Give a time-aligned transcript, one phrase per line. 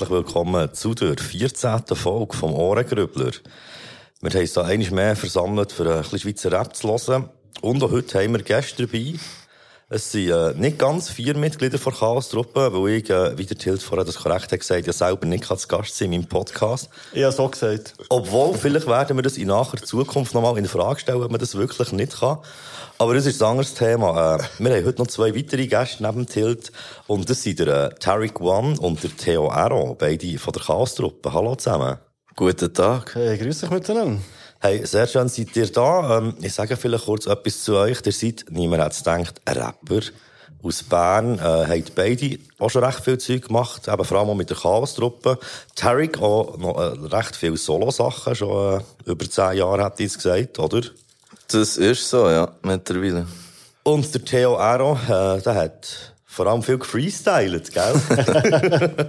[0.00, 1.82] Herzlich willkommen zu der 14.
[1.92, 3.32] Folge vom Ohrengrübler.
[4.22, 7.28] Wir haben uns hier einmal mehr versammelt, für ein bisschen Schweizer Rap zu hören.
[7.60, 9.16] Und auch heute haben wir Gäste dabei.
[9.90, 13.82] Es sind äh, nicht ganz vier Mitglieder der Chaos-Truppe, weil ich, äh, wie der Tilt
[13.82, 16.88] vorher das korrekt hat gesagt, ja selber nicht als Gast sein in meinem Podcast.
[17.10, 17.92] Habe so gesagt.
[18.08, 21.56] Obwohl, vielleicht werden wir das in naher Zukunft nochmal in Frage stellen, ob man das
[21.56, 22.38] wirklich nicht kann.
[23.00, 24.36] Aber das ist ein anderes Thema.
[24.36, 26.70] Äh, wir haben heute noch zwei weitere Gäste neben Tilt.
[27.06, 31.32] Und das sind der äh, Tarek One und der Theo Aro, beide von der Chaos-Truppe.
[31.32, 31.96] Hallo zusammen.
[32.36, 33.14] Guten Tag.
[33.14, 34.20] Hey, grüß dich miteinander.
[34.60, 36.18] Hey, sehr schön seid ihr da.
[36.18, 38.02] Ähm, ich sage vielleicht kurz etwas zu euch.
[38.04, 40.00] Ihr seid, niemand hat es gedacht, ein Rapper
[40.62, 41.38] aus Bern.
[41.38, 44.58] Äh, habt beide auch schon recht viel Zeug gemacht, eben vor allem auch mit der
[44.58, 45.38] Chaos-Truppe.
[45.74, 50.58] Tarek auch noch äh, recht viele Solo-Sachen, schon äh, über zehn Jahre hat es gesagt,
[50.58, 50.82] oder?
[51.52, 53.26] Das ist so, ja, mittlerweile.
[53.82, 58.00] Und der Theo Aro, äh, der hat vor allem viel gefreestylt, gell?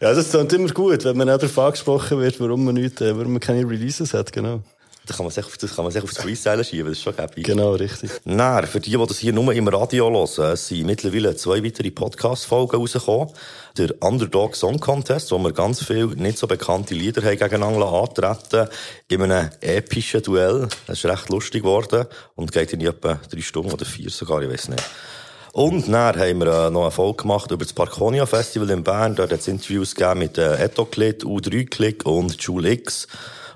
[0.00, 3.16] ja, das klingt immer gut, wenn man auch darauf angesprochen wird, warum man, nicht, äh,
[3.16, 4.62] warum man keine Releases hat, genau.
[5.10, 7.44] Da kann man sich, das kann man sich aufs Freestyle schieben, das ist schon gäbig.
[7.44, 8.12] Genau, richtig.
[8.24, 12.76] Nein, für die, die das hier nur im Radio hören, sind mittlerweile zwei weitere Podcast-Folgen
[12.76, 13.30] rausgekommen.
[13.76, 18.68] Der Underdog Song Contest, wo wir ganz viele nicht so bekannte Lieder haben gegeneinander antreten
[19.08, 20.68] in einem epischen Duell.
[20.86, 24.48] Das ist recht lustig geworden und geht in etwa drei Stunden oder vier sogar, ich
[24.48, 24.84] weiß nicht.
[25.52, 29.16] Und dann haben wir äh, noch eine Folge gemacht über das Parkonia Festival in Bern.
[29.16, 33.08] Dort hat es Interviews gegeben mit äh, Etoclit, U3-Click und Jule X.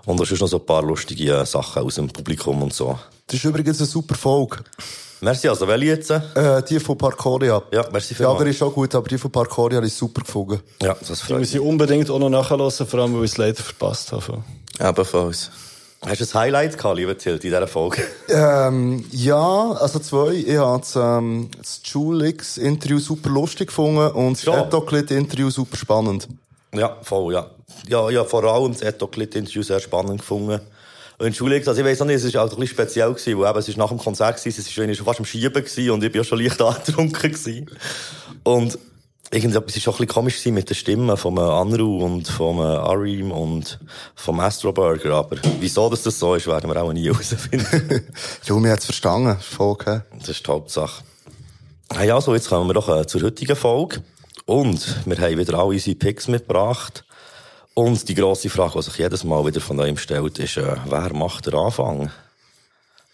[0.06, 2.98] Und da ist noch so ein paar lustige äh, Sachen aus dem Publikum und so.
[3.26, 4.58] Das ist übrigens eine super Folge.
[5.20, 6.10] Merci, also welche jetzt?
[6.10, 7.62] Äh, die von Parkoria.
[7.72, 8.34] Ja, merci Die vielmals.
[8.36, 10.60] andere ist auch gut, aber die von Parkoria ist super gefunden.
[10.82, 11.54] Ja, das Die freut muss mich.
[11.54, 14.44] ich unbedingt auch noch nachhören, vor allem, weil ich es leider verpasst habe.
[14.78, 15.50] Ebenfalls.
[16.06, 18.02] Hast du ein Highlight gehabt, lieber Tilt, in dieser Folge?
[18.28, 20.32] Ähm, ja, also zwei.
[20.34, 24.58] Ich habe das, ähm, das Julix Interview super lustig gefunden und das Schon?
[24.58, 26.28] Etoclit Interview super spannend.
[26.74, 27.46] Ja, voll, ja.
[27.88, 30.60] Ja, ja, vor allem das Etoclit-Interview sehr spannend gefunden.
[31.18, 33.50] Und entschuldigt, also ich weiss auch nicht, es war auch ein bisschen speziell gewesen, weil
[33.50, 36.02] eben, es ist nach dem Konzert gewesen, es war schon fast am Schieben gewesen und
[36.02, 37.70] ich ja schon leicht angetrunken gewesen.
[38.42, 38.78] Und
[39.30, 43.30] irgendetwas ist schon ein bisschen komisch gewesen mit den Stimmen vom Anru und vom Arim
[43.30, 43.78] und
[44.16, 48.08] vom Astro Burger, aber wieso das, das so ist, werden wir auch nie herausfinden.
[48.44, 49.36] Jo, mir hat's verstanden.
[49.38, 50.00] Ist voll okay.
[50.18, 51.04] Das ist die Hauptsache.
[51.92, 54.02] Hey, also, jetzt kommen wir doch äh, zur heutigen Folge.
[54.46, 57.04] Und wir haben wieder alle unsere Picks mitgebracht.
[57.74, 61.12] Und die grosse Frage, die sich jedes Mal wieder von einem stellt, ist, äh, wer
[61.12, 62.10] macht den Anfang?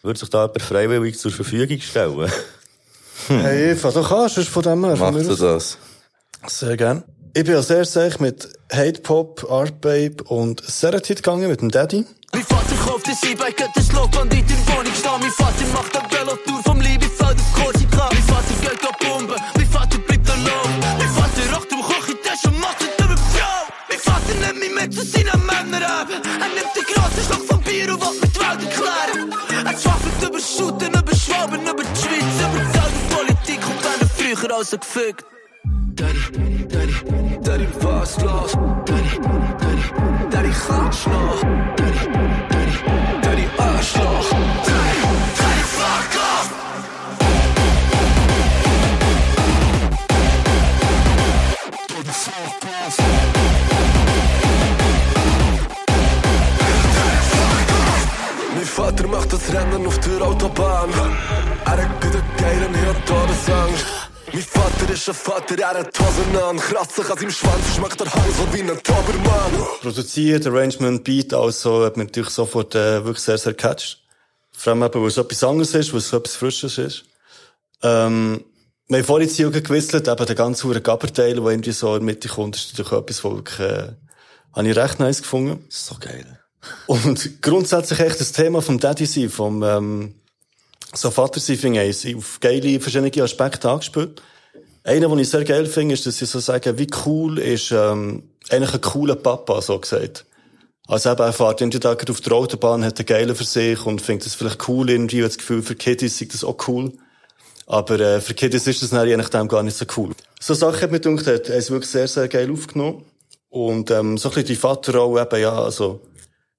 [0.03, 2.31] Würde sich da jemand freiwillig zur Verfügung stellen?
[3.29, 4.97] Hey Eva, du kannst, sonst von dem her.
[4.97, 5.39] ihr aus.
[5.39, 5.79] das?
[6.47, 7.05] Sehr gern.
[7.35, 11.71] Ich bin als erstes eigentlich mit Hate Pop, Art Babe und Serenity gegangen mit dem
[11.71, 12.05] Daddy.
[12.33, 15.21] Mein Vater kauft ein E-Bike, hat ein Schlagbandit in der Wohnung stehen.
[15.21, 18.09] Mein Vater macht eine Velotour vom Liebefeld auf Korsika.
[18.13, 20.81] Mein Vater geht ab Bomben, mein Vater bleibt allein.
[20.99, 22.90] Mein Vater raucht im Küchentasche und macht
[24.75, 26.09] Mich mit zu seinen Männern ab.
[26.11, 29.35] Er nimmt den grossen Schlag vom Bier und will mir die Welt erklären.
[29.65, 34.09] Er schwafelt über Schuten, über Schwaben, über die Schweiz, über Geld und Politik und dann
[34.17, 35.25] früher als er gefickt.
[35.95, 38.53] Daddy, Daddy, Daddy, was los?
[38.87, 39.21] Daddy,
[39.61, 41.80] Daddy, Daddy, noch?
[59.01, 60.91] Vater macht das Rennen auf der Autobahn.
[61.65, 62.01] Er hat
[62.37, 62.75] geilen
[63.07, 63.87] Todesangst.
[64.31, 66.59] Mein Vater ist ein Vater, er hat Hosen an.
[66.59, 69.69] Kratzt sich an seinem Schwanz, schmeckt der Hals so wie ein Dobermann.
[69.81, 74.03] Produziert, Arrangement, Beat, also hat mich natürlich sofort äh, wirklich sehr, sehr catcht.
[74.53, 77.05] Vor allem eben, weil es etwas anderes ist, weil es etwas Frisches ist.
[77.83, 78.45] Ähm,
[78.89, 82.15] wir haben vorhin Ziel gewisselt, eben der ganze hure Gabberteil, der irgendwie so in der
[82.15, 83.93] Mitte kommt, ist natürlich etwas, was wirklich, äh,
[84.55, 85.65] habe ich recht nice gefunden.
[85.71, 86.40] So geil.
[86.87, 90.15] Und grundsätzlich echt das Thema vom Daddy sein, vom, ähm,
[90.93, 94.23] so Vater sein, finde ich, auf geile, verschiedene Aspekte angespielt.
[94.83, 98.25] Einer, den ich sehr geil finde, ist, dass sie so sagen, wie cool ist, ähm,
[98.49, 100.25] eigentlich ein cooler Papa, so gesagt.
[100.87, 104.03] Also eben, er fährt da gerade auf der Autobahn, hat einen geilen für sich und
[104.03, 106.93] findet das vielleicht cool irgendwie, hat das Gefühl, für Kiddies ist das auch cool.
[107.67, 110.11] Aber, äh, für Kiddies ist das je nachdem gar nicht so cool.
[110.41, 113.05] So Sachen hat mir gedacht, er es wirklich sehr, sehr geil aufgenommen.
[113.51, 116.01] Und, ähm, so ein bisschen die Vaterrolle eben, ja, also,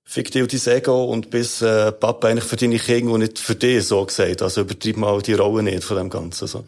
[0.03, 3.39] fick dich und dein Ego und bis äh, Papa eigentlich für deine Kinder und nicht
[3.39, 4.41] für dich, so gesagt.
[4.41, 6.47] Also übertreib mal die Rolle nicht von dem Ganzen.
[6.47, 6.63] So.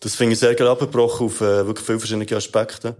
[0.00, 2.96] Das finde ich sehr geil abgebrochen auf äh, wirklich viele verschiedene Aspekte.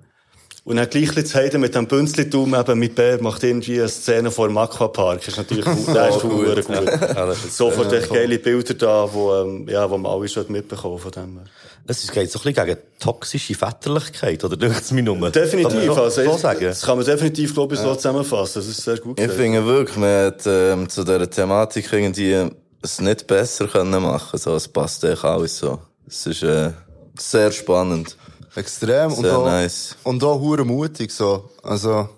[0.66, 4.32] Und dann gleich zu Heiden mit dem Bünzlitum eben mit Bär macht irgendwie eine Szene
[4.32, 5.28] vor dem Aquapark.
[5.28, 6.66] Ist natürlich gut, der ist gut.
[6.66, 6.66] gut.
[6.66, 7.52] gut.
[7.52, 11.40] Sofort echt geile Bilder da, wo, ähm, ja, wo man alle schon mitbekommen von dem.
[11.88, 15.30] Es geht so ein bisschen gegen toxische Väterlichkeit, oder denkt es mir nur?
[15.30, 15.72] Definitiv.
[15.72, 16.60] Kann man Also, so sagen.
[16.64, 18.60] das kann man definitiv, glaube ich, so zusammenfassen.
[18.60, 19.40] Das ist sehr gut Ich gesagt.
[19.40, 22.50] finde wirklich, man hat ähm, zu dieser Thematik irgendwie
[22.82, 24.38] es nicht besser können machen.
[24.38, 25.78] So, es passt echt alles so.
[26.06, 26.70] Es ist äh,
[27.18, 28.16] sehr spannend.
[28.54, 29.12] Extrem.
[29.12, 29.96] und Sehr auch, nice.
[30.02, 31.50] Und auch hure mutig, so.
[31.62, 32.08] Also,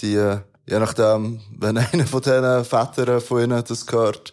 [0.00, 4.32] die, äh, je nachdem, wenn einer von diesen Vätern von ihnen das gehört.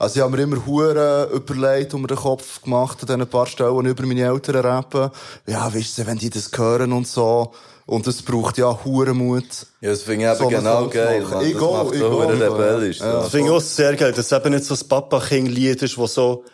[0.00, 3.84] Also, ich habe mir immer hure überlegt, um den Kopf gemacht, an diesen paar Stellen,
[3.84, 5.10] über meine Eltern rappen.
[5.46, 7.52] Ja, weißt du, wenn die das hören und so.
[7.84, 9.44] Und es braucht ja hure Mut.
[9.82, 11.20] Ja, das finde ich eben So genau geil.
[11.20, 11.34] machen.
[11.34, 11.44] Man.
[11.44, 12.98] Ich Das go, macht ich so go, rebellisch.
[13.00, 13.12] ja.
[13.20, 16.06] Das finde ich auch sehr geil, dass es eben nicht so ein Papa-King-Lied ist, wo
[16.06, 16.44] so,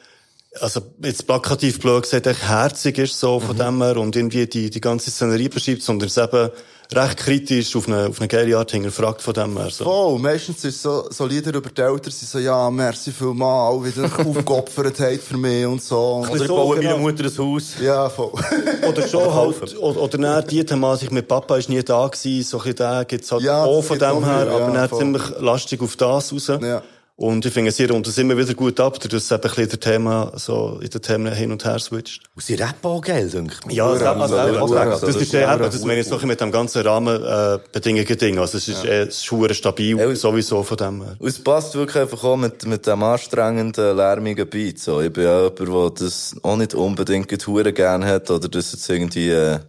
[0.61, 4.71] also jetzt plakativ blöd gesagt, echt herzig ist, so von dem her, und irgendwie die,
[4.71, 6.51] die ganze Szenerie beschreibt, sondern es eben
[6.95, 9.71] recht kritisch auf eine, auf eine geile Art hinterfragt von dem her.
[9.71, 9.85] So.
[9.85, 13.99] Voll, meistens ist so, so Lieder über die Eltern, sie so, ja, merci vielmal, wie
[13.99, 16.25] ihr euch aufgeopfert habt für mich und so.
[16.29, 16.91] Oder ich so, baue genau.
[16.91, 17.75] meiner Mutter ein Haus.
[17.81, 18.33] Ja, voll.
[18.89, 22.59] Oder schon halt, oder, oder dann die Thematik mit Papa ist nie da gewesen, so
[22.59, 24.99] ein bisschen da gibt's halt Ja, auch von dem auch her, wieder, aber ja, dann
[24.99, 26.47] ziemlich lastig auf das raus.
[26.61, 26.83] Ja.
[27.19, 29.69] Und ich finde, sie rundet es immer wieder gut ab, dass es eben ein bisschen
[29.71, 32.21] der Thema, so, in den Themen hin und her switcht.
[32.35, 33.75] Und sie rappen auch geil, denke ich.
[33.75, 36.19] Ja, das, also, Hure, eben, Hure, also, das ist ja eben, das meine ich so
[36.19, 38.39] mit dem ganzen Rahmenbedingungen Ding.
[38.39, 40.15] Also, es ist, äh, es ist hure stabil, Ja.
[40.15, 41.17] sowieso von dem her.
[41.19, 44.79] Und es passt wirklich einfach auch mit, mit dem anstrengenden, lärmigen Beat.
[44.79, 45.01] So.
[45.01, 48.73] Ich bin ja jemand, der das auch nicht unbedingt die Hure gern hat oder das
[48.73, 49.61] jetzt irgendwie, äh,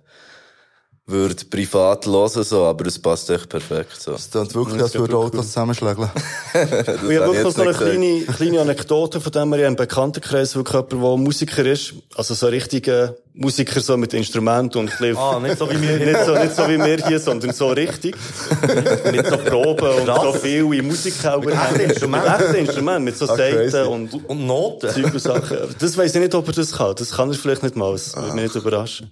[1.10, 2.66] würde privat hören, so.
[2.66, 4.12] Aber es passt echt perfekt, so.
[4.14, 6.04] Es klingt wirklich, als würde Autos zusammenschlagen.
[6.04, 6.12] Und
[6.54, 9.76] Das ich habe wirklich noch so eine kleine, kleine Anekdote von dem, wir haben einen
[9.78, 11.94] Bekanntenkreis, wirklich jemand, der Musiker ist.
[12.16, 15.82] Also so ein richtiger Musiker, so mit Instrumenten und ein bisschen, Ah, nicht so wie
[15.82, 15.98] wir.
[16.06, 18.16] nicht so, nicht so wie wir hier, sondern so richtig.
[19.12, 21.40] mit so Proben und so viel in Musikhauer.
[21.46, 22.32] Mit echten Instrumenten?
[22.32, 23.38] Mit echten Instrumenten, mit so Ah.
[23.38, 24.90] Seiten und Und Noten.
[24.90, 25.58] Zeug und Sachen.
[25.80, 26.96] Das weiss ich nicht, ob er das kann.
[26.96, 27.94] Das kann er vielleicht nicht mal.
[27.94, 29.12] Das würde mich nicht überraschen.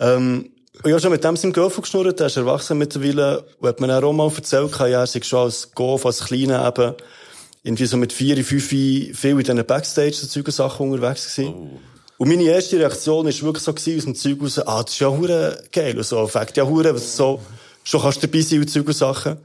[0.00, 0.50] Ähm,
[0.82, 3.88] und habe schon mit dem seinem Golf geschnurrt, der ist erwachsen mittlerweile, und hat mir
[3.88, 6.94] dann auch mal erzählt, ja, er sei schon als Golf, als Kleiner eben,
[7.62, 11.80] irgendwie so mit vier, fünf, viel in diesen Backstage, so Zeug Sachen unterwegs gewesen.
[12.16, 15.00] Und meine erste Reaktion ist wirklich so gewesen, aus dem Zeug raus, ah, das ist
[15.00, 17.40] ja hure geil, und so, fängt ja hure, was so,
[17.84, 19.36] schon kannst du dabei sein und Zeug und Sachen.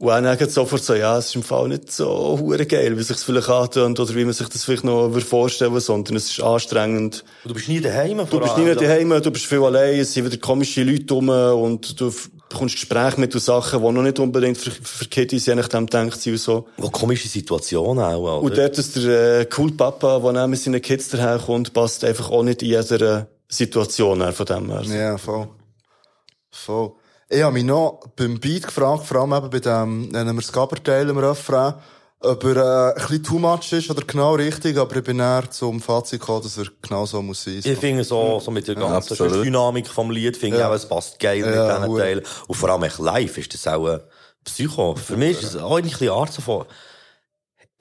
[0.00, 3.02] Und dann sagt sofort so, ja, es ist im Fall nicht so hure geil, wie
[3.02, 6.40] sich's vielleicht antönt, oder wie man sich das vielleicht noch würde vorstellen sondern es ist
[6.40, 7.22] anstrengend.
[7.44, 8.16] Und du bist nie daheim.
[8.30, 12.00] Du bist nie daheim, du bist viel allein, es sind wieder komische Leute rum, und
[12.00, 12.10] du
[12.48, 16.18] bekommst Gespräche mit und Sachen, die noch nicht unbedingt für, für Kiddies, je nachdem, denkt
[16.18, 16.66] sie und so.
[16.78, 18.62] Wo komische Situationen auch, Und oder?
[18.62, 22.42] dort ist der äh, cool Papa, der dann mit seinen Kids daherkommt, passt einfach auch
[22.42, 24.82] nicht in jeder Situation her von dem her.
[24.84, 25.46] Ja, voll.
[26.50, 26.92] Voll.
[27.32, 30.50] Ich habe mich noch beim Beat gefragt, vor allem eben bei dem, nennen wir es
[30.52, 31.74] Gaberteil im Refrain,
[32.18, 35.44] ob er äh, ein bisschen too much ist oder genau richtig, aber ich bin näher
[35.48, 37.60] zum Fazit gekommen, dass er genau so muss sein.
[37.62, 39.44] Ich finde so, so mit der ganzen absolut.
[39.44, 40.70] Dynamik vom Lied, finde ich Ja.
[40.70, 42.00] auch, es passt geil mit Ja, diesen hure.
[42.02, 42.22] Teilen.
[42.48, 44.00] Und vor allem echt live ist das auch ein
[44.44, 44.96] Psycho.
[44.96, 46.64] Für mich ist es auch eine kleine Art so von,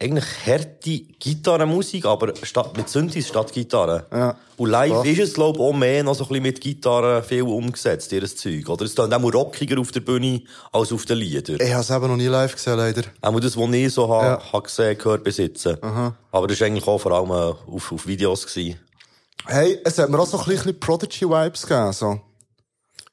[0.02, 4.06] eigentlich harte Gitarrenmusik, aber statt, mit Synthes statt Gitarre.
[4.12, 4.38] Ja.
[4.56, 5.04] Und live Ja.
[5.04, 8.26] ist es, glaube ich, auch mehr noch so ein bisschen mit Gitarre viel umgesetzt, ihr
[8.26, 8.70] Zeug.
[8.70, 10.42] Oder es klingt auch rockiger auf der Bühne
[10.72, 11.58] als auf den Liedern.
[11.60, 13.02] Ich habe es eben noch nie live gesehen, leider.
[13.22, 14.54] Auch das, was ich so ha, Ja.
[14.54, 15.78] ha gesehen, gehört besitzen.
[16.32, 18.48] Aber das war eigentlich auch vor allem äh, auf, auf Videos.
[18.48, 18.80] Gewesen.
[19.48, 22.22] Hey, es hat mir auch so ein bisschen Prodigy-Vibes gegeben, so.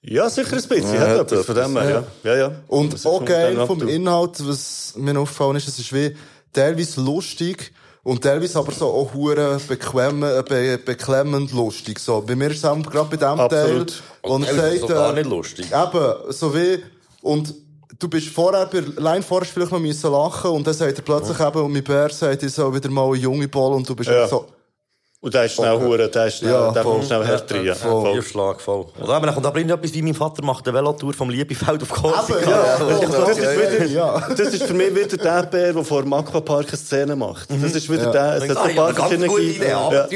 [0.02, 0.95] Ja, sicher ein bisschen.
[0.95, 2.31] Ja, hat etwas von dem her, ja.
[2.33, 2.52] Ja, ja.
[2.69, 3.88] Und kommt geil dann vom.
[3.88, 6.14] Inhalt, was mir aufgefallen ist, es ist wie
[6.52, 7.72] teilweise lustig
[8.02, 11.98] und teilweise aber so auch hure bequem, äh, be, beklemmend lustig.
[11.98, 13.88] So, bei mir ist es auch gerade bei dem Absolut.
[13.88, 15.66] Teil, wo er sagt, so gar nicht lustig.
[15.72, 16.82] Eben, so wie,
[17.22, 17.54] und
[17.98, 21.40] du bist vorher, bei Line vorher vielleicht noch müssen lachen und dann sagt er plötzlich
[21.40, 24.08] eben, und mein Bär sagt, ich soll wieder mal ein junge Ball und du bist
[24.10, 24.28] Ja.
[24.28, 24.46] so,
[25.26, 26.83] Und der ist schnell hure, der ist schnell, Ja, voll.
[26.85, 27.64] kommt schnell rein.
[27.64, 28.12] Ja, voll.
[28.12, 28.87] Vierschlag voll.
[29.02, 31.88] Oder eben, dann kommt aber irgendetwas wie mein Vater macht eine Velotour vom Liebefeld auf
[31.88, 32.49] Korsika.
[32.49, 34.21] Ja, Das ist, das, ist wieder, ja.
[34.28, 37.49] das ist für mich wieder der Bär, der vor dem Aquapark eine Szene macht.
[37.50, 40.06] Das ist wieder der, es hat so ein ja, paar verschiedene, Idee, ja,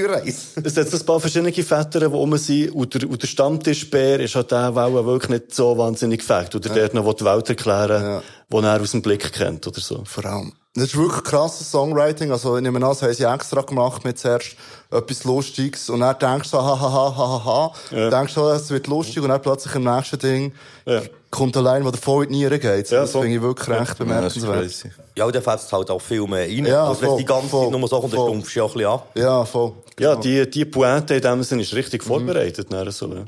[0.62, 4.20] es hat so ein paar verschiedene Väter, die rum sind, und der, und der Stammtischbär
[4.20, 8.00] ist halt der, der wirklich nicht so wahnsinnig fängt, oder der noch die Welt erklären,
[8.00, 8.22] Ja.
[8.52, 10.02] den er aus dem Blick kennt, oder so.
[10.04, 10.52] Vor allem.
[10.74, 12.30] Das ist wirklich krasses Songwriting.
[12.30, 14.54] Also, ich nehme an, das haben sie extra gemacht mit zuerst
[14.92, 15.90] etwas Lustiges.
[15.90, 17.72] Und dann denkst du so, ha, ha, ha, ha, ha, ha.
[17.96, 18.08] Ja.
[18.10, 19.20] Denkst du, es wird lustig.
[19.20, 20.52] Und dann plötzlich im nächsten Ding
[20.86, 21.02] Ja.
[21.30, 22.88] kommt Line, die dir voll in die Nieren geht.
[22.88, 23.22] Ja, das voll.
[23.22, 24.74] finde ich wirklich recht Ja, ist bemerkenswert.
[25.16, 26.64] Ja, und dann fetzt halt auch viel mehr rein.
[26.66, 28.64] Ja, als wenn es die ganze voll, Zeit nur so kommt, dann stumpfst du ja
[28.64, 29.10] auch ein bisschen ab.
[29.16, 29.72] Ja, voll.
[29.98, 30.20] Ja, Genau.
[30.22, 32.90] die, die Pointe in dem Sinne ist richtig vorbereitet, mhm.
[32.92, 33.24] so, ja.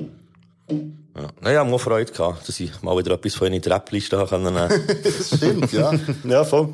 [1.15, 1.27] Ja.
[1.41, 3.69] Nein, ich habe auch Freude gehabt, dass ich mal wieder etwas von ihnen in die
[3.69, 4.55] Rap-Liste haben können.
[5.03, 5.91] Das stimmt, ja.
[6.23, 6.69] Ja, voll.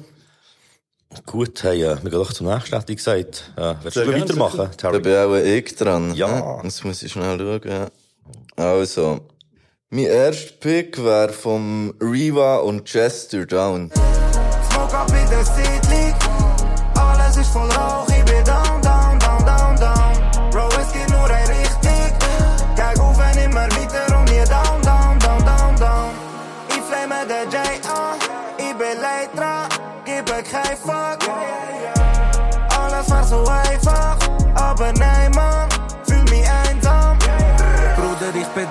[1.26, 3.52] Gut, hey, äh, wir gehen doch zum nächsten, hätte ich gesagt.
[3.58, 5.00] Äh, willst du weitermachen, Da Terry?
[5.00, 6.14] bin auch ich dran.
[6.14, 6.62] Ja.
[6.64, 7.62] Jetzt muss ich schnell schauen.
[7.66, 7.88] ja.
[8.56, 9.22] Also,
[9.90, 13.90] mein erster Pick wäre vom Riva und Chester Down.
[14.72, 16.14] Smoke up in der City.
[16.96, 18.08] Alles ist voll Rauch,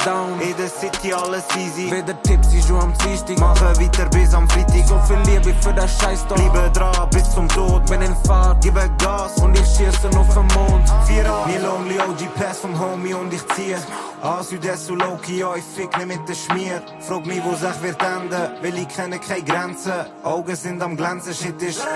[0.08, 0.40] down.
[0.40, 1.90] In der City alles easy.
[1.90, 3.38] Weder Tipsy, schon am Dienstag.
[3.38, 4.86] Mache weiter bis am Freitag.
[4.86, 6.34] So viel Liebe für das Scheiß da.
[6.34, 7.86] Bleibe dran bis zum Tod.
[7.86, 10.86] Bin in Fahrt Gebe Gas und ich schieße auf den Mond.
[11.06, 11.50] Vier an.
[11.50, 13.78] Mir lonely OG Pass vom Homie und ich ziehe.
[14.22, 16.82] A Südest zu Loki, ja, ich fick nicht mit der Schmier.
[17.00, 19.92] Frag mich, wo sich wird enden, weil ich kenne keine Grenzen.
[20.24, 21.86] Augen sind am Glänzen, shit ist.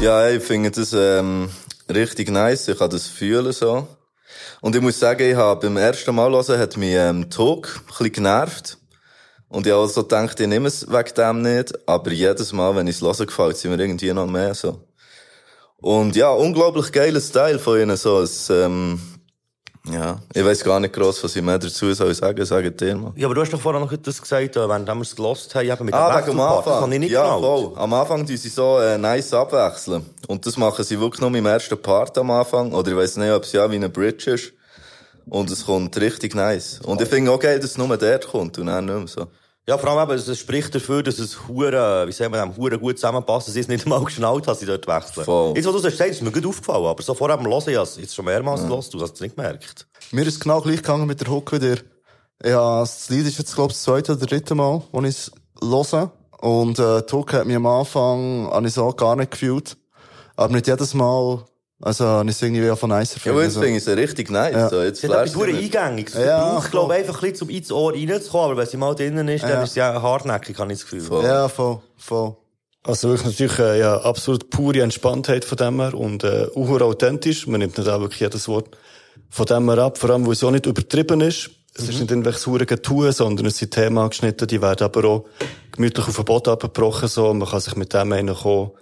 [0.00, 1.48] Ja, ich finde das ähm,
[1.88, 2.68] richtig nice.
[2.68, 3.86] Ich kann das fühlen so.
[4.62, 7.86] Und ich muss sagen, ich habe beim ersten Mal hören, hat mich ähm, Talk ein
[7.88, 8.78] bisschen genervt.
[9.48, 11.88] Und ich habe also gedacht, ich nehme es wegen dem nicht.
[11.88, 14.84] Aber jedes Mal, wenn ich es höre, gefällt es mir irgendwie noch mehr so.
[15.78, 18.20] Und ja, unglaublich geiler Style von ihnen so.
[18.20, 19.00] Es, ähm,
[19.90, 22.44] ja, ich weiß gar nicht gross, was ich mehr dazu soll sagen.
[22.44, 23.12] Sagen dir mal.
[23.16, 25.68] Ja, aber du hast doch vorher noch das gesagt, äh, während wir es gelost haben,
[25.68, 26.66] eben mit Ah, der wegen am Wechselpart.
[26.66, 26.82] Das Anfang.
[26.82, 27.72] habe ich nicht ja, voll.
[27.76, 30.06] Am Anfang tun sie so äh, nice abwechseln.
[30.28, 32.72] Und das machen sie wirklich nur im ersten Part am Anfang.
[32.72, 34.52] Oder ich weiß nicht, ob es ja wie eine Bridge ist.
[35.26, 36.80] Und es kommt richtig nice.
[36.84, 39.26] Und ich finde auch geil, dass es nur dort kommt und dann nicht mehr so.
[39.68, 42.80] Ja, vor allem eben, es spricht dafür, dass es hure, wie sagen wir dem, hure
[42.80, 45.24] gut zusammenpasst, dass ich es nicht einmal geschnallt dass sie dort wechseln.
[45.24, 45.54] Voll.
[45.56, 47.76] Jetzt, wo du es sagst, ist mir gut aufgefallen, aber so vorher beim Hören, ich
[47.76, 49.86] habe es jetzt schon mehrmals gelost, du hast es nicht gemerkt.
[50.10, 51.78] Mir ist es genau gleich gegangen mit der Hook wie dir.
[52.44, 55.30] Ja, das Lied ist jetzt, glaube ich, das zweite oder dritte Mal, wo ich es
[55.60, 56.10] höre.
[56.40, 59.76] Und, äh, die Hook hat mich am Anfang, habe ich so gar nicht gefühlt.
[60.34, 61.44] Aber nicht jedes Mal,
[61.82, 64.54] also, ich es irgendwie auch von nicer Ja, Also, finde ich es richtig nice.
[64.54, 64.68] Ja.
[64.70, 65.76] So, jetzt etwas flasht hure sie mich.
[65.76, 66.14] Eingängiges.
[66.14, 68.94] Ja, braucht, glaube ich, einfach ein bisschen, um ins Ohr reinzukommen, aber wenn sie mal
[68.94, 69.62] drinnen ist, dann Ja.
[69.62, 71.00] ist sie auch hartnäckig, habe ich das Gefühl.
[71.02, 71.24] Voll.
[71.24, 72.36] ja, voll, voll.
[72.84, 77.46] Also wirklich natürlich äh, ja, absolut pure Entspanntheit von dem her und äh, auch authentisch.
[77.46, 78.76] Man nimmt nicht auch wirklich jedes Wort
[79.30, 81.50] von dem her ab, vor allem, weil es auch nicht übertrieben ist.
[81.74, 85.24] Es ist nicht irgendwelches hure Tun, sondern es sind Themen angeschnitten, die werden aber auch
[85.70, 87.08] gemütlich auf den Boden abgebrochen.
[87.08, 87.32] So.
[87.32, 88.74] Man kann sich mit dem eigentlich auch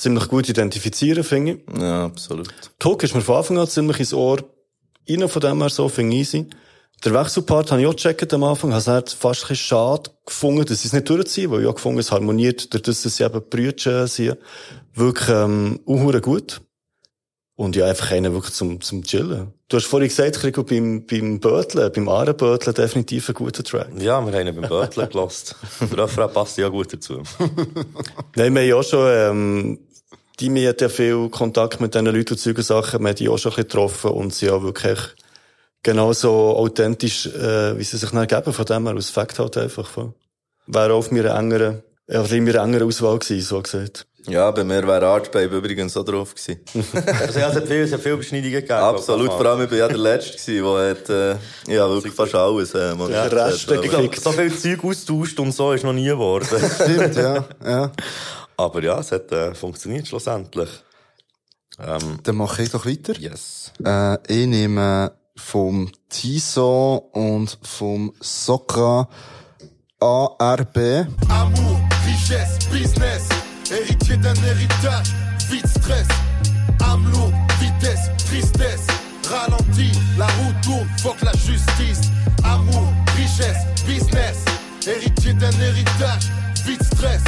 [0.00, 1.80] ziemlich gut identifizieren, finde ich.
[1.80, 2.48] Ja, absolut.
[2.78, 4.38] Talk ist mir von Anfang an ziemlich ins Ohr
[5.08, 6.46] rein, von dem her so, finde ich easy.
[7.04, 10.82] Der Wechselpart habe ich auch gecheckt am Anfang, habe es fast ein schade gefunden, dass
[10.82, 14.06] sie es nicht durchziehen, weil ich auch gefunden, es harmoniert, dadurch, dass sie eben Brüder
[14.06, 14.36] sind,
[14.94, 16.60] wirklich, ähm, auch gut.
[17.56, 19.52] Und ja, einfach einen wirklich zum, zum Chillen.
[19.68, 23.88] Du hast vorhin gesagt, Krigo, beim, beim Böteln, beim Ahrenböteln definitiv ein guter Track.
[23.98, 25.56] Ja, wir haben ihn beim Bötlen gelost.
[25.80, 27.22] Der Refrain passt ja gut dazu.
[28.34, 29.78] Nein, wir haben ja auch schon, ähm,
[30.40, 33.28] die mir hat ja viel Kontakt mit diesen Leuten und Zeugen Sachen, wir haben die
[33.28, 34.98] auch schon ein bisschen getroffen und sie auch wirklich
[35.82, 39.86] genauso authentisch, äh, wie sie sich dann geben, von dem her, aus Fakt halt einfach
[39.86, 40.14] von.
[40.66, 44.06] Wäre auch auf meiner engeren, ja, auf meiner engeren Auswahl gewesen, so gesagt.
[44.26, 46.60] Ja, bei mir wäre Archbabe übrigens auch drauf gewesen.
[47.20, 48.72] Also, ja, es hat viel, es hat viel Beschneidungen gegeben.
[48.74, 52.34] Absolut, vor allem ich bin ja der Letzte gewesen, der hat, äh, ja, wirklich fast
[52.34, 54.22] alles, äh, man Ja, hat, Reste äh, Ich glaube, gefickt.
[54.22, 56.46] so viel Zeug austauscht und so ist noch nie geworden.
[56.74, 57.92] Stimmt, ja, ja.
[58.60, 60.68] Aber ja, es hat äh, funktioniert schlussendlich.
[61.78, 63.14] Ähm, Dann mache ich doch weiter.
[63.18, 63.72] yes.
[63.82, 69.08] Äh, ich nehme vom Tiso und vom Sokra
[69.98, 70.76] ARB.
[71.30, 73.22] Amour, richesse, business,
[73.70, 75.08] héritier d'un héritage,
[75.48, 76.08] vite stress,
[76.84, 78.86] âme lourde, vitesse, tristesse,
[79.30, 82.10] ralenti, la roue tourne, fuck la justice.
[82.44, 84.36] Amour, richesse, business,
[84.86, 86.28] héritier d'un héritage,
[86.66, 87.22] vite stress,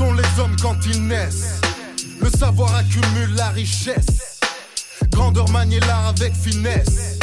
[0.00, 1.60] sont les hommes quand ils naissent,
[2.22, 4.40] le savoir accumule la richesse.
[5.10, 7.18] Grandeur manier l'art avec finesse.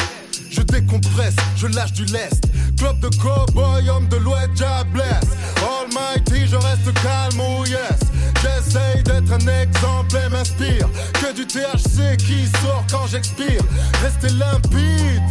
[0.52, 2.44] Je décompresse, je lâche du lest.
[2.78, 5.26] Club de cowboy, homme de l'ouest, God bless.
[5.66, 8.07] Almighty, je reste calme, oh yes.
[8.68, 10.90] J'essaye d'être un exemple et m'inspire.
[11.14, 13.62] Que du THC qui sort quand j'expire.
[14.02, 15.24] Rester limpide,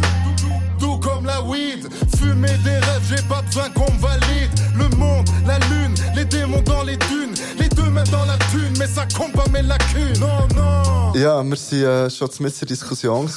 [0.79, 1.87] doux comme la weed.
[2.17, 4.49] Fumer des rêves, j'ai pas besoin qu'on me valide.
[4.75, 7.35] Le monde, la lune, les démons dans les dunes.
[7.59, 10.19] Les deux mains dans la thune, mais ça compte pas mes lacunes.
[10.19, 11.13] Non, non.
[11.13, 13.29] Ja, wir sind äh, schon mit der Diskussion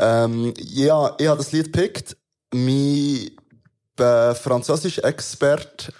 [0.00, 2.16] ähm, ja, ich habe das Lied gepickt.
[2.52, 3.30] Mein
[3.98, 5.92] äh, französischer Experte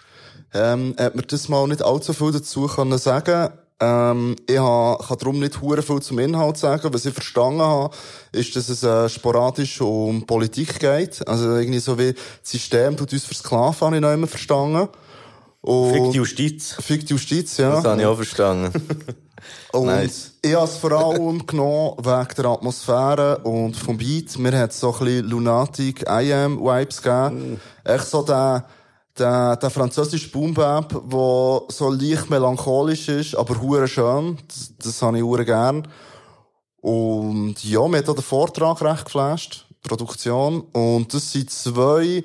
[0.54, 3.50] ähm, hat mir das mal nicht allzu viel dazu können sagen.
[3.80, 6.92] Ähm, ich ha, kann darum nicht hure viel zum Inhalt sagen.
[6.92, 7.94] Was ich verstanden habe,
[8.32, 11.26] ist, dass es äh, sporadisch um Politik geht.
[11.28, 14.88] Also irgendwie so wie das System tut uns versklaven, habe ich noch immer verstanden.
[15.60, 16.76] Und Fick die Justiz.
[16.80, 17.70] Fick die Justiz, ja.
[17.70, 18.72] Das habe ich auch verstanden.
[19.72, 20.32] Und Nice.
[20.42, 24.38] ich habe es vor allem genommen wegen der Atmosphäre und vom Beat.
[24.38, 27.60] Mir hat so ein bisschen Lunatic IM-Vibes gegeben.
[27.84, 28.64] Echt so der,
[29.18, 34.38] der, der französische Boombap, der so leicht melancholisch ist, aber hure schön.
[34.48, 35.86] Das, das habe ich hure gern.
[36.80, 39.66] Und ja, mir hat auch der Vortrag recht geflasht.
[39.82, 40.62] Produktion.
[40.72, 42.24] Und das sind zwei,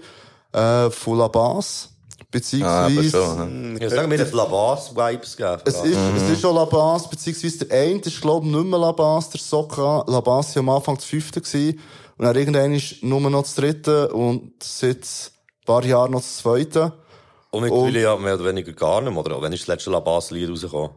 [0.54, 1.90] äh, von La Basse.
[1.92, 3.78] Ah, Beziehungsweise, schon.
[3.80, 5.62] Ich sagen, mir hat Labas-Vibes gegeben.
[5.66, 8.80] es ist, es ist schon La Basse, beziehungsweise der eine ist, glaub ich, nicht mehr
[8.80, 10.04] La Basse, der Sokka.
[10.08, 11.80] La Basse war am Anfang das fünfte gewesen.
[12.18, 15.06] Und dann irgendwann ist nur noch das dritte und seit
[15.66, 16.94] paar Jahren noch das zweite.
[17.52, 19.42] Und mittlerweile ja mehr oder weniger gar nicht mehr, oder?
[19.42, 20.90] Wann ist das letzte Labas-Lied rausgekommen?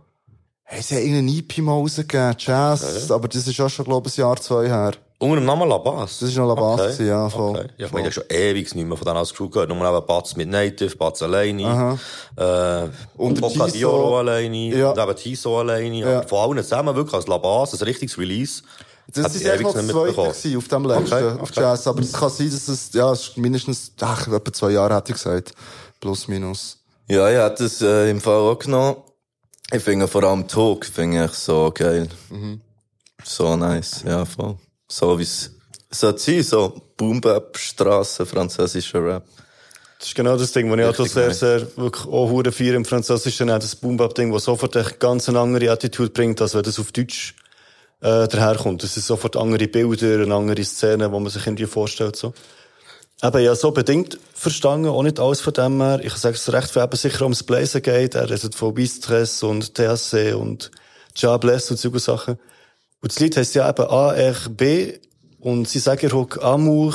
[0.69, 4.17] Hey, sie haben irgendeinen EP mal rausgegeben, Jazz, aber das ist auch schon, glaub ich,
[4.19, 4.93] ein Jahr, zwei her.
[5.19, 6.19] Unter dem Namen Labas?
[6.19, 6.83] Das ist noch Labas Okay.
[6.93, 7.51] gewesen, ja, voll.
[7.57, 7.69] Okay.
[7.79, 9.69] Ja, ich meine, ich habe schon ewig nicht mehr von denen als Crew gehört.
[9.71, 11.99] Nur eben Batz mit Native, Batz alleine,
[12.37, 14.91] äh, Und der Boca Tiso- Dioro alleine, Ja.
[14.91, 15.99] und eben Tiso alleine.
[16.01, 16.23] Ja.
[16.23, 18.63] Von allen zusammen wirklich als Labas, ein richtiges Release.
[19.13, 21.51] Das ist ich echt noch ewig das nicht zweite gewesen, auf dem letzten, Okay, auf
[21.51, 21.61] okay.
[21.61, 21.87] Jazz.
[21.87, 25.13] Aber es kann sein, dass es, ja, es ist mindestens, ach, etwa zwei Jahre hätte
[25.13, 25.53] ich gesagt.
[26.01, 26.79] Plus, minus.
[27.09, 28.97] Ja, ich hätte es äh, im Fall auch genommen.
[29.73, 32.09] Ich finde vor allem Talk finde ich so geil.
[33.25, 34.57] So nice, ja, voll.
[34.89, 35.51] So wie es
[35.91, 39.25] sollte sein, so Boom-Bap, Strasse, französischer Rap.
[39.99, 42.75] Das ist genau das Ding, was ich auch Richtig sehr, sehr, wirklich auch hure feier
[42.75, 46.63] im Französischen, auch das Boom-Bap-Ding, das sofort eine ganz eine andere Attitude bringt, als wenn
[46.63, 47.35] das auf Deutsch,
[48.07, 48.83] äh, daherkommt.
[48.83, 52.33] Das sind sofort andere Bilder, eine andere Szene, wo man sich irgendwie vorstellt, so.
[53.23, 56.00] Eben, ja, so bedingt verstanden, auch nicht alles von dem her.
[56.02, 58.15] Ich sage es recht viel eben sicher ums Blazen geht.
[58.15, 60.71] Er redet von Bistress und THC und
[61.17, 62.39] Jobless und solche Sachen.
[63.00, 65.00] Und das Lied heisst ja eben ARB
[65.41, 66.95] und sie sagen auch Amour,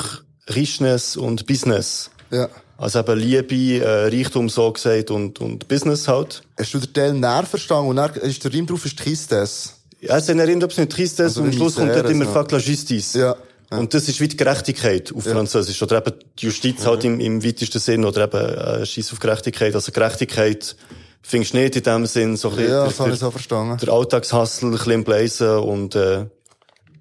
[0.54, 2.10] Richness und Business.
[2.30, 2.48] Ja.
[2.78, 6.42] Also eben Liebe, äh, Reichtum so gesagt und, und Business halt.
[6.56, 7.90] Hast du den Teil näher verstanden?
[7.90, 9.81] Und dann ist der Reim drauf, ist Tristes.
[10.02, 12.32] Ja, es erinnert etwas mit Tristes Also und am Schluss kommt dort immer so.
[12.32, 13.18] Fuck la Justice.
[13.18, 13.36] Ja.
[13.70, 15.80] Und das ist wie die Gerechtigkeit auf Französisch.
[15.82, 18.04] Oder eben die Justiz halt im, im weitesten Sinn.
[18.04, 19.74] Oder eben äh, Scheiß auf Gerechtigkeit.
[19.74, 20.76] Also Gerechtigkeit
[21.22, 23.78] findest du nicht in dem Sinn so ein bisschen Ja, das habe ich so verstanden.
[23.78, 26.26] der Alltagshassel ein bisschen im Blazen und äh,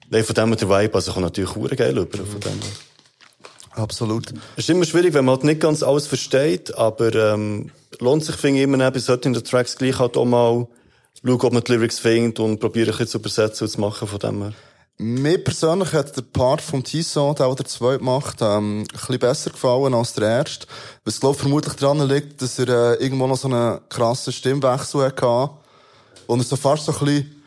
[0.10, 2.60] nein, von dem der Vibe, also kann natürlich hure geil über von dem.
[3.72, 4.32] Absolut.
[4.56, 8.36] Es ist immer schwierig, wenn man halt nicht ganz alles versteht, aber ähm, lohnt sich,
[8.36, 10.68] finde ich, immer bei solchen Tracks gleich halt auch mal
[11.24, 14.08] schauen, ob man die Lyrics findet und probieren ein bisschen zu übersetzen und zu machen
[14.08, 14.54] von dem her.
[14.98, 19.50] Mir persönlich hat der Part vom Tison, der, der zweite macht, ähm, ein bisschen besser
[19.50, 20.68] gefallen als der erste.
[21.06, 25.50] Was, glaub vermutlich daran liegt, dass er äh, irgendwo noch so einen krassen Stimmwechsel hatte.
[26.28, 27.44] Und er so fast so ein bisschen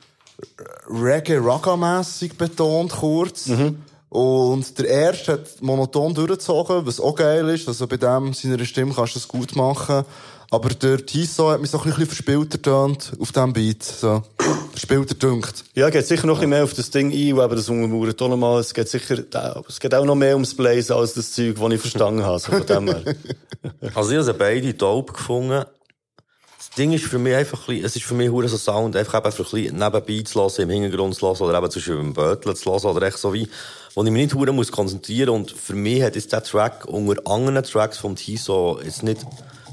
[0.88, 3.48] Reggae-Ragga-mässig betont, kurz.
[4.08, 7.68] Und der erste hat monoton durchgezogen, was auch geil ist.
[7.68, 10.04] Also bei dem, seiner Stimme kannst du das gut machen.
[10.54, 13.82] Aber der Tiso hat mich so ein bisschen verspielter tönt auf diesem Beat.
[13.82, 14.22] So.
[14.70, 15.64] Verspielter dünkt.
[15.74, 18.28] Ja, geht sicher noch ein bisschen mehr auf das Ding ein, eben das untermauert auch
[18.28, 18.60] nochmal.
[18.60, 19.16] Es geht sicher,
[19.68, 22.52] es geht auch noch mehr ums Blazen als das Zeug, das ich verstanden habe, so
[22.52, 23.02] von dem her.
[23.94, 25.64] Also ich habe beide dope gefunden.
[26.58, 28.94] Das Ding ist für mich einfach ein bisschen, es ist für mich hure so Sound,
[28.94, 31.96] einfach eben für ein bisschen nebenbei zu hören, im Hintergrund zu hören, oder eben zwischen
[31.96, 33.48] dem Böteln zu hören, oder echt so wie,
[33.94, 37.20] wo ich mich nicht hure muss konzentrieren und für mich hat jetzt der Track unter
[37.26, 39.24] anderen Tracks vom Tiso jetzt nicht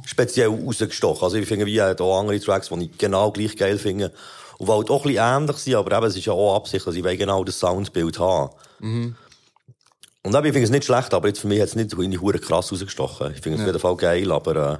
[0.06, 1.24] speziell rausgestochen.
[1.24, 4.12] Also ich finde wie auch andere Tracks, die ich genau gleich geil finde
[4.58, 6.86] und die halt auch ein bisschen ähnlich sind, aber eben, es ist ja auch Absicht,
[6.86, 8.54] dass ich will genau das Soundbild haben.
[10.24, 12.20] Und eben, ich finde es nicht schlecht, aber jetzt für mich hat es nicht irgendwie
[12.20, 13.34] hure krass rausgestochen.
[13.36, 14.78] Ich finde es auf jeden Fall geil, aber äh,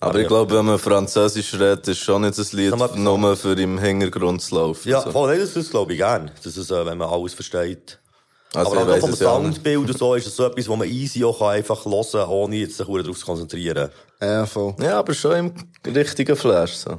[0.00, 3.58] Aber ich glaube, wenn man Französisch redet, ist schon nicht das Lied mal- nur für
[3.58, 4.88] im Hintergrund zu laufen.
[4.88, 5.10] Ja, so.
[5.10, 6.30] voll, das, das glaube ich gern.
[6.42, 7.98] Das ist, äh, wenn man alles versteht.
[8.54, 9.16] Also aber auch vom ja.
[9.16, 12.56] Soundbild und so ist es so etwas, wo man easy auch einfach hören kann, ohne
[12.56, 13.88] jetzt sich darauf zu konzentrieren.
[14.22, 14.74] Ja, voll.
[14.80, 15.52] Ja, aber schon im
[15.92, 16.74] richtigen Flash.
[16.74, 16.96] So.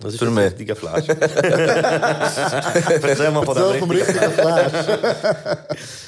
[0.00, 0.44] Das ist Für mich.
[0.44, 1.08] richtige Flash.
[2.98, 4.72] Erzähl mal von dem vom richtigen richtigen Flash.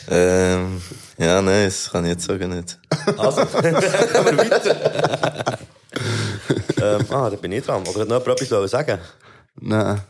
[0.09, 0.83] Ähm,
[1.17, 2.79] ja, nein, das kann ich jetzt sagen nicht.
[3.17, 5.59] Also, gehen wir weiter.
[6.81, 7.83] ähm, ah, da bin ich dran.
[7.89, 8.99] Oder hat noch jemand etwas sagen
[9.61, 10.03] Nein.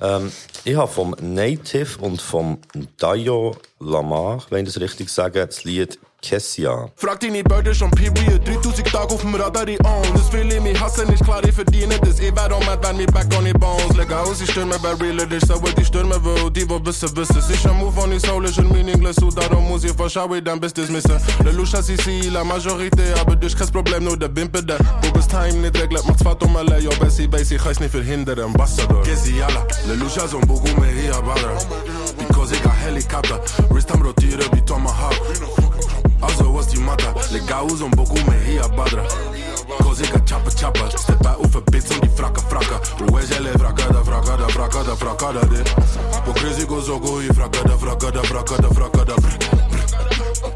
[0.00, 0.30] Ähm,
[0.64, 2.58] ich habe vom Native und vom
[2.98, 6.90] Dayo Lamar, wenn ich das richtig sage, das Lied Kessia.
[6.96, 10.02] Frag die nicht beide schon Period, 3000 Tage auf dem Radar, die on.
[10.12, 12.18] Das will ich mich hassen, ist klar, ich verdiene das.
[12.18, 13.96] Ich wär auch wenn wir back on die Bones.
[13.96, 16.50] Leg aus, ich stürme bei Realer, ich sag, die stürme will.
[16.50, 17.40] Die, wo wissen, wissen.
[17.40, 19.18] Sicher Move on die Soul, ein meaningless.
[19.18, 21.16] Und darum muss ich verschauen, dann bis das missen.
[21.44, 24.78] Le Lusha, si, si, la Majorité, aber das kein Problem, nur der Bimpe da.
[25.02, 26.80] Wo bis Time nicht macht's fat um alle.
[26.80, 29.04] Ja, Bessie, Bessie, ich kann's nicht verhindern, Ambassador.
[29.06, 31.56] Yalla, Le Lusha, so ein Bugu, me hier, badra.
[32.18, 35.14] Because ich got Helikopter, Wrist am rotieren wie Tomahawk.
[36.20, 39.02] Als er was die matter, legal usam boku me hia badra.
[39.82, 42.80] Cozica chapa chapa, stepa ufe pizza di fraca fraca.
[43.12, 45.62] Uezele fracada fracada fracada fracada de.
[46.24, 49.14] Pocrizi gozogo i fracada fracada fracada fracada.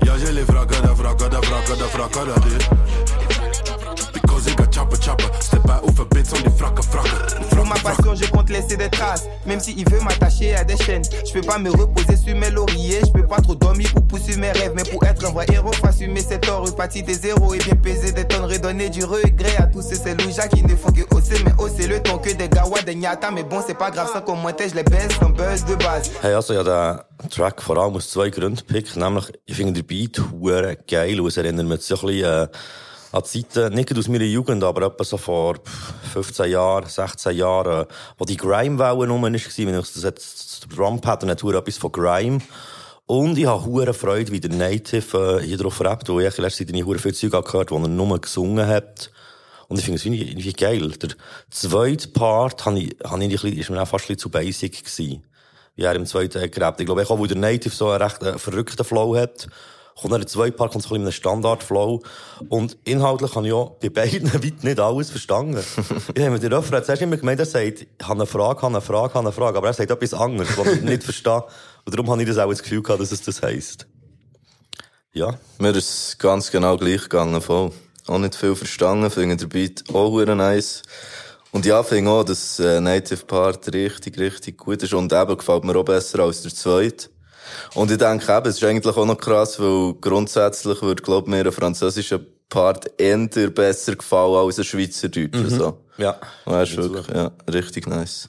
[0.05, 3.40] Iajele fracada fracada fracada fracada de.
[4.81, 7.37] Chapa chapa, step out für Bits und die Fracka Fracka.
[7.55, 9.29] Pour ma passion, je compte laisser des traces.
[9.45, 13.01] Même s'il veut m'attacher à des chaînes, je peux pas me reposer sur mes lauriers.
[13.05, 14.73] Je peux pas trop dormir pour pousser mes rêves.
[14.75, 17.75] Mais pour être un vrai héros, faut assumer cet or, reparti des zéros et bien
[17.75, 21.45] peser des tonnes, redonner du regret à tous ces loujas qui ne font que hausser.
[21.45, 23.31] Mais hausser le ton que des gawa, des nyata.
[23.31, 26.11] Mais bon, c'est pas grave, ça comme moi, je les baisse, un buzz de base.
[26.23, 28.97] Hey, also, habe den Track vor allem aus zwei Gründen gepickt.
[28.97, 30.23] Nämlich, ich finde den Beat
[30.87, 32.49] geil und es erinnert mich so ein bisschen, äh,
[33.13, 35.57] an Zeiten, nicht aus meiner Jugend, aber etwa so vor
[36.13, 37.87] 15 Jahren, 16 Jahren,
[38.19, 42.41] wo die Grime-Welle rum war, wenn ich das jetzt und hat hure etwas von Grime.
[43.07, 46.45] Und ich habe hure Freude, wie der Native äh, hier drauf rappt, wo ich in
[46.45, 49.11] letzter Zeit hure viel Zeug gehört, wo er nur gesungen hat.
[49.67, 50.89] Und ich finde es irgendwie, irgendwie geil.
[50.91, 51.11] Der
[51.51, 54.85] zweite Part habe ich, habe ich bisschen, ist mir auch fast ein bisschen zu basic
[54.85, 55.25] gewesen.
[55.75, 56.81] Wie er im zweiten hat gerappt.
[56.81, 59.49] Ich glaube, auch, weil der Native so einen recht äh, verrückten Flow hat,
[60.01, 62.03] kommt dann der zweite Part kommt so ein bisschen Standard-Flow.
[62.49, 65.63] Und inhaltlich habe ich auch bei beiden weit nicht alles verstanden.
[66.15, 68.75] ich habe mir den Refrain zuerst immer gemeint, er sagt, ich habe eine Frage, habe
[68.75, 69.59] eine Frage, habe eine Frage.
[69.59, 71.45] Aber er sagt etwas anderes, was ich nicht verstehe.
[71.85, 73.87] Und darum habe ich das auch das Gefühl gehabt, dass es das heisst.
[75.13, 75.39] Ja.
[75.59, 77.73] Mir ist ganz genau gleich gegangen, voll.
[78.07, 80.83] Auch nicht viel verstanden, finde der Beat auch nice.
[81.53, 84.95] Und ja, finde auch, dass äh, Native Part richtig, richtig gut ist.
[84.95, 87.09] Und eben gefällt mir auch besser als der zweite.
[87.75, 91.45] Und ich denke eben, es ist eigentlich auch noch krass, weil grundsätzlich würde, glaub mir,
[91.45, 93.19] ein französischer Part eher
[93.51, 95.79] besser gefallen als ein Schweizerdeutscher, so.
[95.97, 96.19] Ja.
[96.45, 98.29] Weißt du, wirklich, ja, richtig nice.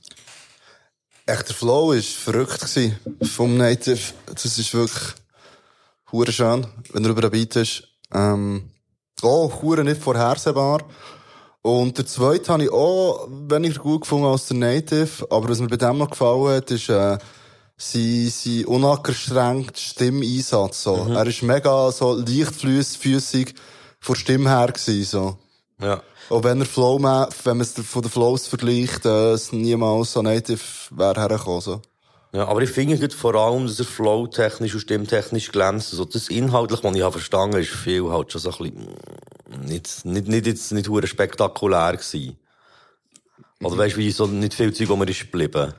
[1.25, 4.13] Echt, der Flow war verrückt gewesen vom Native.
[4.25, 5.13] Das ist wirklich
[6.11, 7.83] hure schön, wenn er über den Beat ist.
[8.13, 8.69] Ähm,
[9.21, 10.83] auch hure nicht vorhersehbar.
[11.61, 15.27] Und der zweite habe ich auch weniger gut gefunden als der Native.
[15.29, 17.17] Aber was mir bei dem noch gefallen hat, ist, äh,
[17.81, 21.07] sein, sein unangestrengter Stimmeinsatz, so.
[21.09, 23.55] Er ist mega, so, leichtfüßig
[23.99, 25.37] von Stimme her gewesen, so.
[25.81, 26.03] Ja.
[26.29, 30.21] Auch wenn er Flow, wenn man es von den Flows vergleicht, äh, es niemals so
[30.21, 31.81] Native wäre hergekommen, so.
[32.33, 35.91] Ja, aber ich finde vor allem, dass er flow-technisch und stimmtechnisch glänzt.
[35.91, 38.87] Also das inhaltlich, was ich habe verstanden, ist viel halt schon so ein bisschen,
[39.49, 42.37] mm, nicht, nicht, nicht jetzt, nicht spektakulär gewesen.
[43.61, 45.73] Oder weißt du, wie so nicht viel Zeug, wo mir ist geblieben.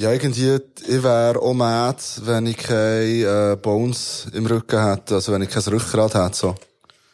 [0.00, 0.58] Ja, irgendwie,
[0.88, 5.50] ich wäre auch mad, wenn ich keine äh, Bones im Rücken hätte, also wenn ich
[5.50, 6.54] kein Rückgrat hätte, so.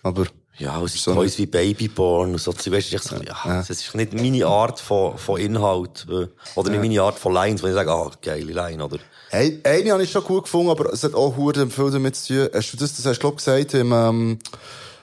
[0.05, 1.37] Aber, Ja, es ist So nicht.
[1.37, 2.53] wie Babyborn und so.
[2.53, 6.71] Du weißt, ich so, ja, das ist nicht meine Art von, von Inhalt, äh, oder
[6.71, 8.99] nicht meine Art von Lines, wo ich sage, ah, geile Line, oder?
[9.31, 12.35] hey, eine habe ich schon gut gefunden, aber es hat auch hure viel damit zu
[12.35, 12.49] tun.
[12.55, 14.39] Hast du das, das hast du, glaub, gesagt, im, ähm,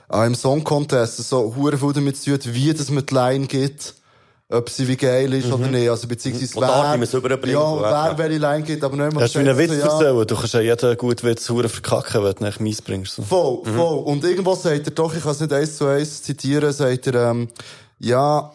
[0.07, 3.93] ah, im Song Contest, so hure viel damit zu tun, wie das mit Line geht.
[4.53, 5.89] Ob sie wie geil ist oder nicht.
[5.89, 6.99] Also, beziehungsweise, Und die Art,
[7.43, 7.51] wie.
[7.51, 8.17] Ja, wer Ja.
[8.17, 9.23] welche Line geht, aber nicht mehr.
[9.23, 9.85] Hast du mir einen Witz ja.
[9.91, 10.27] erzählen?
[10.27, 13.15] Du kannst ja jeden guten Witz hure verkacken, wenn du nicht mies bringst.
[13.15, 13.23] So.
[13.23, 13.99] Voll, voll.
[14.03, 17.31] Und irgendwo sagt er doch, ich kann es nicht eins zu eins zitieren, sagt er,
[17.31, 17.49] ähm,
[17.99, 18.51] ja,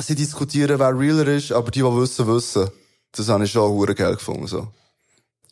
[0.00, 2.68] sie diskutieren, wer realer ist, aber die, die wissen, wissen.
[3.12, 4.68] Das habe ich schon hure geil gefunden, so.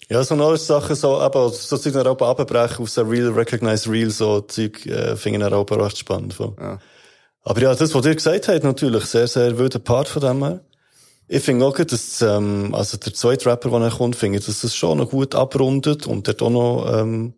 [0.08, 3.90] Ja, so neue Sachen, so, aber, so Zeug dann auch abbrechen aus der Real, Recognize
[3.90, 6.34] Real, so Zeug, äh, finde ich dann auch recht spannend.
[6.34, 6.52] Voll.
[6.60, 6.78] Ja.
[7.42, 10.60] Aber ja, das, was ihr gesagt habt, natürlich, sehr, sehr wilder Part von dem her.
[11.28, 14.60] Ich finde auch, dass, ähm, also der zweite Rapper, der dann kommt, finde ich, dass
[14.60, 17.34] das schon noch gut abrundet und der auch noch, ähm,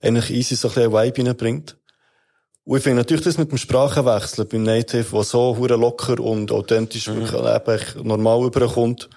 [0.00, 1.76] eigentlich easy so ein bisschen Vibe reinbringt.
[2.64, 6.52] Und ich finde natürlich das mit dem Sprachenwechsel beim Native, der so hure locker und
[6.52, 9.08] authentisch wirklich eben normal überkommt,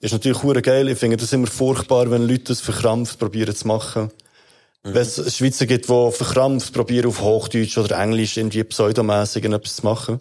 [0.00, 0.88] ist natürlich hure geil.
[0.88, 4.10] Ich finde das immer furchtbar, wenn Leute das verkrampft probieren zu machen.
[4.84, 9.84] Wenn es Schweizer gibt, die verkrampft probieren, auf Hochdeutsch oder Englisch irgendwie pseudomässig etwas zu
[9.84, 10.20] machen.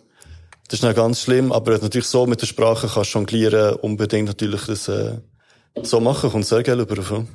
[0.68, 4.28] Das ist dann ganz schlimm, aber natürlich so mit der Sprache kannst du jonglieren, unbedingt
[4.28, 5.18] natürlich das äh,
[5.82, 7.26] so machen, kommt sehr geil über.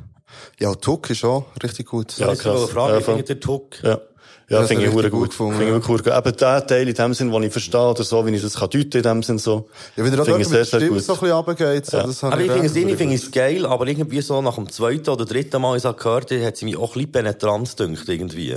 [0.58, 2.16] Ja, Tuck ist auch richtig gut.
[2.18, 2.70] Ja, Ich krass.
[2.70, 3.14] fragen, Ja, wie voll.
[3.16, 3.82] findet ihr Tuck?
[3.82, 4.00] Ja.
[4.48, 5.30] Ja, das finde ich gut gut.
[5.30, 5.74] gefunden, Finde ich ja.
[5.74, 6.26] wirklich hure gut.
[6.26, 8.70] Eben der Teil in dem Sinn, den ich verstehe, oder so, wie ich das kann
[8.70, 9.68] deuten in dem Sinn, so.
[9.96, 12.02] Ja, wenn finde auch ich mit der Stimme so ein bisschen runtergeht, so, Ja.
[12.06, 14.70] das habe Aber ich finde es irgendwie- finde es geil, aber irgendwie so nach dem
[14.70, 17.76] zweiten oder dritten Mal, ich es gehört habe, hat sie mich auch ein bisschen penetrant
[17.76, 18.56] gedünkt, irgendwie.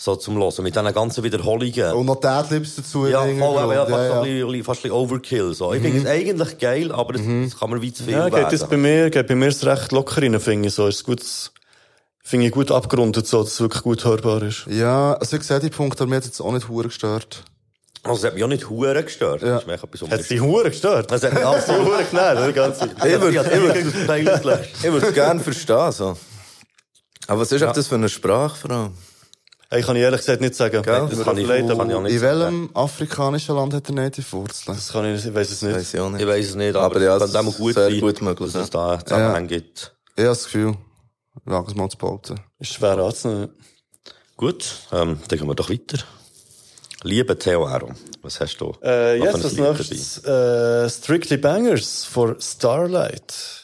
[0.00, 1.92] So zum Hören, mit diesen ganzen Wiederholungen.
[1.94, 3.08] Und noch Deadlips dazu.
[3.08, 3.88] ja, voll, aber ja, Hintergrund.
[3.88, 4.44] fast, ja, ein ja.
[4.46, 5.72] bisschen, fast ein Overkill, so.
[5.72, 8.48] Ich finde es eigentlich geil, aber es, es kann mir wie zu viel Ja, werden.
[8.48, 10.86] geht das bei mir, geht bei mir ist recht locker rein, finde ich, so.
[10.86, 11.20] Ist gut,
[12.28, 14.66] finde ich gut abgerundet, so, dass es wirklich gut hörbar ist.
[14.66, 17.42] Ja, also ich sehe die Punkte, aber mir hat jetzt auch nicht hure gestört.
[18.02, 19.42] Also, es hat mich auch nicht hure gestört.
[19.42, 19.60] Ja.
[19.60, 19.66] Das
[20.10, 21.10] Hat es die Hure gestört?
[21.10, 22.90] Das hat mich alles Die Hure genervt, die ganze Zeit.
[23.04, 26.16] Ich würde würd gerne verstehen, so.
[27.26, 27.72] Aber was ist ja.
[27.72, 28.90] das für eine Sprache, Frau?
[29.70, 30.82] Hey, kann ich ehrlich gesagt nicht sagen.
[30.82, 31.06] Gell?
[31.10, 32.40] Das mir kann ich, leid, kann ich auch nicht In sagen.
[32.40, 34.76] welchem afrikanischen Land hat er Native Wurzeln?
[34.76, 35.76] Das kann ich nicht, ich weiß es nicht.
[35.76, 36.20] Weiß ich auch nicht.
[36.22, 38.22] Ich weiß es nicht, aber, Aber ja, es es auch ist gut sehr sein, gut
[38.22, 38.80] möglich, dass es ja.
[38.80, 39.94] da einen Zusammenhang gibt.
[40.16, 40.76] Ich habe das Gefühl.
[41.48, 42.40] Mal zu behaupten.
[42.58, 43.50] Ist schwer anzunehmen.
[44.36, 45.98] Gut, ähm, dann gehen wir doch weiter.
[47.02, 48.74] Liebe Theo Aaron, was hast du?
[48.82, 53.62] Äh, jetzt als nächstes, äh, Strictly Bangers for Starlight.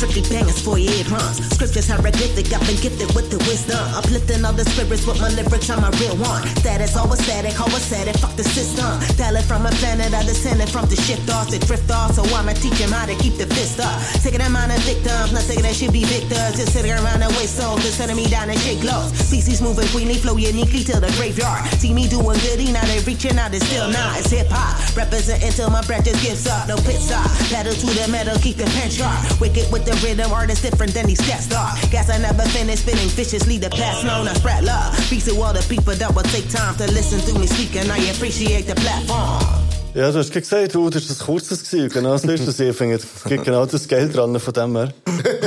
[0.00, 1.44] Strictly bangers for your eardrums.
[1.52, 3.84] Scriptures hieroglyphic, I've been gifted with the wisdom.
[3.92, 6.40] Uplifting all the spirits with my lyrics, I'm a real one.
[6.64, 8.88] Status always static, always it, fuck the system.
[9.20, 12.16] It from a planet I descended from the shift off, to drift off.
[12.16, 13.92] So I'ma teach them how to keep the fist up.
[14.16, 16.56] Of them amount of victims, not of that should be victors.
[16.56, 19.12] Just sitting around and waste just sending me down and shake lows.
[19.12, 21.60] Species moving queenly, flow uniquely to the graveyard.
[21.76, 24.16] See me doing goody, now they reaching out, it's still not.
[24.16, 26.72] It's hip hop, representing till my just gives up.
[26.72, 29.20] No pit stop, pedal to the metal, keep the pen sharp.
[29.36, 31.74] Wicked with the rhythm, artist different than these cats are.
[31.90, 34.94] Guess I never finished spinning viciously, the past known, I spread love.
[35.08, 37.90] Peace to all the people that will take time to listen to me speak, and
[37.90, 39.60] I appreciate the platform.
[39.92, 41.88] Ja, du hast gesagt, du, das war ein kurzes gewesen.
[41.88, 42.60] Genau das ist das.
[42.60, 44.94] Ich finde, es gibt genau das Geld dran von dem her.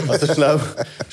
[0.09, 0.59] Also schnell,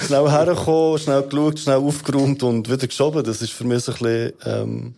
[0.05, 3.23] schnell hergekommen, schnell geschaut, schnell aufgeräumt und wieder geschoben.
[3.23, 4.95] Das ist für mich so ein bisschen, ähm,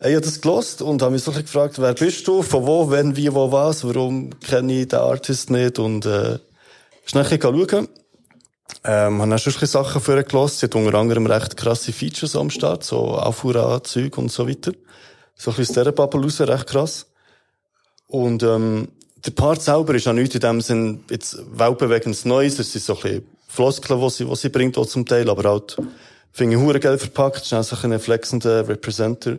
[0.00, 2.66] ich habe das gelost und habe mich so ein bisschen gefragt, wer bist du, von
[2.66, 6.40] wo, wenn, wie, wo, was, warum kenne ich den Artist nicht und, äh,
[7.08, 7.88] schnell ein bisschen schauen.
[8.84, 10.60] Ähm, habe auch schon ein bisschen Sachen für gelost.
[10.60, 14.72] Sie hat unter anderem recht krasse Features am Start, so Aufhörer-Zeug und so weiter.
[15.34, 17.06] So ein bisschen aus dieser Bubble raus, recht krass.
[18.06, 18.88] Und ähm,
[19.24, 22.58] der Part selber ist auch nicht in dem Sinn jetzt weltbewegendes Neues.
[22.58, 25.48] Es sind so ein bisschen Floskeln, die sie, die sie bringt, auch zum Teil, aber
[25.48, 25.76] halt,
[26.32, 27.42] finde ich, hure geil verpackt.
[27.42, 29.38] ist auch so ein flexender Representer.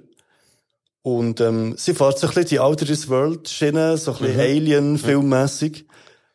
[1.01, 5.85] Und ähm, sie fährt so ein bisschen die Outer This World-Schiene, so ein bisschen Alien-filmmässig.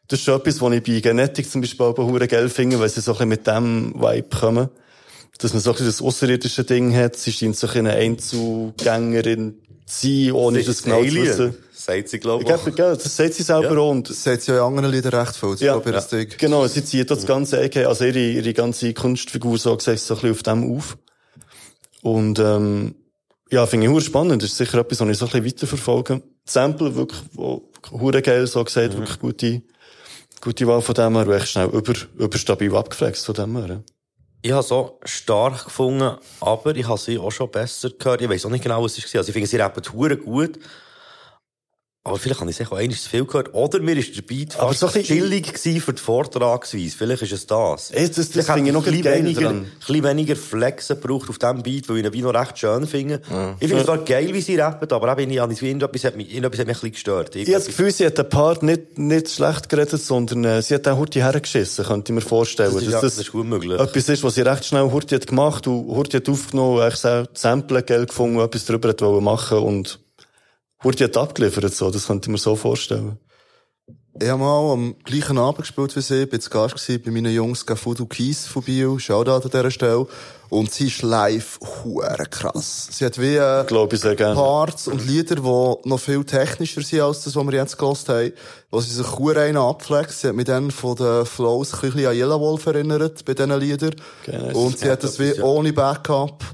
[0.08, 2.88] Das ist schon etwas, was ich bei Genetik zum Beispiel auch hure geil finde, weil
[2.88, 4.68] sie so ein bisschen mit dem Vibe kommen.
[5.38, 7.16] Dass man so ein bisschen das außerirdische Ding hat.
[7.16, 9.54] Sie scheint so ein bisschen eine Einzelgängerin
[9.86, 11.54] zu sein, ohne das genau zu wissen.
[11.72, 13.90] sagt sie, glaube Ich glaube, gell, das sagt sie selber auch.
[13.90, 15.50] Und, Das sagt sie ja in anderen Liedern recht viel.
[15.50, 15.76] Das Ja.
[15.76, 16.28] ist, glaube ich, das Ding.
[16.38, 20.20] genau, sie zieht das ganze Ecke, also ihre, ihre ganze Kunstfigur, so gesagt, so ein
[20.20, 20.98] bisschen auf dem auf.
[22.02, 22.94] Und, ähm,
[23.50, 24.42] ja, finde ich hure spannend.
[24.42, 26.22] Das ist sicher etwas, was ich so ein bisschen weiterverfolge.
[26.46, 29.62] Die Sample, wirklich, wo, hure geil, so gesagt, wirklich gute,
[30.44, 33.83] gute Wahl von dem her, und schnell über, überstabil abgeflext von dem ja.
[34.42, 38.20] Ich habe so stark gefunden, aber ich habe sie auch schon besser gehört.
[38.20, 39.20] Ich weiß auch nicht genau, was es war.
[39.20, 39.83] Also ich finde, sie rappen
[40.18, 40.59] gut.
[42.06, 43.54] Aber vielleicht habe ich es auch einmal zu viel gehört.
[43.54, 46.94] Oder mir ist der Beat Aber fast so chillig für die Vortragsweise.
[46.98, 47.90] Vielleicht ist es das.
[47.92, 51.30] Ey, das- das finde ich noch ein geil bisschen weniger, ein bisschen weniger Flexen gebraucht
[51.30, 53.22] auf diesem Beat, weil ich ihn wie noch recht schön finde.
[53.58, 56.16] Ich finde es zwar geil, wie sie rappen, aber eben, ich habe wie irgendetwas hat
[56.16, 57.36] mich, irgendetwas hat mich ein bisschen gestört.
[57.36, 60.74] Ich habe das Gefühl, sie hat den Part nicht, nicht schlecht geredet, sondern äh, sie
[60.74, 62.74] hat auch Hurti hergeschissen, könnte ich mir vorstellen.
[62.74, 63.80] Das ist Dass ja- das ist gut möglich.
[63.80, 67.24] Etwas ist, was sie recht schnell Hurti hat gemacht und Hurti hat aufgenommen, echt so
[67.32, 70.00] Sample Geld gefunden, etwas darüber machen und
[70.85, 71.90] Hurti hat abgeliefert, so.
[71.90, 73.18] Das könnte ich mir so vorstellen.
[74.20, 76.31] Ich habe mal am gleichen Abend gespielt wie sie.
[76.31, 78.97] War zu Gast gewesen bei meinen Jungs Gafudu Kies von Bio.
[78.99, 80.07] Shoutout an dieser Stelle.
[80.51, 82.88] Und sie ist live hure krass.
[82.92, 84.37] Sie hat wie, äh, Glaube ich sehr gerne.
[84.37, 88.33] Parts und Lieder, die noch viel technischer sind als das, was wir jetzt gehört haben,
[88.70, 90.20] wo sie sich hure einen abflext.
[90.20, 93.59] Sie hat mich dann von den Flows ein bisschen an Yellow Wolf erinnert, bei diesen
[93.59, 93.97] Liedern.
[94.23, 94.55] Okay, nice.
[94.55, 96.44] Und sie hat das wie ohne Backup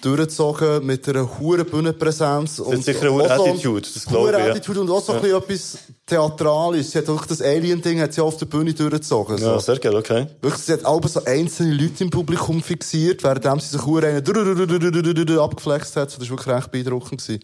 [0.00, 2.58] durchgezogen, mit einer hure Bühnenpräsenz.
[2.58, 4.50] Und sicher eine Attitude, das glaube ich, ja.
[4.52, 6.90] Attitude und auch so ein bisschen etwas Theatrales.
[6.92, 9.38] Sie hat auch das Alien-Ding hat sie auf der Bühne durchgezogen.
[9.38, 9.58] Ja, So.
[9.58, 10.26] sehr geil, okay.
[10.40, 15.96] Wirklich, sie hat auch so einzelne Leute im Publikum fixiert, während sie sich einen abgeflext
[15.96, 16.10] hat.
[16.10, 17.22] So, Das war wirklich recht beeindruckend.
[17.22, 17.40] gewesen.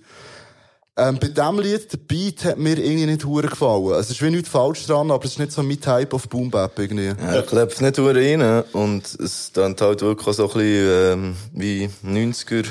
[0.94, 3.98] Ähm, bei diesem Lied, der Beat hat mir irgendwie nicht hure gefallen.
[3.98, 6.50] Es ist wie nichts falsch dran, aber es ist nicht so mein Type of Boom
[6.50, 7.06] Bap irgendwie.
[7.18, 8.62] Ja, ich klopft nicht nur rein.
[8.72, 12.66] Und es dann halt wirklich auch so ein bisschen, ähm, wie 90er,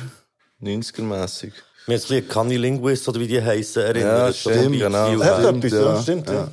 [0.62, 1.51] 90er-mässig.
[1.88, 4.27] Mir ist ein bisschen Canny Linguist, oder wie die heissen, erinnert.
[4.27, 5.10] Ja, stimmt, genau.
[5.10, 6.47] Beat-Stil Ja, etwas, ja, stimmt, ja.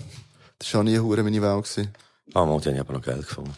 [0.59, 1.65] Das war auch nie hure meine Welt.
[1.65, 1.95] Gewesen.
[2.33, 3.53] Ah, mal, die habe ich aber noch geil gefunden.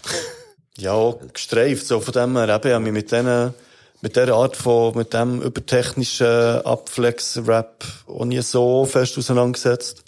[0.79, 3.55] Ja, auch gestreift, so von dem her, eben, ich mich mit denen,
[4.03, 10.03] mit der Art von, mit dem übertechnischen Abflex-Rap auch nie so fest auseinandergesetzt.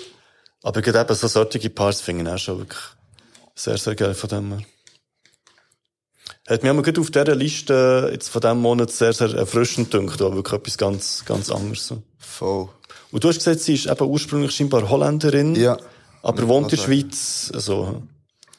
[0.63, 2.81] Aber gerade eben so solche Parts finde ich auch schon wirklich
[3.55, 4.63] sehr, sehr geil von dem her.
[6.49, 10.21] Hat mir aber gerade auf dieser Liste jetzt von diesem Monat sehr, sehr erfrischend gedacht,
[10.23, 11.95] auch wirklich etwas ganz, ganz anderes.
[12.19, 12.69] Voll.
[13.13, 15.55] Und du hast gesagt, sie ist eben ursprünglich scheinbar Holländerin.
[15.55, 15.77] Ja.
[16.23, 18.03] Aber wohnt in der Schweiz, also,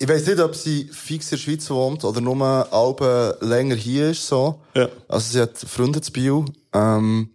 [0.04, 4.10] Ich weiss nicht, ob sie fix in der Schweiz wohnt oder nur Alben länger hier
[4.10, 4.60] ist, so.
[4.76, 4.90] Ja.
[5.08, 6.44] Also sie hat Freunde zu Bio.
[6.74, 7.30] Ähm,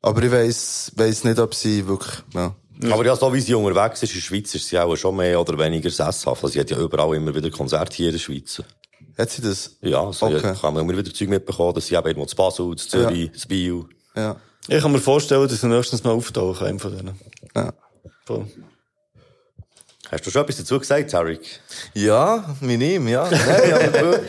[0.00, 2.54] aber ich weiss, weiss nicht, ob sie wirklich, ja.
[2.90, 5.38] Aber ja, so wie sie unterwegs ist in der Schweiz, ist sie auch schon mehr
[5.38, 6.26] oder weniger sesshaft.
[6.42, 8.62] Also sie hat ja überall immer wieder Konzerte hier in der Schweiz.
[9.18, 9.76] Hat sie das?
[9.82, 10.40] Ja, so Okay.
[10.42, 13.30] ja, kann man immer wieder Zeug mitbekommen, dass sie eben irgendwo zu Basel, zu Zürich,
[13.34, 13.84] zu Biel.
[14.16, 14.36] Ja.
[14.68, 17.20] ich kann mir vorstellen, dass sie nächstens mal auftauchen, einem von denen.
[17.54, 17.74] Ja.
[18.24, 18.46] Voll.
[20.10, 21.60] Hast du schon etwas dazu gesagt, Tarek?
[21.94, 23.28] Ja, minim, ja.
[23.28, 24.20] Nein, aber.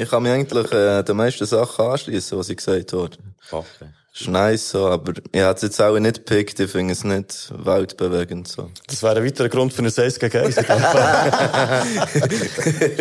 [0.00, 3.18] Ich kann mich eigentlich äh, den meisten Sachen anschließen, was sie gesagt hat.
[3.50, 3.86] Okay.
[4.14, 7.52] Ist nice so, aber ich hätte es jetzt auch nicht gepickt, ich finde es nicht
[7.56, 8.70] weltbewegend so.
[8.88, 10.56] Das wäre ein weiterer Grund für ein 1 gegen 1.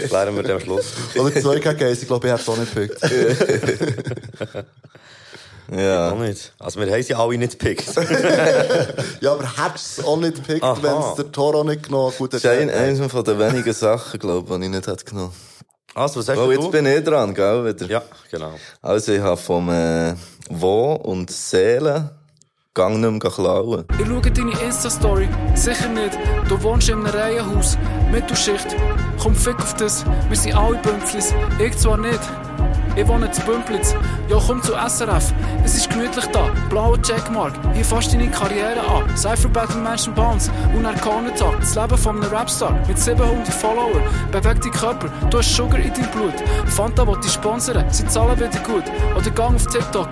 [0.07, 0.93] Klären wir dem Schluss.
[1.15, 3.01] Oder zwei gegen eins, ich glaube, ich hätte es auch nicht gepickt.
[5.75, 6.11] Ja.
[6.11, 6.53] Auch nicht.
[6.59, 7.85] Also wir haben sie alle nicht gepickt.
[9.21, 12.33] ja, aber hättest du es auch nicht gepickt, wenn es der Toro nicht genommen Gut,
[12.33, 15.33] Das ist ein, eine von den wenigen Sachen, glaube ich, die ich nicht hätte genommen.
[15.93, 16.51] Also, was hast Oh, du?
[16.51, 17.85] jetzt bin ich dran, gell, wieder.
[17.87, 18.01] Ja,
[18.31, 18.53] genau.
[18.81, 20.13] Also, ich habe vom äh,
[20.49, 22.11] Wo und Seelen
[22.73, 23.85] Gang nicht mehr klauen.
[23.99, 26.15] Ich schaue deine Insta-Story, sicher nicht.
[26.47, 27.75] Du wohnst in einem Reihenhaus,
[28.11, 28.67] Mittelschicht.
[29.19, 31.33] Komm, fick auf das, wir sind alle Bünzlis.
[31.57, 32.19] Ich zwar nicht.
[32.97, 33.93] Ich wohne zu Bümplitz.
[34.27, 35.31] Ja, komm zu SRF.
[35.63, 36.49] Es ist gemütlich da.
[36.67, 37.53] Blauer Checkmark.
[37.75, 39.15] Hier fasst deine Karriere an.
[39.15, 40.51] Cypher Battle Mansion Bounce.
[40.75, 41.59] Und er Tag.
[41.59, 42.73] Das Leben von einem Rapstar.
[42.87, 44.01] Mit 700 Follower.
[44.31, 45.09] Beweg deinen Körper.
[45.29, 46.33] Du hast Sugar in deinem Blut.
[46.65, 47.85] Fanta will dich sponsern.
[47.91, 48.85] Sie zahlen wieder gut.
[49.15, 50.09] Oder gang auf TikTok.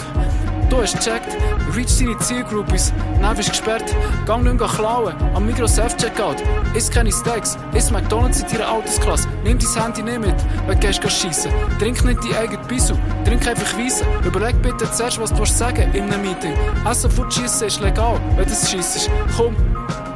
[0.69, 1.27] Du hast gecheckt,
[1.75, 6.37] reach deine Zielgroupies, dann wirst du gesperrt, gang nicht mehr klauen, am Migros Self-Checkout,
[6.73, 10.35] iss keine Steaks, iss McDonalds in deiner Altersklasse, nimm dein Handy nicht mit,
[10.67, 15.19] wenn du gehst schiessen, trink nicht dein eigenes Bisou, trink einfach Weisse, überleg bitte zuerst,
[15.21, 16.53] was du sagen in einem Meeting,
[16.89, 19.55] Essen vor Schiessen ist legal, wenn du es schiessest, komm,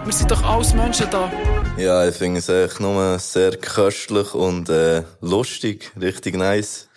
[0.04, 1.32] wir sind doch alles Menschen da.
[1.78, 6.89] Ja, ich finde es echt nur sehr köstlich und äh, lustig, richtig nice.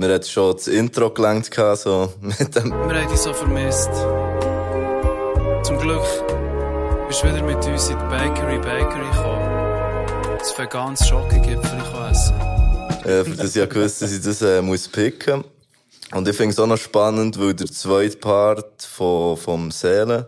[0.00, 3.90] Mir hat schon das Intro gelangt, gehabt, so mit dem Wir haben dich so vermisst.
[5.62, 6.00] Zum Glück
[7.06, 10.38] bist du wieder mit uns in die Bakery Bakery gekommen.
[10.38, 12.34] Das veganes Schokogipfel essen.
[13.04, 15.44] äh, für das ich ja gewusst, dass ich das äh, muss picken.
[16.12, 20.24] Und ich finde es auch noch spannend, weil der zweite Part von, vom Seelen,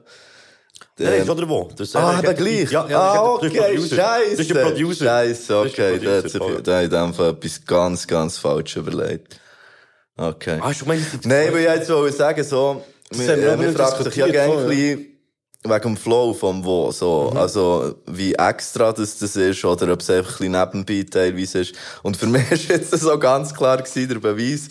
[0.98, 1.70] Nein, ist oder wo?
[1.74, 2.70] Das, Ah, der gleich?
[2.70, 4.30] Ja, ja, ah, das ist der okay, scheiße.
[4.32, 5.04] Das ist der Producer.
[5.06, 5.98] Scheiße, Das ist der okay.
[5.98, 9.40] Der hat sich, in dem Fall etwas ganz, ganz falsch überlegt.
[10.16, 10.58] Okay.
[10.60, 14.28] Ah, du meinst, Nein, ich jetzt wollte sagen, so, wir, äh, wir fragen sich ja
[14.28, 15.06] gerne ein bisschen
[15.64, 17.30] wegen dem Flow vom Wo, so.
[17.32, 17.36] Mhm.
[17.38, 21.74] Also, wie extra das, das ist, oder ob es einfach ein bisschen nebenbei teilweise ist.
[22.02, 24.68] Und für mich ist jetzt so ganz klar gewesen, der Beweis,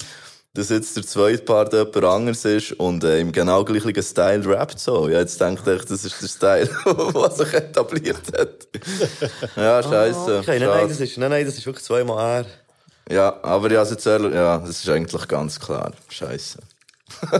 [0.53, 4.79] dass jetzt der zweite Part jemand anderes ist und äh, im genau gleichen Style rappt
[4.79, 5.07] so.
[5.07, 6.69] Ja, jetzt denke ich, das ist der Style,
[7.15, 8.67] der sich etabliert hat.
[9.55, 10.35] ja, scheiße.
[10.35, 12.45] Ah, Okay, nein, nein, das ist, nein, nein, das ist wirklich zweimal her.
[13.11, 15.91] Ja, aber ja, jetzt ehrlich, ja, das ist eigentlich ganz klar.
[16.09, 16.59] Scheiße.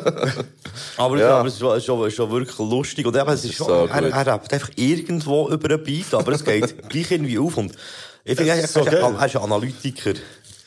[0.97, 1.37] Aber, Ja.
[1.39, 3.05] aber es ist schon, ist wirklich lustig.
[3.05, 6.13] Und eben, es ist ist schon, so er, er rappt einfach irgendwo über einen Beat,
[6.13, 7.57] aber es geht gleich irgendwie auf.
[7.57, 7.73] Und
[8.23, 10.13] ich finde, er, so ein- er ist ein Analytiker.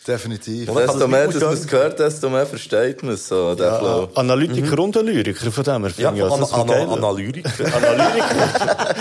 [0.06, 0.66] Definitiv.
[0.66, 3.78] Desto Also, mehr, wie dass man es gehört, desto mehr versteht man es so, der
[3.78, 4.08] Flow.
[4.14, 6.32] Analytiker und ein Lyriker von dem her, Ja, finde ich.
[6.32, 6.88] Also, das an, ist an, geil.
[7.74, 8.94] Analytiker.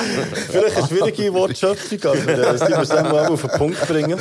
[0.49, 4.17] Vielleicht eine schwierige Wortschöpfung, aber äh, das müssen wir es einmal auf den Punkt bringen.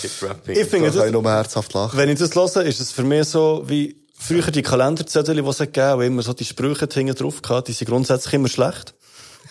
[0.00, 0.56] Shit-Rapping.
[0.56, 1.96] Ich finde Da kann ich das, nur herzhaft lachen.
[1.98, 5.58] wenn ich das höre, ist es für mich so wie früher die Kalenderzettel, die es
[5.58, 8.94] gegeben wo immer so die Sprüche hinten drauf hatten, die sind grundsätzlich immer schlecht.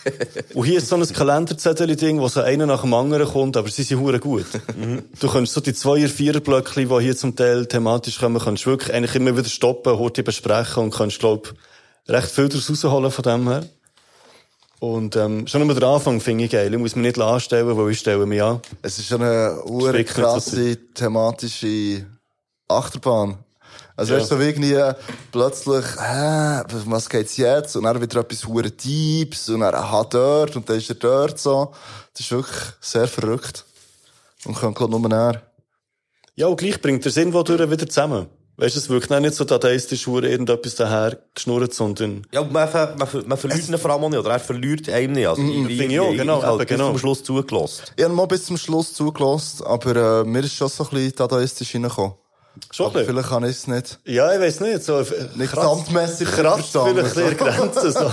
[0.54, 3.82] Und hier ist so ein Kalenderzettel-Ding, wo so einer nach dem anderen kommt, aber sie
[3.82, 4.46] sind hure gut.
[5.20, 9.14] Du kannst so die Zweier-, Vierer-Blöckchen, die hier zum Teil thematisch kommen, kannst wirklich eigentlich
[9.14, 11.54] immer wieder stoppen, heute besprechen und kannst, glaub,
[12.08, 13.64] recht viel daraus rausholen von dem her.
[14.80, 16.72] Und, ähm, schon nur der Anfang finde ich geil.
[16.72, 18.60] Ich muss mich nicht anstellen, weil ich stelle mich an.
[18.82, 22.04] Es ist eine hure krasse thematische
[22.66, 23.38] Achterbahn.
[23.96, 24.20] Also, Ja.
[24.20, 24.94] weißt du, so irgendwie äh,
[25.30, 27.76] plötzlich, hä, was geht's jetzt?
[27.76, 31.38] Und dann wieder etwas hure Deeps und dann, aha, dort und dann ist er dort
[31.38, 31.72] so.
[32.12, 33.64] Das ist wirklich sehr verrückt.
[34.44, 35.42] Und kann glaub nur näher.
[36.34, 38.26] Ja, und gleich bringt der Sinn, wo durch wieder zusammen.
[38.56, 42.42] Weißt du, es wirkt nicht so, dass ist die Schuhe irgendetwas daher geschnurrt, sondern, Ja,
[42.42, 45.26] man, ver- man, ver- man verliert ihn vor allem nicht, oder er verliert einem nicht.
[45.26, 46.88] Also, ich, finde ich auch, genau, Ich, habe eben, bis genau.
[46.90, 47.82] zum Schluss zugelassen.
[47.96, 51.14] Ich habe mal bis zum Schluss zugelassen, aber äh, mir ist schon so ein bisschen
[51.16, 52.12] dadaistisch reingekommen.
[52.70, 53.98] Schon Aber vielleicht kann ich es nicht.
[54.04, 54.82] Ja, ich weiß nicht.
[54.82, 55.00] So,
[55.34, 57.92] Nicht gesamtmässig kratzt vielleicht an Grenzen.
[57.92, 58.10] So.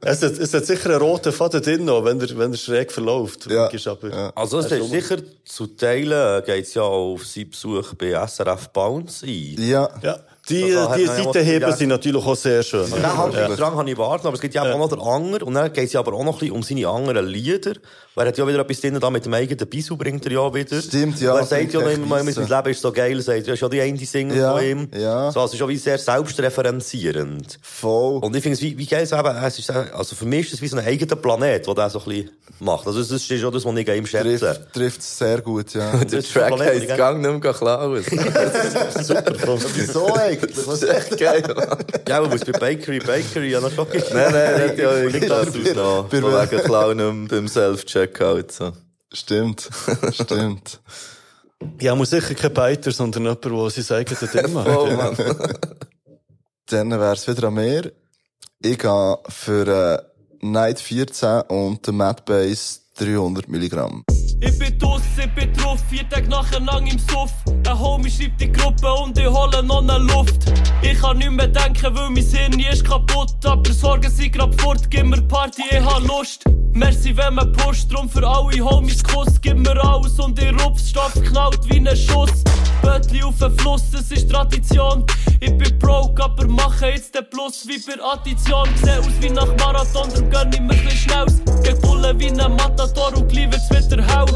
[0.00, 2.90] es, hat, es hat sicher einen roten Faden drin, noch, wenn er, wenn er schräg
[2.90, 3.50] verläuft.
[3.50, 3.66] Ja.
[3.66, 8.26] Ist aber, Also es ist sicher, zu Teilen geht es ja auf seinen Besuch bei
[8.26, 9.56] SRF Bounce ein.
[9.58, 9.88] Ja.
[10.02, 10.18] ja.
[10.48, 12.90] Die, hat die ja Seitenheben sind natürlich auch sehr schön.
[12.90, 15.42] Den Handlungsdrang habe ich warten, aber es gibt ja, auch noch den Anger.
[15.42, 17.72] Und dann geht es ja aber auch noch ein bisschen um seine anderen Lieder.
[18.14, 20.54] Weil er hat ja wieder etwas drin, da mit dem eigenen Bisou bringt er ja
[20.54, 20.80] wieder.
[20.80, 22.26] Stimmt, ja, Und er sagt ja noch immer, mein.
[22.26, 24.88] Leben ist so geil, sagt, ja, ja die eine Single Ja, von ihm.
[24.94, 25.32] ja.
[25.32, 27.58] So, also schon wie sehr selbstreferenzierend.
[27.62, 28.18] Voll.
[28.22, 30.54] Und ich finde es, wie, wie geil es eben, es ist, also für mich ist
[30.54, 32.30] es wie so ein eigener Planet, der das so ein bisschen
[32.60, 32.86] macht.
[32.86, 34.38] Also das ist schon das, was ich ihm schätze.
[34.38, 35.90] Trifft, trifft es sehr gut, ja.
[35.96, 36.86] Der Das ist Track gell?
[36.96, 38.04] Gang nicht mehr klauen.
[39.74, 40.56] Wieso eigentlich?
[40.56, 41.42] Was Das ist echt geil.
[42.08, 46.10] Ja, man muss bei Bakery, Bakery ja noch schon Nein, nein, hat ja irgendwas ausgenommen.
[46.10, 48.52] Von wegen beim Self-Checkout.
[48.52, 48.72] So.
[49.12, 49.68] Stimmt.
[50.12, 50.80] Stimmt.
[51.80, 54.68] Ja, muss sicher kein Biter, sondern jemand, der sein eigenes Ding macht.
[54.68, 54.96] Oh, ja.
[54.96, 55.16] Mann.
[56.66, 57.92] Dann wär's wieder an mir.
[58.60, 60.02] Ich gehe für äh,
[60.40, 64.04] Night 14 und den Mad Base 300 Milligramm.
[64.40, 67.32] Ich bin draus, ich bin drauf, vier Tage nacheinander im Suff.
[67.74, 70.44] Ein Homie schreibt die Gruppe und ich hole noch ne Luft.
[70.80, 73.34] Ich kann nicht mehr denken, weil mein Hirn ist kaputt.
[73.44, 76.44] Aber Sorgen sind grad fort, gib mir Party, ich hab Lust.
[76.72, 79.40] Merci, wenn man pusht, drum für alle Homies Kuss.
[79.40, 82.44] Gib mir alles und ich rupf's, Stoff knallt wie ne Schuss.
[82.80, 85.04] Bötli auf den Fluss, es ist Tradition.
[85.40, 88.68] Ich bin broke, aber mache jetzt den Plus wie bei Addition.
[88.84, 91.40] Seh aus wie nach Marathon, drum gönn ich mir chli schnells.
[91.64, 94.26] Geh Bullen wie ne Matador und gleich wird's wieder hell.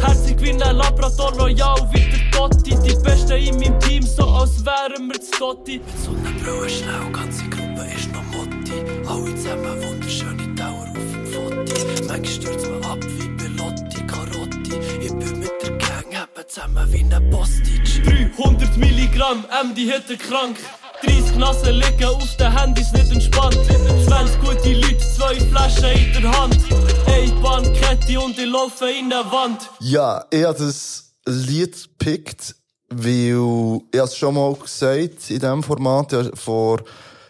[0.00, 2.70] Herzig wie ne Labrador Royal, wie der Totti.
[2.84, 5.80] Die Besten in meinem Team, so als wären wir zu Totti.
[6.04, 8.72] So ne Bro ist schnell, ganze Gruppe ist noch Motti.
[9.06, 12.04] Alle zusammen wunderschöne Dauer auf dem Foti.
[12.06, 14.80] Manchmal stürzt man ab wie Pilotti, Karotti.
[15.00, 18.02] Ich bin mit der Gang, haben zusammen wie ne Postage.
[18.36, 20.58] 300 Milligramm, MD er krank.
[21.04, 23.58] 30 Nassen liegen auf den Handys nicht entspannt.
[24.06, 26.58] 20 gute Leute, zwei Flaschen in der Hand.
[27.06, 29.70] Eine Bahnkette und ich laufe in eine Wand.
[29.80, 32.56] Ja, ich habe das Lied gepickt,
[32.88, 36.80] weil ich es schon mal gesagt in diesem Format, ja, vor,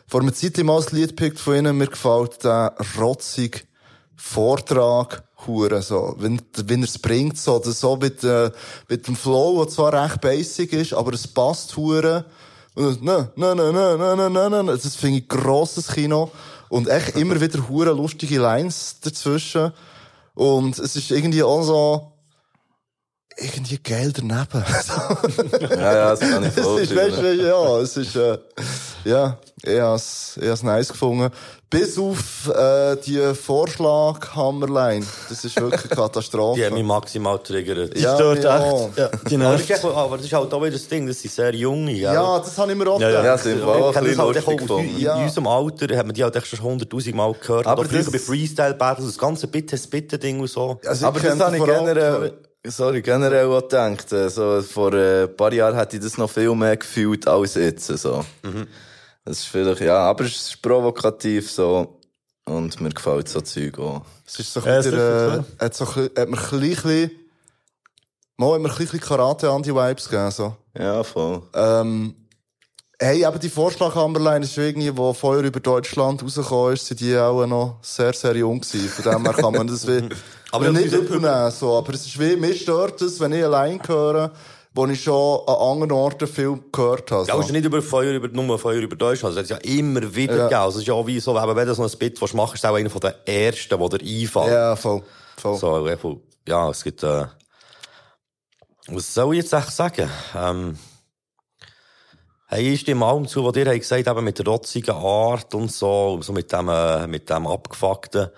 [0.07, 3.61] vor einer Zeit mal ein Lied gepickt von ihnen, mir gefällt der rotzige
[4.16, 8.51] Vortrag hure so, wenn, wenn er es bringt, so, das so mit, äh,
[8.88, 12.24] mit dem Flow, der zwar recht basic ist, aber es passt hure.
[12.74, 16.30] Und ne, ne, ne, ne, ne, ne, ne, ne, ne, das finde ich grosses Kino.
[16.68, 19.72] Und echt immer wieder hure lustige Lines dazwischen.
[20.34, 22.12] Und es ist irgendwie auch so,
[23.39, 24.64] irgendwie geil daneben.
[25.70, 28.39] Ja, ja, das kann ich es voll ist, weißt du, ja, es ist, äh,
[29.05, 31.30] ja, ich has, ich has nice gefunden.
[31.70, 35.05] Bis auf, äh, die Vorschlag-Hammerline.
[35.28, 36.59] Das ist wirklich eine Katastrophe.
[36.61, 37.95] Die haben mich maximal triggert.
[37.95, 38.59] Die stört ja.
[38.59, 38.97] echt.
[38.99, 39.61] Ja, die Aber das, nervt.
[39.64, 42.01] ist, echt- aber das ist halt auch wieder das Ding, das sind sehr junge, gell?
[42.03, 43.14] Ja, das habe ich mir auch Ja, ja.
[43.16, 43.43] Ja, gedacht.
[43.45, 44.89] sind Ich wir auch ein das bisschen halt lustig gefunden.
[44.97, 45.16] in, Ja.
[45.18, 47.66] in unserem Alter hat man die halt echt schon hunderttausend Mal gehört.
[47.66, 50.80] Aber früher das- bei Freestyle-Battles, das ganze Bitte-Bitte-Ding und so.
[50.86, 52.32] Also, Aber ich das habe ich generell,
[52.71, 54.12] sorry, generell auch gedacht.
[54.12, 57.55] äh, So, vor äh, ein paar Jahren hätte ich das noch viel mehr gefühlt als
[57.55, 57.87] jetzt.
[57.87, 58.25] So.
[59.25, 61.95] Das ist vielleicht, ja, aber es ist provokativ so.
[62.47, 64.03] Und mir gefällt so Zeug auch.
[64.27, 67.11] Es ist so ein bisschen, äh, hat so, ein bisschen- hat mir ein bisschen,
[68.39, 70.57] mal hat mir ein bisschen Karate-Anti-Vibes gegeben, so.
[70.79, 71.43] Ja, voll.
[71.55, 72.14] Ähm,
[72.99, 77.45] hey, eben die Vorschlag-Hammerline ist irgendwie, wo Feuer über Deutschland rausgekommen ist, sind die auch
[77.47, 78.89] noch sehr, sehr jung gewesen.
[78.89, 80.09] Von dem her kann man das wie,
[80.51, 81.76] Aber das nicht ist- übernehmen, so.
[81.76, 84.32] Aber es ist wie, mir stört es, wenn ich allein höre,
[84.74, 87.26] wo ich schon an anderen Orten viel gehört habe.
[87.26, 87.40] Ja, So.
[87.40, 89.36] es ist nicht über Feuer, über, nur Feuer über Deutschland.
[89.36, 90.42] Es hat ja immer wieder Ja.
[90.44, 90.61] gegeben.
[90.61, 92.64] Also Es ist ja auch wie so, wenn du so ein Bit was machst, ist
[92.64, 94.49] es auch einer von den ersten, der dir einfällt.
[94.49, 95.03] Ja, voll.
[95.36, 95.57] voll.
[95.57, 95.88] So,
[96.46, 97.24] ja, es gibt, äh,
[98.88, 100.09] was soll ich jetzt echt sagen?
[100.34, 100.78] Ähm,
[102.49, 105.70] hey, ich stimme allem zu, was ihr habt gesagt eben mit der rotzigen Art und
[105.70, 108.28] so, so mit dem, äh, mit dem abgefuckten.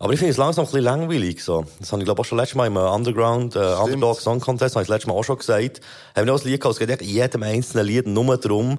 [0.00, 1.66] Aber ich finde es langsam ein bisschen langweilig, so.
[1.80, 4.76] Das habe ich, glaube auch schon letztes Mal im äh, Underground, äh, Underdog Song Contest,
[4.76, 5.80] habe ich das letzte Mal auch schon gesagt.
[6.14, 8.78] Haben wir auch ein Lied gehabt, es geht jedem einzelnen Lied nur darum,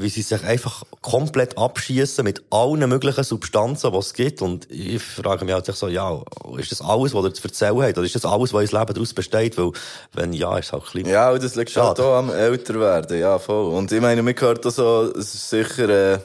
[0.00, 4.42] wie sie sich einfach komplett abschießen mit allen möglichen Substanzen, die es gibt.
[4.42, 6.22] Und ich frage mich halt so, ja,
[6.56, 7.98] ist das alles, was ihr zu erzählen habt?
[7.98, 9.58] Oder ist das alles, was unser Leben daraus besteht?
[9.58, 9.72] Weil,
[10.14, 11.06] wenn ja, ist es halt klein.
[11.06, 13.72] Ja, und das liegt halt auch am Älterwerden, ja, voll.
[13.74, 16.18] Und ich meine, mir gehört auch so, es ist sicher, äh,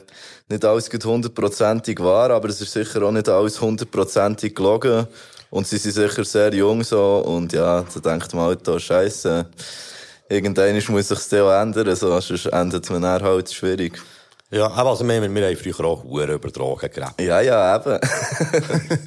[0.48, 5.06] nicht alles gut hundertprozentig wahr, aber es ist sicher auch nicht alles hundertprozentig gelogen.
[5.50, 9.46] Und sie sind sicher sehr jung so, und ja, da denkt man halt da, scheisse,
[10.28, 14.00] irgendwann muss sich's dann auch ändern, so, sonst endet man dann halt schwierig.
[14.50, 17.20] Ja, aber also, wir, wir haben früher auch Huren über Drogen geredet.
[17.20, 17.98] Ja, ja, eben.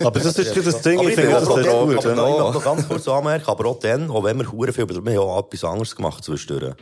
[0.05, 1.67] Aber das ist das Ding, Aber ich finde das aber, gut.
[1.67, 4.73] aber noch, ich möchte noch ganz kurz anmerken, aber auch dann, auch wenn wir Huren
[4.73, 6.75] viel über, wir haben auch etwas anderes gemacht zwischendurch.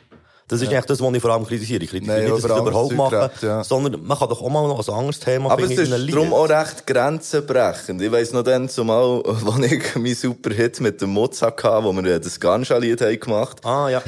[0.48, 1.84] Das ist eigentlich das, was ich vor allem kritisiere.
[1.84, 3.64] Ich kritisiere Nein, nicht, dass sie überhaupt Zeug machen, ja.
[3.64, 6.48] sondern man kann doch auch mal noch ein anderes Thema Aber es ist darum auch
[6.48, 8.00] recht grenzenbrechend.
[8.00, 12.20] Ich weiss noch dann zumal, als ich meinen Superhit mit dem Mutz hatte, wo wir
[12.20, 14.04] das Ganja-Lied haben gemacht Ah, ja.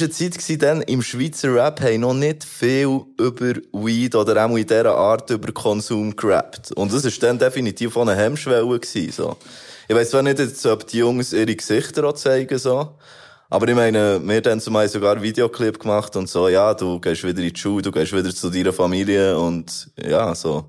[0.00, 4.56] War eine Zeit, gewesen, im Schweizer Rap haben noch nicht viel über Weed oder auch
[4.56, 6.72] in dieser Art über Konsum gerappt.
[6.72, 8.66] Und das war dann definitiv auch eine Hemmschwelle.
[8.66, 9.36] Gewesen, so.
[9.88, 12.96] Ich weiss zwar nicht, jetzt, ob die Jungs ihre Gesichter auch zeigen, so.
[13.48, 17.22] Aber ich meine, wir haben zumal sogar einen Videoclip gemacht und so, ja, du gehst
[17.22, 20.64] wieder in die Schule, du gehst wieder zu deiner Familie und, ja, so.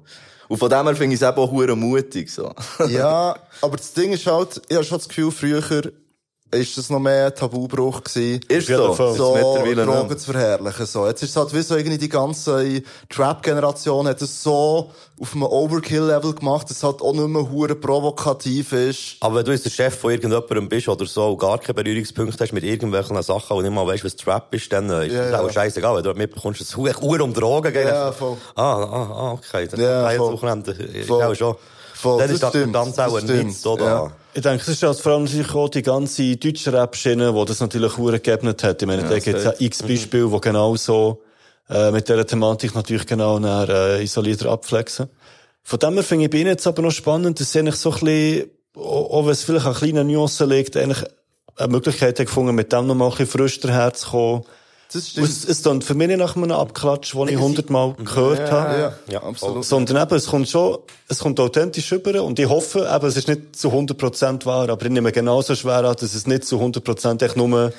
[0.48, 2.54] Und von dem her finde ich es eben auch mutig, so.
[2.88, 5.62] ja, aber das Ding ist halt, ich habe schon das Gefühl, früher
[6.52, 8.40] ist das noch mehr ein Tabubruch gewesen.
[8.48, 8.94] Ist so.
[8.94, 10.20] So, Drogen nicht.
[10.20, 11.06] zu verherrlichen, so.
[11.08, 15.44] Jetzt ist es halt wie so irgendwie die ganze Trap-Generation hat es so auf einem
[15.44, 19.18] Overkill-Level gemacht, dass es halt auch nicht mehr hure provokativ ist.
[19.20, 22.44] Aber wenn du jetzt der Chef von irgendjemandem bist oder so und gar keine Berührungspunkte
[22.44, 25.32] hast mit irgendwelchen Sachen und nicht mal weißt, was Trap ist, dann äh, ist Ja,
[25.32, 25.96] das auch scheißegal.
[25.98, 27.86] Wenn du mitbekommst, dass es hu- Uhr um Drogen geht.
[27.88, 28.38] Ja, dann- voll.
[28.56, 29.68] Ah, ah, ah, okay.
[29.68, 30.34] Dann ich voll.
[30.34, 30.72] Wochenende.
[30.72, 31.24] Ist Voll.
[31.24, 31.56] auch schon.
[31.98, 33.86] Voll, dann das ist das stimmt, ganz das auch stimmt, nichts, oder?
[33.86, 34.12] ja.
[34.36, 37.60] Ich denke, es ist halt vor allem natürlich auch die ganze deutsche Rap-Schiene, die das
[37.60, 38.82] natürlich hure gegeben hat.
[38.82, 41.24] Ich meine, da gibt es ja x Beispiele, die genau so
[41.70, 45.10] äh, mit dieser Thematik natürlich genau nach, äh, isolierter abflexen.
[45.64, 47.92] Von dem her finde ich bei Ihnen jetzt aber noch spannend, dass Sie eigentlich so
[47.92, 51.04] ein bisschen, auch auch wenn es vielleicht an kleinen Nuancen liegt, eigentlich
[51.56, 54.44] eine Möglichkeit gefunden, mit dem nochmal ein bisschen frisch daherzukommen.
[54.92, 55.28] Das stimmt.
[55.28, 58.80] Es, es klingt für mich nicht nach einem Abklatsch, den ich hundertmal gehört habe.
[58.80, 59.66] Ja, Ja, absolut.
[59.66, 60.78] Sondern eben, es kommt schon,
[61.08, 64.86] es kommt authentisch rüber und ich hoffe, eben, es ist nicht zu 100% wahr, aber
[64.86, 67.74] ich nehme genauso schwer an, dass es nicht zu 100% echt nur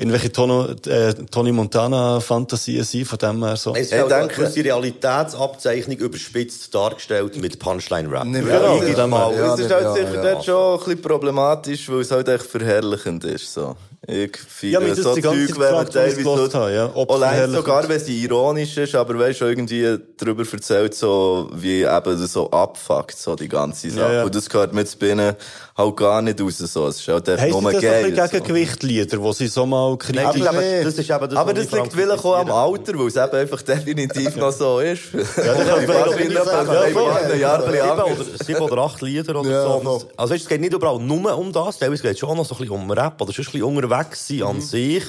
[0.00, 3.74] irgendwelche Tono, äh, Tony Montana-Fantasien sind, von dem her so.
[3.74, 8.24] Es ist Ich auch gewisse Realitätsabzeichnung überspitzt dargestellt mit Punchline-Rap.
[8.24, 10.32] Nicht Ja, jedes Ja, ja, es ist halt ja, sicher ja.
[10.32, 13.76] dort schon ein bisschen problematisch, weil es halt echt verherrlichend ist, so.
[14.06, 18.00] Ich finde, Ja, so Zeug werden als ich teilweise so, habe, ja, allein sogar, wenn
[18.00, 23.36] sie ironisch ist, aber weißt du, irgendwie darüber erzählt, so, wie eben so abfuckt, so
[23.36, 24.00] die ganze Sache.
[24.00, 24.24] Ja, ja.
[24.24, 25.36] Und das gehört mir zu Binnen
[25.80, 26.86] halt gar nicht raus, so.
[26.88, 28.28] Es ist halt einfach Heißt nur das so ein geil.
[28.28, 28.32] so.
[28.32, 30.22] Gegengewichtlieder, wo sie so mal kritisch...
[30.22, 30.86] das Aber nicht.
[30.86, 32.50] das ist eben das, Aber das liegt allem vielleicht auch am.
[32.50, 35.00] Alter, weil es eben einfach definitiv noch so ist.
[35.12, 36.68] Ja, das kann man wahrscheinlich auch sagen.
[36.68, 37.12] etwa Ja, ein voll.
[37.12, 40.02] paar Jahre ein bisschen Sieben oder, sieben oder acht Lieder oder Ja, so.
[40.16, 41.78] Also, weißt, es geht nicht überall nur um das.
[41.78, 44.26] Teilweise geht es schon noch so ein bisschen um Rap oder schon ein bisschen unterwegs
[44.28, 44.42] sein Mhm.
[44.46, 45.04] an sich.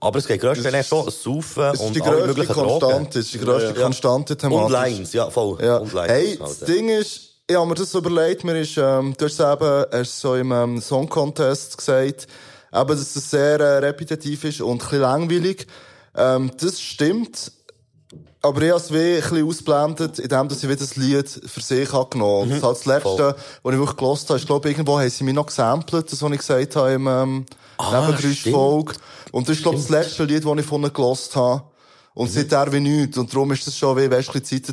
[0.00, 2.68] Aber es geht größtenteils schon um Saufen Das und die alle möglichen Drogen.
[2.80, 3.82] Konstante, das ist die grösste Ja.
[3.82, 4.66] konstante Thematik.
[4.66, 5.58] Und Lines, ja, voll.
[5.60, 5.78] Ja.
[5.78, 6.10] Und Lines.
[6.12, 6.58] Hey, halt, das.
[6.60, 10.20] Ding ist, ich habe mir das überlegt, mir ist, ähm, du hast es eben, hast
[10.20, 12.26] so im ähm, Song Contest gesagt,
[12.74, 15.66] eben, dass es sehr äh, repetitiv ist und ein bisschen langweilig.
[16.14, 17.52] Ähm, das stimmt.
[18.42, 21.60] Aber ich habe es wie ein bisschen ausblendet, indem dass ich wieder das Lied für
[21.60, 22.50] sich habe genommen.
[22.50, 22.60] Mhm.
[22.60, 25.34] Das, halt das Letzte, was ich wirklich gelost habe, ich glaube, irgendwo haben sie mich
[25.34, 27.46] noch gesampelt, das, was ich gesagt habe im ähm,
[27.78, 28.94] Ah, Nebengeräusch-Folge.
[29.30, 31.62] Und das ist, glaube ich, das letzte Lied, das ich von ihnen gelost habe.
[32.18, 32.22] Mhm.
[32.24, 33.16] Und seitdem wie nichts.
[33.16, 34.68] Und darum ist das schon wie, weißt du, Zeit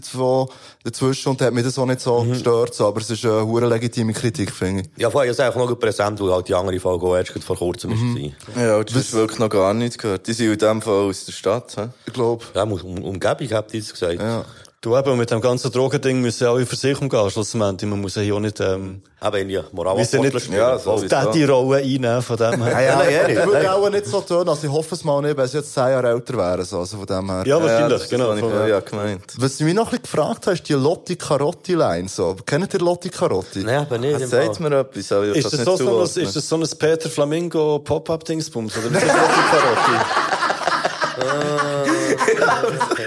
[0.83, 2.29] dazwischen- und hat mich das auch nicht so Mhm.
[2.31, 2.81] gestört.
[2.81, 5.01] Aber es ist eine hure legitime Kritik, finde ich.
[5.01, 7.55] Ja, vorher ist auch noch gut präsent, weil halt die andere Folge auch erst vor
[7.57, 8.31] kurzem Mhm.
[8.55, 8.63] war.
[8.63, 10.27] Ja, das hast wirklich noch gar nicht gehört.
[10.27, 11.87] Die sind in dem Fall aus der Stadt, hä?
[12.07, 12.43] Ich glaube.
[12.53, 14.19] Ja, um, um, Umgebung habt ihr es gesagt.
[14.21, 14.43] Ja.
[14.86, 17.89] Du eben, mit dem ganzen Drogending müssen alle für sich umgehen, schlussendlich.
[17.89, 20.59] Man muss ja hier auch nicht, ähm, Eben, ja, Moral wir sind nicht, spielen.
[20.59, 22.81] Ja, so ist die Rolle einnehmen von dem her.
[22.86, 23.39] Ja, nein, ehrlich.
[23.39, 25.73] ich würde auch nicht so tun, also ich hoffe es mal nicht, weil sie jetzt
[25.73, 27.43] zehn Jahre älter wären, so, also von dem her.
[27.47, 28.25] Ja, Ja, wahrscheinlich, das genau.
[28.25, 29.33] habe ich Von- ja gemeint.
[29.39, 32.36] Was ich mich noch ein bisschen gefragt habe, ist die Lotti Carotti Line, so.
[32.45, 33.63] Kennt ihr Lotti Carotti?
[33.63, 34.13] Nein, aber nicht.
[34.13, 36.47] Das im sagt mir etwas, aber ich Ist das, so, nicht so ein, ist das
[36.47, 38.77] so ein Peter Flamingo Pop-Up-Dingsbums?
[38.77, 40.05] Oder ist das Rocky Karotti?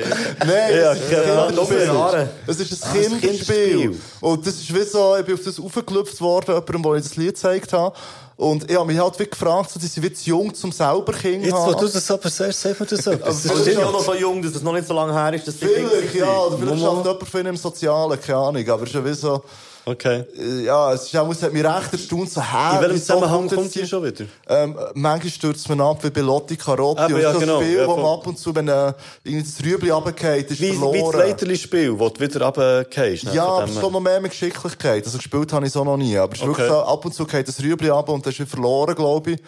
[0.40, 1.66] Nein, Ja, das ist ein Ahnung.
[1.66, 2.28] Kinderspiel.
[2.46, 3.20] Es ist ein Kinderspiel.
[3.20, 4.00] Kinderspiel.
[4.20, 7.16] Und das ist wie so, ich bin auf das aufgeklüpft worden, jemandem, wo ich das
[7.16, 7.96] Lied gezeigt habe.
[8.36, 11.12] Und ich habe mich halt wie gefragt, so, die sind wie zu jung zum selber
[11.12, 11.80] Kind Jetzt, wo haben.
[11.80, 13.42] du das aber sagst, sag mir das etwas.
[13.42, 15.48] Das Das ist ja noch so jung, dass das noch nicht so lange her ist,
[15.48, 18.82] dass die Vielleicht, ja, oder vielleicht schafft jemand von ihnen im Sozialen, keine Ahnung, aber
[18.84, 19.42] es ist ja wie so,
[19.90, 20.24] Okay.
[20.38, 23.48] äh, ja, es ist auch, es hat mich recht erstaunt, so, hä, In welchem Zusammenhang
[23.48, 24.24] kommt die- schon wieder?
[24.48, 27.12] Ähm, manchmal stürzt man ab wie bei Lotti Carotti.
[27.14, 27.60] Und ja, das genau.
[27.60, 28.92] Spiel, Ja, wo man ab und zu, wenn äh,
[29.24, 31.18] irgendwie das Rüebli runtergeht, ist Wie, wie das verloren.
[31.20, 33.24] Leiterli-Spiel, wo du wieder runtergehst.
[33.24, 33.80] ne, Ja, aber es her.
[33.80, 35.04] kommt noch mehr mit Geschicklichkeit.
[35.06, 36.16] Also gespielt habe ich so noch nie.
[36.18, 36.58] Aber es ist Okay.
[36.58, 39.38] wirklich so, ab und zu geht das Rüebli ab und das ist verloren, glaube ich.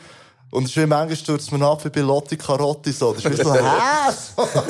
[0.52, 2.90] Und es ist wie manchmal stürzt man ab wie bei Lotti Carotti.
[2.90, 3.12] So.
[3.12, 3.60] Das ist wie so, hä?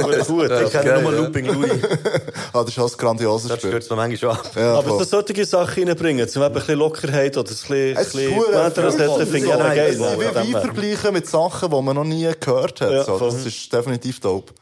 [0.03, 0.51] Gut, gut.
[0.51, 1.19] Ich kenne geil, nur ja.
[1.21, 1.71] Looping Louis.
[2.53, 3.71] ah, das ist auch ein grandioses Das Spiel.
[3.71, 4.51] stürzt man manchmal schon ab.
[4.57, 7.97] Ja, Aber so solche Sachen reinbringen, zum eben ein bisschen Lockerheit oder ein bisschen, ein
[7.97, 8.75] Es ist erfüllend.
[8.93, 9.89] setzen, finde ich auch Ja, geil.
[9.89, 12.91] Es ist von wie vergleichen mit Sachen, die man noch nie gehört hat.
[12.93, 13.19] Ja, so.
[13.19, 14.53] Das ist definitiv dope.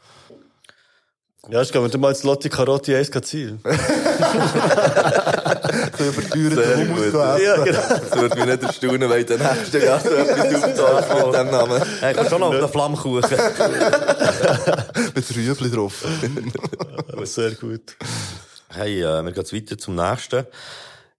[1.49, 3.09] Ja, ich glaube, mal jetzt Lotti Karotti 1
[4.31, 6.07] ziehen.
[6.07, 7.21] Überteuerter Hummus gut.
[7.21, 7.43] essen.
[7.43, 7.81] Ja, genau.
[7.89, 11.81] Das würde mich nicht erstaunen, wenn ich den nächsten so etwas auftauche mit dem Namen.
[11.99, 13.21] Hey, kannst schon noch auf den Flammkuchen.
[15.15, 16.05] Mit Rüebli drauf.
[17.11, 17.95] Aber sehr gut.
[18.69, 20.45] Hey, äh, wir gehen weiter zum nächsten.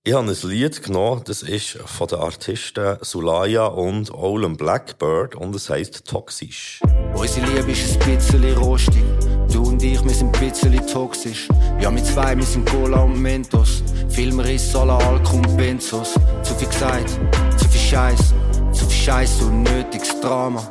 [0.03, 5.55] Ich habe ein Lied genommen, das ist von den Artisten Sulaya und Olin Blackbird und
[5.55, 6.81] es heisst Toxisch.
[7.13, 9.05] Unsere Liebe ist ein bisschen rostig.
[9.53, 11.49] Du und ich, wir sind ein bisschen toxisch.
[11.81, 13.83] Ja, mit zwei, wir sind Cola und Mentos.
[14.09, 16.15] Filmriss, aller Alk und Benzos.
[16.43, 17.11] Zu viel gesagt,
[17.57, 18.35] zu viel Scheiß.
[18.73, 20.63] Zu viel Scheiß und nötiges Drama.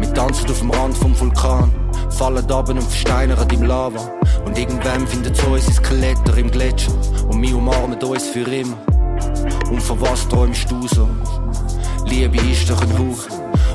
[0.00, 1.70] Wir tanzen auf dem Rand vom Vulkan.
[2.10, 4.10] Fallen ab und versteinern im Lava.
[4.46, 6.92] Und irgendwann findet so unsere Skeletter im Gletscher.
[7.28, 8.78] Und wir umarmen uns für immer.
[9.70, 11.08] Und von was träumst du so?
[12.06, 13.26] Liebe ist doch ein Hauch.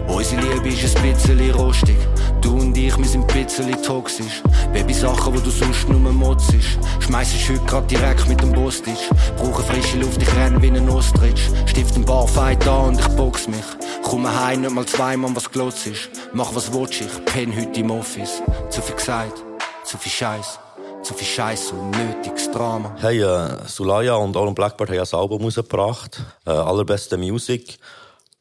[0.07, 1.97] Unsere Liebe ist ein bisschen rostig.
[2.41, 4.41] Du und ich, wir sind ein bisschen toxisch.
[4.71, 6.53] Baby Sachen, wo du sonst nur motzst.
[6.99, 9.09] Schmeiß ich heute grad direkt mit dem Bostitch.
[9.37, 11.49] Brauche frische Luft, ich renn wie ein Ostrich.
[11.65, 13.65] Stift ein Barfight an und ich box mich.
[14.03, 16.09] Komme heim, nicht mal zweimal was glotz ist.
[16.31, 18.41] Mach was willst, ich penn heute im Office.
[18.69, 19.43] Zu viel gesagt,
[19.83, 20.59] zu viel Scheiß.
[21.03, 22.95] Zu viel Scheiß und nötiges Drama.
[22.99, 26.21] Hey, äh, Sulaya und Olin Blackbird haben ein Album rausgebracht.
[26.45, 27.79] Äh, allerbeste Musik.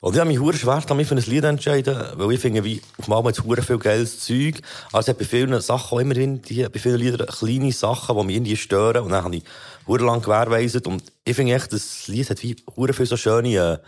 [0.00, 3.10] Und ich habe mich schwer damit für ein Lied entschieden, weil ich finde, wie, auf
[3.10, 4.60] einmal jetzt hure viel geiles Zeug.
[4.92, 8.24] Also, es hat bei vielen Sachen auch immerhin, die, bei vielen Liedern kleine Sachen, die
[8.24, 9.02] mich irgendwie stören.
[9.02, 9.42] Und dann habe ich
[9.88, 10.86] hure lang gewährweisert.
[10.86, 12.56] Und ich finde echt, das Lied hat wie
[12.92, 13.78] viel so schöne, äh,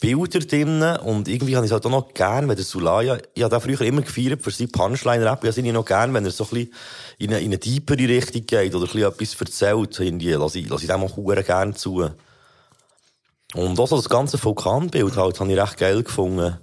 [0.00, 0.82] Bilder drin.
[0.82, 3.60] Und irgendwie habe ich es halt auch noch gern, wenn der Sulaya, ich habe den
[3.60, 5.42] früher immer gefeiert für seine Punchline-Rap.
[5.42, 6.74] Ich habe ihn noch gern, wenn er so ein bisschen
[7.18, 9.98] in eine, in eine tiefere Richtung geht oder ein bisschen etwas erzählt.
[9.98, 12.08] Irgendwie, lass ich, lass ich dem auch gern zu.
[13.54, 16.58] Und auch so das ganze Vulkanbild halt, habe ich recht geil gefunden.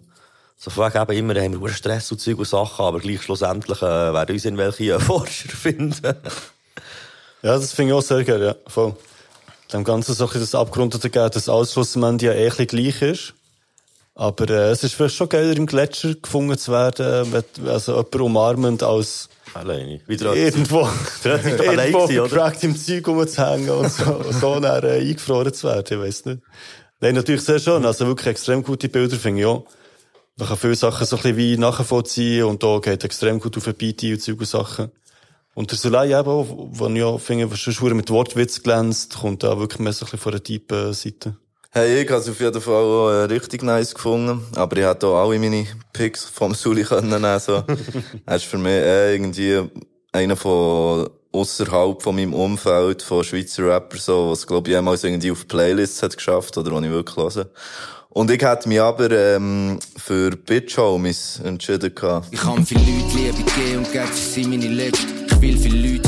[0.57, 3.81] So von wegen eben immer, haben wir Stress und Zeug und Sachen, aber gleich schlussendlich,
[3.81, 6.15] äh, werden uns irgendwelche äh, Forscher finden.
[7.43, 8.55] Ja, das finde ich auch sehr geil, ja.
[8.67, 8.95] Voll.
[9.71, 13.33] Dem Ganzen so ein das Abgerundete geben, dass alles schlussendlich ja eh ein gleich ist.
[14.15, 18.15] Aber äh, es ist vielleicht schon geiler, im Gletscher gefunden zu werden, mit, also jemand
[18.15, 20.01] umarmend, als Alleine.
[20.07, 20.87] Wieder irgendwo,
[21.23, 25.99] irgendwo gecrackt im Zeug rumzuhängen und so, und so dann, äh, eingefroren zu werden, ich
[25.99, 26.41] weiss nicht.
[26.99, 29.65] Nein, natürlich sehr schön, also wirklich extrem gute Bilder, finde ich auch.
[30.37, 33.63] Man kann viele Sachen so ein bisschen wie nachvollziehen und da geht extrem gut auf
[33.63, 34.91] den Beat und Zeug und Sachen.
[35.55, 39.41] Und der Soleil eben auch, wo ich auch finde, was schon mit Wortwitz glänzt, kommt
[39.41, 41.35] da wirklich mehr so ein bisschen von der tiefen Seite.
[41.77, 44.43] Hey, ich habe es auf jeden Fall auch äh, richtig nice gefunden.
[44.55, 47.39] Aber ich hätte auch alle meine Picks vom Suli können nehmen.
[47.39, 47.63] So.
[48.25, 49.61] er ist für mich eh irgendwie
[50.11, 55.29] einer von außerhalb von meinem Umfeld von Schweizer Rappers, so, was glaube ich jemals irgendwie
[55.29, 57.45] auf Playlists hat geschafft oder was ich wirklich höre.
[58.09, 62.29] Und ich hätte mich aber ähm, für Bitch Homies entschieden gehabt.
[62.31, 65.05] Ich kann viele Leute Liebe geben und gebe für sie meine letzte.
[65.27, 66.06] Ich will viele Leute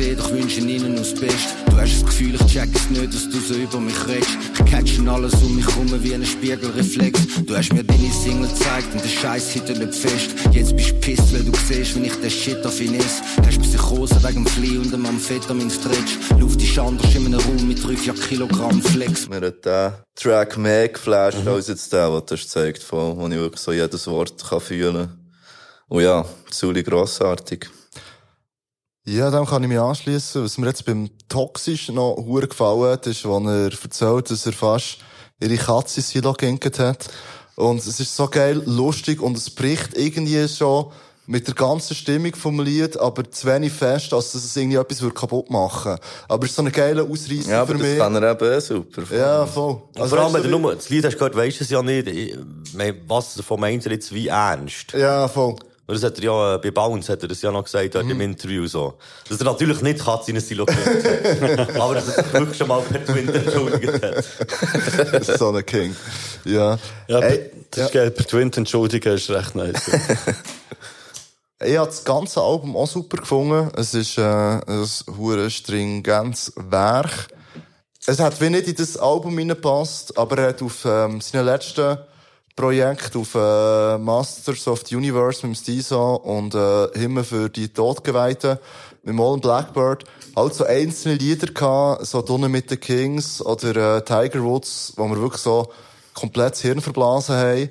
[0.00, 1.54] nicht mehr sehen, doch wünsche ihnen nur das Beste.
[1.66, 4.30] Du hast das Gefühl, ich check es nicht, dass du so über mich redest.
[4.58, 7.44] Ich catch alles um mich rum wie ein Spiegelreflex.
[7.46, 10.30] Du hast mir deine Single gezeigt und der Scheiß hinter nicht fest.
[10.52, 13.22] Jetzt bist du pisst, weil du siehst, wenn ich den Shit auf ihn esse.
[13.44, 16.38] Hast Psychose wegen dem Flee und dem Amphetamin-Stretch.
[16.38, 19.28] Luft ist anders in einem Raum mit 3 4 Kilogramm Flex.
[19.28, 23.38] Mir hat der Track mehr geflasht als jetzt der, was du gezeigt hast, wo ich
[23.38, 25.16] wirklich so jedes Wort kann fühlen kann.
[25.88, 27.68] Und ja, Suli grossartig.
[29.06, 30.44] Ja, dem kann ich mich anschließen.
[30.44, 34.52] Was mir jetzt beim Toxisch noch hure gefallen hat, ist, als er erzählt, dass er
[34.52, 34.98] fast
[35.40, 37.08] ihre Katze Silo geginkt hat.
[37.56, 40.92] Und es ist so geil, lustig und es bricht irgendwie schon
[41.26, 45.00] mit der ganzen Stimmung vom Lied, aber zu wenig fest, als dass es irgendwie etwas
[45.00, 45.96] würde kaputt machen
[46.28, 47.98] Aber es ist so eine geile Ausreißer Ja, aber für das mich.
[47.98, 49.02] kann er eben super.
[49.16, 49.82] Ja, voll.
[49.96, 51.82] Und vor allem, wenn du, du nur das Lied hast gehört, weisst du es ja
[51.82, 52.36] nicht,
[53.06, 54.92] was davon meint er jetzt wie ernst.
[54.92, 55.56] Ja, voll.
[55.90, 58.08] Und das hat er ja, äh, bei Bounce hat er das ja noch gesagt, dort
[58.08, 58.94] im Interview so.
[59.28, 60.64] Dass er natürlich nicht Katze in ein Silo
[61.74, 65.24] aber dass er sich wirklich schon mal per Twitter entschuldigt hat.
[65.36, 65.96] so ein King.
[66.44, 66.78] Ja.
[67.08, 68.12] Ja, Ey, das ist geil.
[68.12, 69.82] Per Twint entschuldigen ist recht nice.
[71.62, 73.72] Ich habe das ganze Album auch super gefunden.
[73.76, 74.86] Es ist äh, ein
[75.18, 77.26] hure stringentes Werk.
[78.06, 81.98] Es hat wie nicht in das Album hineingepasst, aber er hat auf ähm, seinem letzten
[82.56, 88.58] Projekt, auf äh, Masters of the Universe mit dem und äh, Himmel für die Todgeweihten
[89.02, 90.04] mit Mollen Blackbird
[90.36, 95.08] halt so einzelne Lieder gehabt, so Dunne mit den Kings oder äh, Tiger Woods, wo
[95.08, 95.72] wir wirklich so
[96.14, 97.68] komplett das Hirn verblasen haben.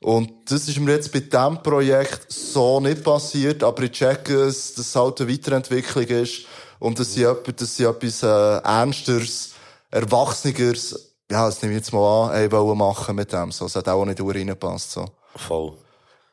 [0.00, 4.74] Und das ist mir jetzt bei diesem Projekt so nicht passiert, aber ich checke es,
[4.74, 6.46] dass es halt eine Weiterentwicklung ist
[6.78, 9.54] und dass sie, dass sie etwas äh, Ernsteres,
[9.90, 13.50] Erwachseneres, ja, das nehme ich jetzt mal an, wollen machen mit dem.
[13.50, 14.92] So, es hat auch nicht reingepasst.
[14.92, 15.04] So.
[15.34, 15.72] Voll.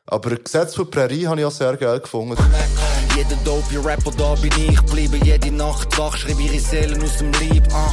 [0.06, 2.36] Aber Gesetz für die Prärie habe ich auch sehr geil gefunden.
[3.16, 5.20] Jeder dope Rapper, da bin ich geblieben.
[5.24, 7.66] Jede Nacht wach, schreib ihre Seelen aus dem Leib.
[7.72, 7.90] Ah.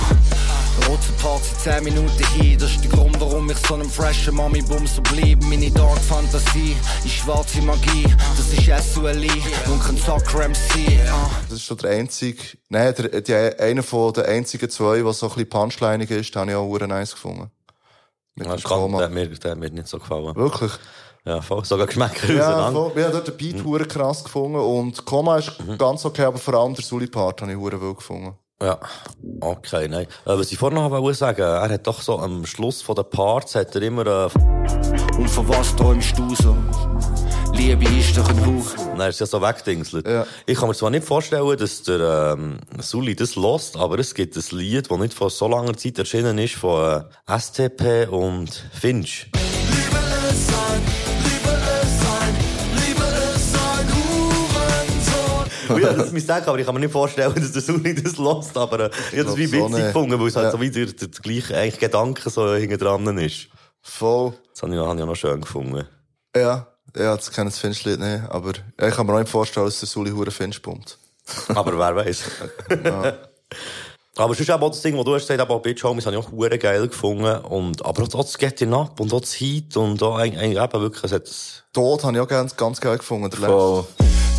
[0.88, 5.02] Rote Party 10 Minuten hin, das ist der Grund, warum ich so einem freshen Mami-Bumser
[5.04, 5.42] bleib.
[5.44, 6.76] Meine Dark Fantasie
[7.06, 8.06] ist schwarze Magie,
[8.38, 9.32] das ist SULI
[9.72, 11.00] und kein Soccer MC.
[11.10, 11.30] Ah.
[11.50, 15.28] Das ist schon der einzige, nein, der, die, einer von den einzigen zwei, der so
[15.28, 17.52] ein bisschen punchlinig ist, den habe ich auch hure nice gefunden.
[18.36, 18.98] Mit Ja, dem kann, Koma.
[19.00, 20.36] der, hat mir, der hat mir nicht so gefallen.
[20.36, 20.72] Wirklich?
[21.26, 21.66] Ja, voll.
[21.66, 22.96] Sogar Geschmäcker Ja, voll.
[22.96, 26.54] Wir haben dort den Beat hure krass gefunden und Koma ist ganz okay, aber vor
[26.54, 28.36] allem der Sully-Part habe ich wild gefunden.
[28.62, 28.78] Ja,
[29.40, 30.06] okay, nein.
[30.26, 33.10] Äh, was ich vorhin noch wollte sagen, er hat doch so am Schluss von den
[33.10, 34.30] Parts hat er immer, äh,
[35.18, 36.58] Und von was träumst du so?
[37.54, 38.96] Liebe ist doch ein Hauch.
[38.98, 40.08] Nein, ist ja so weggedingselt.
[40.08, 40.26] Ja.
[40.46, 44.36] Ich kann mir zwar nicht vorstellen, dass der ähm, Sully das lost, aber es gibt
[44.36, 49.30] ein Lied, das nicht vor so langer Zeit erschienen ist, von äh, STP und Finch.
[55.70, 58.18] Und ja, das ich sagen, aber ich kann mir nicht vorstellen, dass der Sully das
[58.18, 59.94] lost, aber äh, ich habe das wie glaub so witzig nicht.
[59.94, 60.52] gefunden, weil es halt Ja.
[60.52, 63.48] so wie der, der, der gleiche eigentlich Gedanke so hinten dran ist.
[63.82, 64.34] Voll.
[64.54, 65.86] Das habe ich, habe ich auch noch schön gefunden.
[66.36, 66.68] Ja,
[66.98, 69.80] ja, das kenne das Finch-Lied nicht, aber ja, ich kann mir auch nicht vorstellen, dass
[69.80, 70.98] der Sully hure Finch pumpt.
[71.50, 72.24] Aber wer weiß.
[74.18, 76.22] Aber sonst eben auch das Ding, was du hast gesagt, auch Bitch Homies, habe ich
[76.26, 77.38] auch hure geil gefunden.
[77.46, 80.82] Und, aber auch das Get It Up und auch das Heat und auch eigentlich eben
[80.82, 81.30] wirklich, es hat,
[81.72, 83.86] Tod habe ich auch ganz, ganz geil gefunden, der Voll.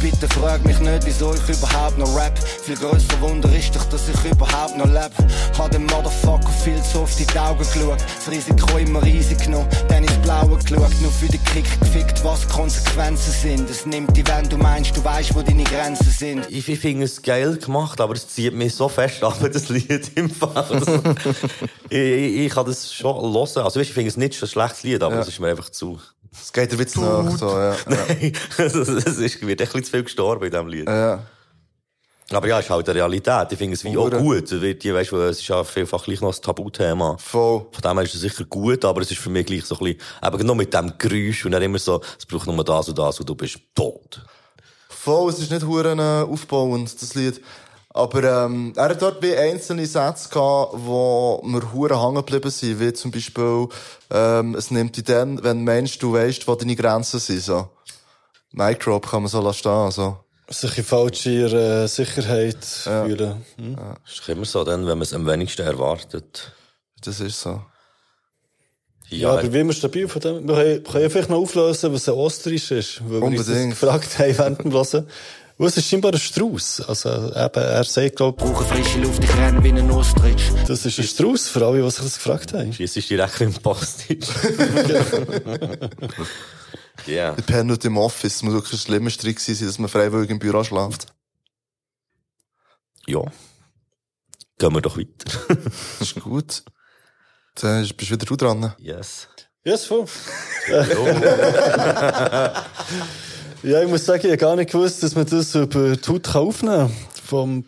[0.01, 2.39] Bitte frag mich nicht, wieso ich überhaupt noch rap.
[2.65, 5.11] Viel grösser Wunder ist doch, dass ich überhaupt noch leb.
[5.59, 7.99] Hab dem Motherfucker viel zu oft in die Augen geschaut.
[8.01, 10.91] Das Risiko immer riesig genommen, dann ins Blaue geschaut.
[11.03, 13.69] Nur für den Kick gefickt, was Konsequenzen sind.
[13.69, 16.47] Es nimmt dich, wenn du meinst, du weißt, wo deine Grenzen sind.
[16.51, 20.13] ich, ich finde es geil gemacht, aber es zieht mich so fest ab, das Lied
[20.17, 20.65] im Fall.
[20.71, 20.89] Das,
[21.91, 23.37] ich, ich, ich kann das schon hören.
[23.37, 25.21] Also weißt, ich finde es nicht ein schlechtes Lied, aber Ja.
[25.21, 25.99] es ist mir einfach zu.
[26.33, 27.77] Es geht der Witz nach, so, ja.
[27.87, 30.89] Nein, es ist, wird echt ein bisschen zu viel gestorben in diesem Lied.
[30.89, 31.25] ja.
[32.33, 33.49] Aber ja, es ist halt eine Realität.
[33.51, 34.51] Ich finde es wie auch gut.
[34.51, 37.17] Die, weißt, es ist ja vielfach gleich noch ein Tabuthema.
[37.19, 37.67] Voll.
[37.73, 39.85] Von dem her ist es sicher gut, aber es ist für mich gleich so ein
[39.85, 42.99] bisschen, eben nur mit dem Geräusch und dann immer so, es braucht nur das und
[42.99, 44.23] das und du bist tot.
[44.89, 47.41] Voll, es ist nicht hure äh, aufbauend, das Lied.
[47.93, 52.79] Aber ähm, er hat dort wie einzelne Sätze gehabt, wo mir hure hängen geblieben sind,
[52.79, 53.67] wie zum Beispiel,
[54.11, 57.69] ähm, es nimmt dich dann, wenn Mensch, du weißt, wo deine Grenzen sind, so.
[58.53, 60.17] Microbe kann man so lassen stehen, so.
[60.49, 63.45] Sich in falscher äh, Sicherheit fühlen.
[63.57, 63.77] Hm?
[64.05, 66.53] Das ist immer so, dann, wenn man es am wenigsten erwartet.
[67.03, 67.61] Das ist so.
[69.09, 70.47] Ja, aber wie immer stabil von dem.
[70.49, 73.03] Wir können, können ja vielleicht noch auflösen, was ein Ostrich ist.
[73.05, 73.71] Weil wir uns das Unbedingt.
[73.71, 75.07] gefragt haben während dem Hören.
[75.61, 76.81] Und es ist scheinbar ein Strauß.
[76.89, 80.51] Also, eben, er sagt, glaub, Brauche frische Luft, ich renne wie ein Ostrich.
[80.67, 82.73] das ist ein Strauß für alle, die sich das gefragt haben.
[82.73, 84.21] Jetzt ist direkt im Postage.
[87.07, 87.35] Ja.
[87.37, 90.29] Ich penne nicht im Office, es muss wirklich ein schlimmer Strick sein, dass man freiwillig
[90.31, 91.07] im Büro schläft.
[93.07, 93.23] Ja.
[94.59, 95.57] Gehen wir doch weiter.
[95.99, 96.63] Das ist gut.
[97.55, 98.75] Dann bist wieder du dran.
[98.79, 99.29] yes.
[99.65, 100.07] Yes, voll.
[103.63, 106.35] ja, ich muss sagen, ich habe gar nicht gewusst, dass man das über die Haut
[106.35, 106.93] aufnehmen kann.
[107.27, 107.65] Vom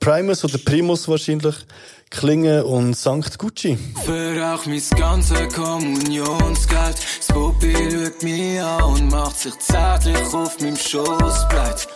[0.00, 1.54] Primus oder Primus wahrscheinlich.
[2.10, 3.78] Klinge und Sankt Gucci.
[4.04, 6.96] Für mein ganze Kommunionsgeld.
[7.18, 11.88] Das Puppi schaut mich an und macht sich zärtlich auf meinem Schoß breit.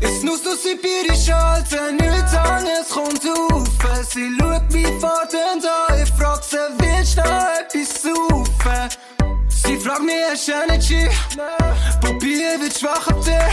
[0.00, 3.68] Es nutzt aus sibirisch Alter, nichts anderes kommt auf.
[4.10, 9.11] Sie schaut mich fortend an, ich frag sie, willst du noch etwas saufen?
[9.64, 10.14] Sie fragt mich,
[10.46, 11.08] du Energy?
[11.08, 13.48] Ich wird schwach ab dir.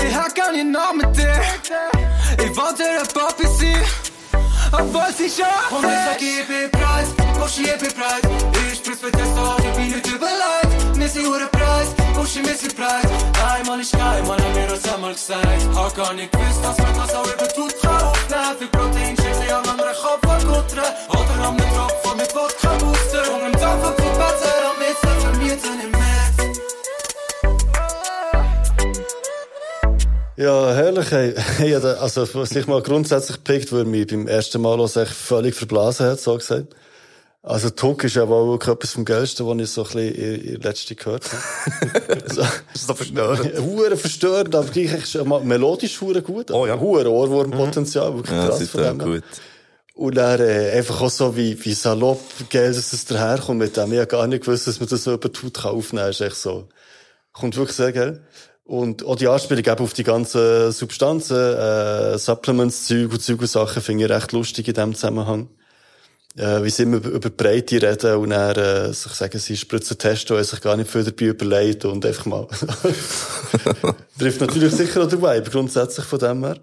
[0.00, 1.40] Ich hab gar nicht nach mit dir.
[2.38, 3.84] Ich wollte ein Papi sein.
[4.72, 7.06] Obwohl sie schon Und ich sag, ich bin bereit,
[7.38, 8.20] Buschi, ich bin bereit
[8.72, 12.54] Ich sprich's für das Tag, ich bin nicht überlegt Wir sind hure Preis, Buschi, wir
[12.54, 13.08] sind breit
[13.46, 16.94] Einmal ist geil, man hat mir das einmal gesagt Hab gar nicht gewusst, dass man
[16.96, 21.56] das auch über tut aufnehmen Für Protein, Chips, ja, an anderen Kopf verkuttern Oder am
[21.56, 24.16] Tropfen mit Wodka Booster Und im Dampfer von
[30.36, 31.10] Ja, herrlich.
[31.10, 31.34] Hey.
[31.66, 35.54] Ja, also, was ich mal grundsätzlich gepickt, weil mich beim ersten Mal auch echt völlig
[35.54, 36.74] verblasen hat, so gesagt.
[37.42, 40.60] Also, Tuck ist ja wohl wirklich etwas vom Geilsten, was ich so ein bisschen in,
[40.60, 42.20] letzter gehört habe.
[42.34, 42.42] so.
[42.42, 43.58] Das ist doch verstörend.
[43.58, 46.50] Hure verstörend, aber gleich mal melodisch hure gut.
[46.50, 46.78] Oh ja.
[46.78, 49.22] Hure Ohrwurmpotenzial, wirklich Ja, krass das ist von gut.
[49.94, 52.20] Und dann äh, einfach auch so wie, wie salopp
[52.50, 53.92] geil, dass es daherkommt mit dem.
[53.92, 56.10] Ich habe gar nicht gewusst, dass man das so über die Haut aufnehmen kann.
[56.10, 56.68] Ist echt so.
[57.32, 58.20] Kommt wirklich sehr geil.
[58.66, 63.46] Und auch die Anspielung eben auf die ganzen Substanzen, äh, Supplements, Zeug und Zeug und
[63.46, 65.48] Sachen finde ich recht lustig in dem Zusammenhang.
[66.36, 69.98] äh, wie sie immer über, über Breite reden und dann, äh, sich sagen, sie spritzen
[69.98, 72.46] Testo, und sich gar nicht viel dabei überlegt und einfach mal.
[74.18, 76.58] Trifft natürlich sicher auch der Vibe, grundsätzlich von dem her.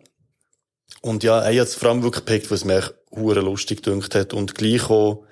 [1.02, 4.14] Und ja, er hat es vor allem wirklich gepickt, was mir echt hure lustig gedünkt
[4.16, 5.26] hat und gleich auch,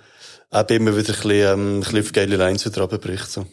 [0.53, 3.45] eben immer wieder ein bisschen, ähm, ein bisschen auf geile Lines wieder runterbricht, so.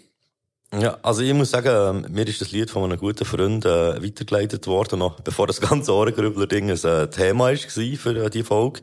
[0.76, 4.02] Ja, also ich muss sagen, ähm, mir ist das Lied von einem guten Freund äh,
[4.02, 8.80] weitergeleitet worden, noch bevor das ganze Ohrengrübler-Ding ein äh, Thema war für äh, die Folge.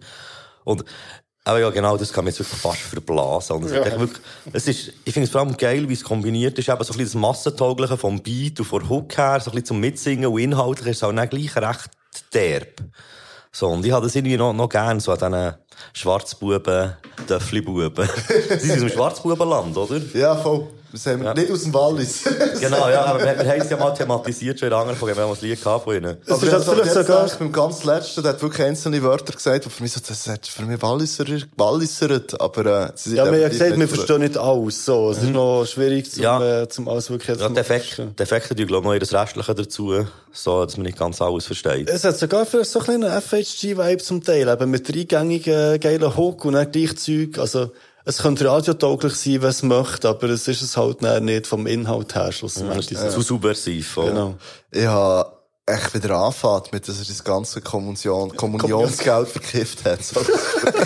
[0.64, 0.84] Und
[1.48, 3.58] aber ja, genau, das kann man jetzt wirklich fast verblasen.
[3.58, 4.00] Und es, Ja.
[4.00, 4.20] wirklich,
[4.52, 6.98] es ist, ich finde es vor allem geil, wie es kombiniert ist, eben so ein
[6.98, 10.40] bisschen das Massentaugliche vom Beat und von Hook her, so ein bisschen zum Mitsingen und
[10.40, 11.92] inhaltlich ist es auch dann gleich recht
[12.34, 12.82] derb.
[13.52, 15.54] So, und ich habe das irgendwie noch, noch gern, so an diesen
[15.94, 16.94] Schwarzbuben,
[17.30, 18.10] Döffli-Buben.
[18.50, 20.02] Sie sind aus dem Schwarzbubenland, oder?
[20.16, 20.68] Ja, voll.
[20.96, 22.24] Das haben wir nicht aus dem Wallis.
[22.62, 25.24] Genau, ja, aber wir, wir haben es ja mal thematisiert schon in anderen Folgen, wir
[25.24, 26.18] haben das Lied gehabt von ihnen.
[26.28, 29.70] Aber ich habe jetzt gedacht, beim ganz letzten, der hat wirklich einzelne Wörter gesagt, die
[29.70, 31.26] für mich so, das hat für mich Walliser,
[31.58, 34.86] Walliseret, aber, äh, sie sind Ja, wir haben ja gesagt, wir nicht verstehen nicht alles,
[34.86, 35.12] so.
[35.12, 36.62] Es ist noch schwierig, zum, Ja.
[36.62, 38.16] äh, zum alles wirklich Ja, mal Defekt, verstehen.
[38.16, 41.90] Defekte, die glaube ich noch das Restliche dazu, so, dass man nicht ganz alles versteht.
[41.90, 46.46] Es hat sogar für so ein kleiner FHG-Vibe zum Teil, eben mit dreigängigen geilen Hook
[46.46, 47.38] und dann gleich Zeug.
[47.38, 47.72] Also,
[48.06, 52.14] es könnte radiotauglich sein, wenn es möchte, aber es ist es halt nicht vom Inhalt
[52.16, 52.98] her schlussendlich.
[53.10, 53.98] Zu subversiv.
[53.98, 54.08] oder?
[54.08, 54.36] Genau.
[54.72, 55.32] Ich habe
[55.66, 60.04] echt wieder angefangen, mit dass er das ganze Kommunion, Kommunionsgeld verkifft hat.
[60.04, 60.22] So,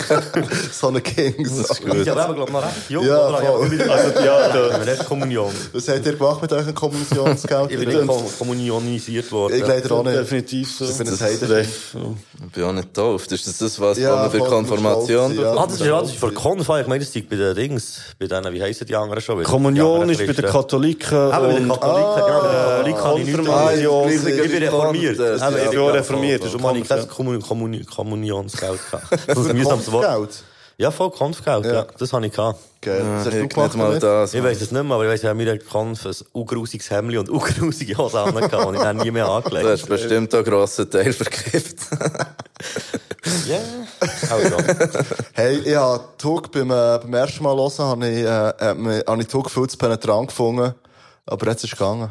[0.72, 1.44] so ein King.
[1.46, 1.62] So.
[1.62, 2.06] Das ist gut.
[2.06, 3.38] Ja, aber glaube ich noch recht jung, Ja, oder?
[3.38, 3.80] voll.
[3.90, 5.50] Also, ja, haben Kommunion.
[5.72, 7.70] Was habt ihr gemacht mit eurem Kommunionsgeld?
[7.70, 9.54] Ich bin nicht kom- kommunionisiert worden.
[9.56, 10.16] Ich leider auch nicht.
[10.18, 10.84] definitiv so.
[10.84, 11.60] Ich bin ein Das- Heide.
[11.62, 13.32] Ich bin auch nicht getauft.
[13.32, 16.18] Ist das das, was Ja, man für Konformation musst Ah, das ist ja, das ist
[16.20, 16.80] für Konfa.
[16.80, 19.42] Ich meine, das ist bei den Dings, bei denen, wie heissen die anderen schon?
[19.42, 23.74] Kommunion Die ist bei den Katholiken Aber bei den Katholiken, genau, bei den Katholiken habe
[23.74, 24.26] ich nichts.
[24.26, 25.18] Ich bin reformiert.
[25.18, 29.06] Ja, ich bin auch reformiert, Darum habe ich Kommun- Kommunionsgeld gehabt.
[29.26, 29.56] Das ist ein
[29.90, 30.28] mühsames Wort.
[30.30, 30.44] Geld.
[30.78, 31.86] Ja, voll Konfgeld, ja.
[31.98, 32.58] Das habe ich gehabt.
[32.80, 33.02] Geil.
[33.04, 34.32] Was hast Ich du nicht gemacht mal das.
[34.32, 37.14] Ich weiss es nicht mehr, aber ich weiss, ich habe mir Konf ein ungrusiges Hemd
[37.18, 39.68] und ungrusige Hose angehabt, und ich dann nie mehr Du angelegt.
[39.68, 41.76] hast bestimmt auch einen grossen Teil verkifft.
[43.46, 43.58] Ja,
[44.30, 44.56] also.
[45.34, 49.28] Hey, ich habe Tug beim, äh, beim ersten Mal hören, habe ich, äh, habe ich
[49.28, 50.74] Tug viel zu penetrant gefunden.
[51.26, 52.10] Aber jetzt ist es gegangen.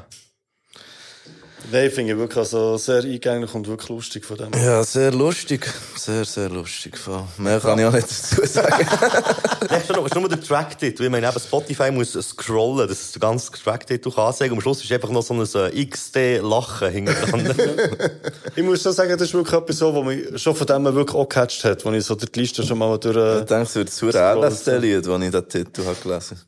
[1.71, 4.51] Nein, finde ich wirklich also sehr eingänglich und wirklich lustig von dem.
[4.53, 5.71] Ja, sehr lustig.
[5.95, 6.95] Sehr, sehr lustig.
[7.37, 8.87] Mehr kann ich auch nicht dazu sagen.
[9.69, 11.03] Nein, schon, ist nur der Track-Titel.
[11.03, 14.53] Ich meine, eben Spotify muss scrollen, dass es den ganzen Track-Titel anzeigen.
[14.53, 17.55] Und am Schluss ist einfach noch so ein XD-Lachen hinten dran.
[18.55, 21.15] Ich muss schon sagen, das ist wirklich etwas so, was mich schon von dem wirklich
[21.15, 23.15] auch gecatcht hat, als ich so die Liste schon mal durch...
[23.15, 26.41] Ich Äh, denke, es wird zu LSD-Lied, als ich den Titel habe gelesen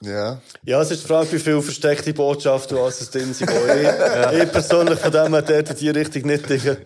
[0.00, 0.40] Ja.
[0.64, 3.50] ja, es ist die Frage, wie viel versteckte Botschaften du alles drin sind.
[3.50, 3.56] Ich,
[4.42, 6.78] ich persönlich von dem her dort in die Richtung nicht denke.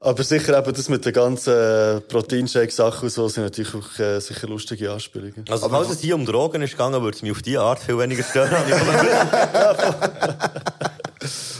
[0.00, 4.20] Aber sicher eben das mit den ganzen äh, Proteinshake-Sachen und so sind natürlich auch äh,
[4.20, 5.44] sicher lustige Anspielungen.
[5.48, 7.98] Also, falls es hier um Drogen ist gegangen, würde es mich auf diese Art viel
[7.98, 8.54] weniger stören.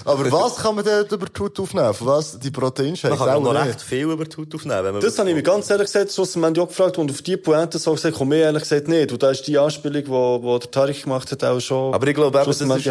[0.04, 1.92] Aber was kann man dort über die Haut aufnehmen?
[1.92, 2.38] Von was?
[2.38, 3.18] Die Proteinshakes?
[3.18, 3.66] Man kann Auch noch nicht.
[3.66, 4.84] recht viel über die Haut aufnehmen.
[4.84, 7.36] Wenn man Das habe ich mir ganz ehrlich gesagt, schlussendlich auch gefragt und auf die
[7.36, 9.12] Pointe so gesagt, komm mir ehrlich gesagt nicht.
[9.12, 11.92] Und da ist die Anspielung, die, die der Tarek gemacht hat, auch schon...
[11.92, 12.86] Aber ich glaube, eben, das ist eigentlich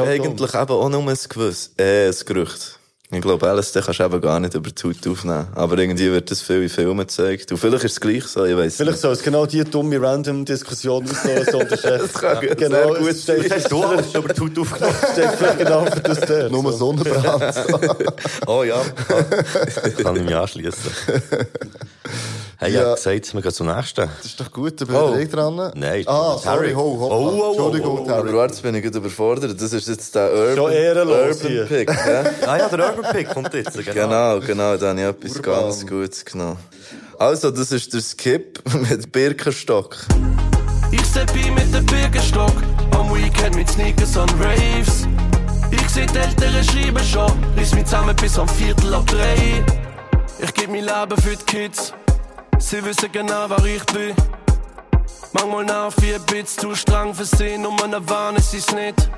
[0.54, 2.77] eben auch nur ein Gewiss, äh, ein Gerücht.
[3.10, 5.48] Ich glaube, LSD kannst du eben gar nicht über die Haut aufnehmen.
[5.56, 7.50] Aber irgendwie wird das viel in Filmen gezeigt.
[7.54, 11.10] Und vielleicht ist es gleich so, ich weiss Vielleicht soll es genau die dumme Random-Diskussion
[11.10, 12.02] auslösen und der Chef.
[12.12, 14.96] Das kann gut- genau, sehr gut es steht, hast du schon über die Haut aufgenommen.
[15.14, 16.50] steht vielleicht genau für das der.
[16.50, 17.56] Nur Sonnenbrand.
[18.46, 18.82] Oh ja.
[20.04, 20.92] Kann ich mich anschließen.
[22.60, 22.82] Hey, ja.
[22.82, 22.96] Ja.
[22.96, 24.10] gesagt, wir gehen zum nächsten.
[24.18, 25.16] Das ist doch gut, da bin Oh.
[25.16, 25.56] ich dran.
[25.76, 26.72] Nein, Ah, Harry.
[26.72, 27.06] sorry, ho, ho.
[27.06, 28.34] Oh, oh, oh, Entschuldigung, oh, Aber Harry.
[28.34, 29.62] warte, jetzt bin ich gerade überfordert.
[29.62, 31.66] Das ist jetzt der Urban, Schon ehrenlos Urban hier.
[31.66, 32.24] Pick, ja?
[32.48, 33.74] Ah ja, der Urban Pick kommt jetzt.
[33.78, 33.94] Genau.
[33.94, 35.06] Genau, genau, da habe ich
[35.36, 36.58] etwas ganz Gutes genommen.
[37.20, 39.96] Also, das ist der Skip mit Birkenstock.
[40.92, 42.54] Ich seh bei mit dem Birkenstock,
[42.92, 45.06] am Weekend mit Sneakers und Raves.
[45.70, 49.64] Ich seh die Älteren schreiben schon, riss mich zusammen bis am Viertel ab drei.
[50.40, 51.92] Ich geb mein Leben für die Kids,
[52.60, 54.16] sie wissen genau, wer ich bin.
[55.34, 59.10] Manchmal nach vier Bits zu streng für sie, um eine Warne sie's nicht.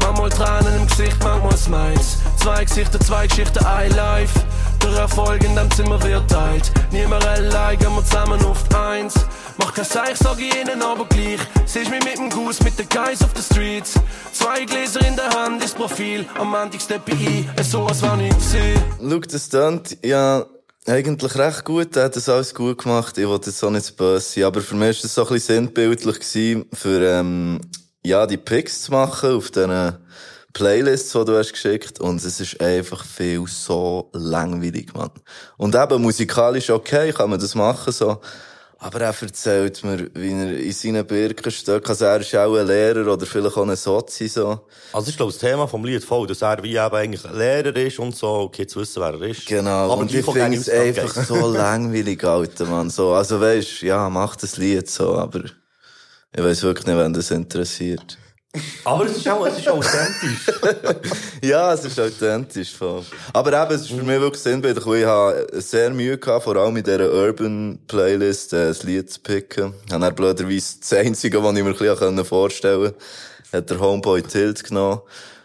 [0.00, 2.18] Manchmal Tränen im Gesicht, manchmal Smiles.
[2.36, 4.38] Zwei Gesichter, zwei Geschichten, ein Life.
[4.82, 6.72] Der Erfolg in dem Zimmer wird teilt.
[6.90, 9.14] Niemand allein, gehen wir zusammen auf Eins.
[9.58, 11.40] Mach kein Seich, sag ich ihnen aber gleich.
[11.66, 13.94] Siehst mich mit dem Goose, mit den Guys auf the Streets.
[14.32, 16.24] Zwei Gläser in der Hand, ist Profil.
[16.38, 18.82] Am Montag steppe ich ein, so als war nicht gesehen.
[18.98, 20.46] Schau, das klingt ja
[20.86, 21.96] eigentlich recht gut.
[21.96, 23.18] Er hat das alles gut gemacht.
[23.18, 24.44] Ich wollte jetzt auch nicht böse sein.
[24.44, 27.60] Aber für mich war das so ein bisschen sinnbildlich für, ähm,
[28.04, 29.96] ja, die Picks zu machen auf diesen
[30.52, 32.00] Playlists, die du hast geschickt.
[32.00, 35.10] Und es ist einfach viel so langweilig, Mann.
[35.56, 38.20] Und eben musikalisch okay, kann man das machen, so.
[38.82, 43.12] Aber er erzählt mir, wie er in seinen Birkenstöcken, also er ist auch ein Lehrer
[43.12, 44.66] oder vielleicht auch ein Sozi, so.
[44.94, 47.98] Also, ich glaube, das Thema vom Lied voll, dass er wie eben eigentlich Lehrer ist
[47.98, 49.44] und so, okay, zu wissen, wer er ist.
[49.44, 51.26] Genau, Aber und ich finde es einfach geht.
[51.26, 52.88] so langweilig, Alter, Mann.
[52.88, 55.44] So, also weisst, ja, mach das Lied so, aber
[56.34, 58.16] ich weiß wirklich nicht, wenn das interessiert.
[58.84, 60.50] Aber es ist auch, es ist authentisch.
[61.42, 63.04] Ja, es ist authentisch, voll.
[63.32, 66.56] Aber eben, es ist für mich wirklich sinnbildlich, weil ich habe sehr Mühe gehabt, vor
[66.56, 69.74] allem mit dieser Urban-Playlist, äh, das Lied zu picken.
[69.86, 72.98] Ich habe dann blöderweise das Einzige, was ich mir ein bisschen vorstellen konnte,
[73.52, 75.00] hat der Homeboy Tilt genommen.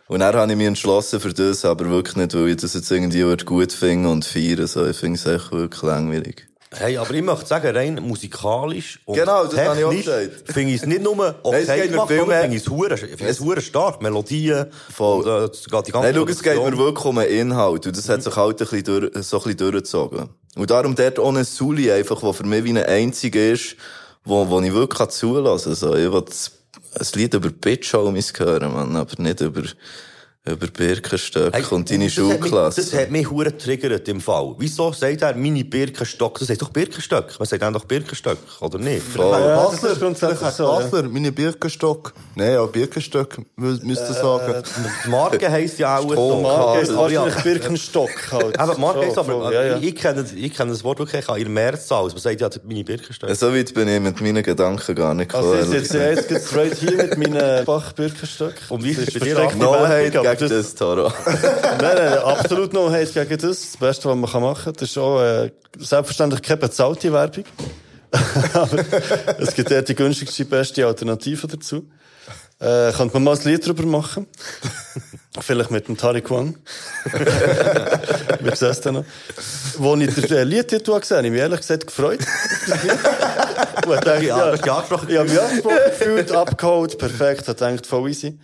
[0.07, 2.91] Und dann habe ich mich entschlossen für das, aber wirklich nicht, weil ich das jetzt
[2.91, 4.67] irgendwie gut finde und feiern.
[4.67, 6.47] So, ich finde es echt wirklich langweilig.
[6.77, 10.05] Hey, aber ich möchte sagen, rein musikalisch und Genau, das technisch
[10.45, 12.99] finde ich es nicht nur okay es gemacht, sondern finde ich es hure-
[13.29, 14.01] es hure stark.
[14.01, 15.23] Melodien, Voll.
[15.23, 17.85] und, äh, geht die ganze Nein, schau, es geht mir wirklich um den Inhalt.
[17.87, 20.29] Und das hat sich halt ein bisschen, durch, so ein bisschen durchgezogen.
[20.55, 23.75] Und darum dort ohne Sully einfach, der für mich wie ein einziger ist,
[24.23, 25.75] wo, wo ich wirklich zulassen kann.
[25.75, 26.23] So, ich will
[26.97, 29.63] ein Lied über Bitchau hören, man, aber nicht über,
[30.47, 32.81] über Birkenstöcke Hey, und deine das hat mich- Schulklasse.
[32.81, 34.53] Das hat mich hure getriggert im Fall.
[34.59, 36.37] Wieso sagt er meine Birkenstock?
[36.39, 37.39] Das heißt doch Birkenstock.
[37.39, 39.01] Man sagt dann doch Birkenstock, oder nicht?
[39.17, 42.13] Ja, das Basler, ist grundsätzlich vielleicht so, Basler, meine Birkenstock.
[42.35, 44.63] Nein, ja, Birkenstock mü- müsste ich sagen.
[45.05, 46.41] Die Marke heisst ja auch so.
[46.41, 47.21] Marke ist Aber ja.
[47.23, 48.55] wahrscheinlich Birkenstock halt.
[48.61, 49.77] Eben, die Marke heisst aber, voll, ja, ja.
[49.77, 52.03] Ich, ich kenne, ich kenne das Wort wirklich auch in Mehrzahl.
[52.03, 53.29] Also Man sagt ja meine Birkenstock.
[53.35, 55.73] So weit bin ich mit meinen Gedanken gar nicht Also gekommen.
[55.73, 58.53] ich sitze jetzt gerade straight hier mit meinen Bach-Birkenstock.
[58.69, 61.11] Und wie ist es bei dir No hate aber gegen das, Taro.
[61.25, 63.61] Nein, nein, absolut no hate gegen das.
[63.61, 64.73] Das Beste, was man machen kann.
[64.73, 67.45] Das ist auch, äh, selbstverständlich keine bezahlte Werbung.
[68.53, 68.79] Aber
[69.39, 71.89] es gibt dort die günstigste, beste Alternative dazu.
[72.59, 74.27] Äh, könnte man mal ein Lied drüber machen.
[75.41, 76.29] Vielleicht mit dem Tariq.
[76.29, 76.55] Wir
[78.55, 79.05] sehen es dann noch.
[79.77, 82.19] Wo ich den äh, Liedtitel gesehen habe, habe ich mich ehrlich gesagt gefreut.
[83.85, 87.85] Und ich dachte, Ja, ja, das ich habe mich angesprochen gefühlt, abgeholt, perfekt, hat gedacht,
[87.85, 88.39] voll easy.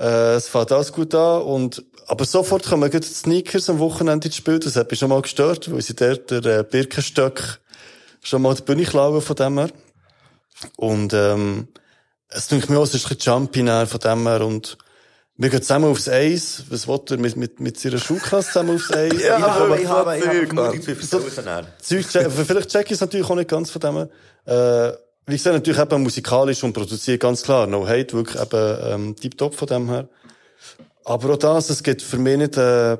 [0.00, 4.36] Äh, es fängt alles gut an und, aber sofort kommen die Sneakers am Wochenende ins
[4.36, 4.58] Spiel.
[4.58, 7.60] Das hat mich schon mal gestört, weil sie dort der äh, Birkenstöck
[8.22, 9.70] schon mal die Bühne klauen von dem her.
[10.76, 11.68] Und, ähm,
[12.28, 14.78] es denkt mir auch, es ist ein bisschen jumpy von dem her und
[15.36, 16.64] wir gehen zusammen aufs Eis.
[16.68, 19.12] Was will er mit, mit, mit seiner Schulklasse zusammen aufs Eis?
[19.18, 21.66] Ich habe, aber ich habe, ich habe Zeug, Vermutung zu erzählen.
[21.82, 23.96] Zeug, check- vielleicht check ich es natürlich auch nicht ganz von dem.
[23.96, 24.98] her.
[25.30, 27.66] Äh, wie gesagt, natürlich eben musikalisch und produziert, ganz klar.
[27.66, 30.08] No hate, wirklich eben, ähm, tiptop von dem her.
[31.04, 32.98] Aber auch das, es gibt für mich nicht einen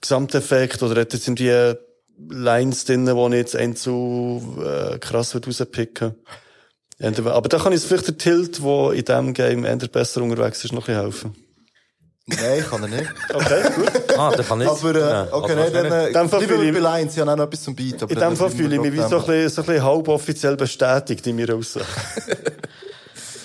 [0.00, 1.74] Gesamteffekt oder hat jetzt irgendwie
[2.28, 6.14] Lines drin, die ich jetzt ein zu äh, krass würde rauspicken
[6.98, 10.72] Entweder- Aber da kann ich vielleicht der Tilt, der in diesem Game besser unterwegs ist,
[10.72, 11.47] noch ein bisschen helfen.
[12.28, 13.10] Nein, kann er nicht.
[13.34, 14.18] Okay, gut.
[14.18, 14.68] Ah, der kann nicht.
[14.68, 17.20] Aber, äh, okay, nein, dann, äh, In dem Fall lieber fühle ich- bei Lines, ich
[17.20, 18.02] habe auch noch etwas zum Beat.
[18.02, 19.82] aber In dann dem Fall fühle ich mich wie so ein bisschen, so ein bisschen
[19.84, 21.86] halboffiziell bestätigt in meiner Aussage.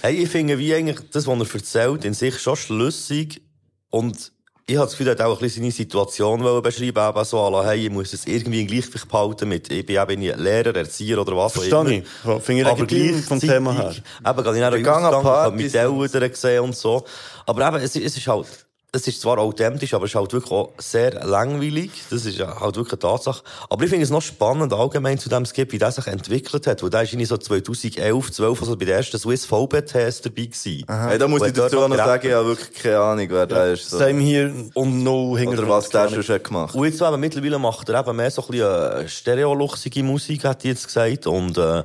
[0.02, 3.42] Hey, ich finde, wie eigentlich das, was er erzählt, in sich schon schlüssig.
[3.90, 4.34] Und
[4.66, 7.64] ich habe das Gefühl, er hat auch ein bisschen seine Situation beschreiben, eben so, la,
[7.64, 11.38] hey, ich muss es irgendwie im Gleichgewicht behalten mit, ich bin eben Lehrer, Erzieher oder
[11.38, 12.36] was auch Verstehe immer.
[12.38, 12.44] ich.
[12.44, 13.92] Finde ich legitim vom Thema her.
[13.92, 17.06] Eben, ich dann Gang an Ausgang, mit Eltern gesehen und so.
[17.46, 18.48] Aber eben, es, es ist halt,
[18.96, 21.90] es ist zwar authentisch, aber es ist halt wirklich auch sehr langweilig.
[22.12, 23.44] Das ist ja halt wirklich eine Tatsache.
[23.68, 26.84] Aber ich finde es noch spannend allgemein zu dem Skip, wie der sich entwickelt hat.
[26.84, 30.86] Weil der ist irgendwie so 2011, 12, also bei den ersten Swiss VB-Tests dabei gewesen.
[30.88, 33.90] Hey, da muss ich dazu noch sagen, ich habe wirklich keine Ahnung, wer der ist.
[33.90, 33.98] So.
[33.98, 36.76] Same hier und no hinter Oder was der schon hat gemacht.
[36.76, 40.64] Und jetzt eben, mittlerweile macht er eben mehr so ein bisschen äh, stereoluchsige Musik, hat
[40.66, 41.26] er jetzt gesagt.
[41.26, 41.84] Und, äh,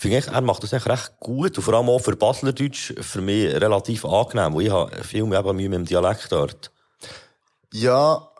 [0.00, 1.56] finde echt, er macht das echt recht gut.
[1.56, 5.42] Und vor allem auch für Baslerdeutsch für mich relativ angenehm, weil ich habe viel mehr
[5.52, 6.70] Mühe mit dem Dialekt dort.
[7.72, 8.31] Ja,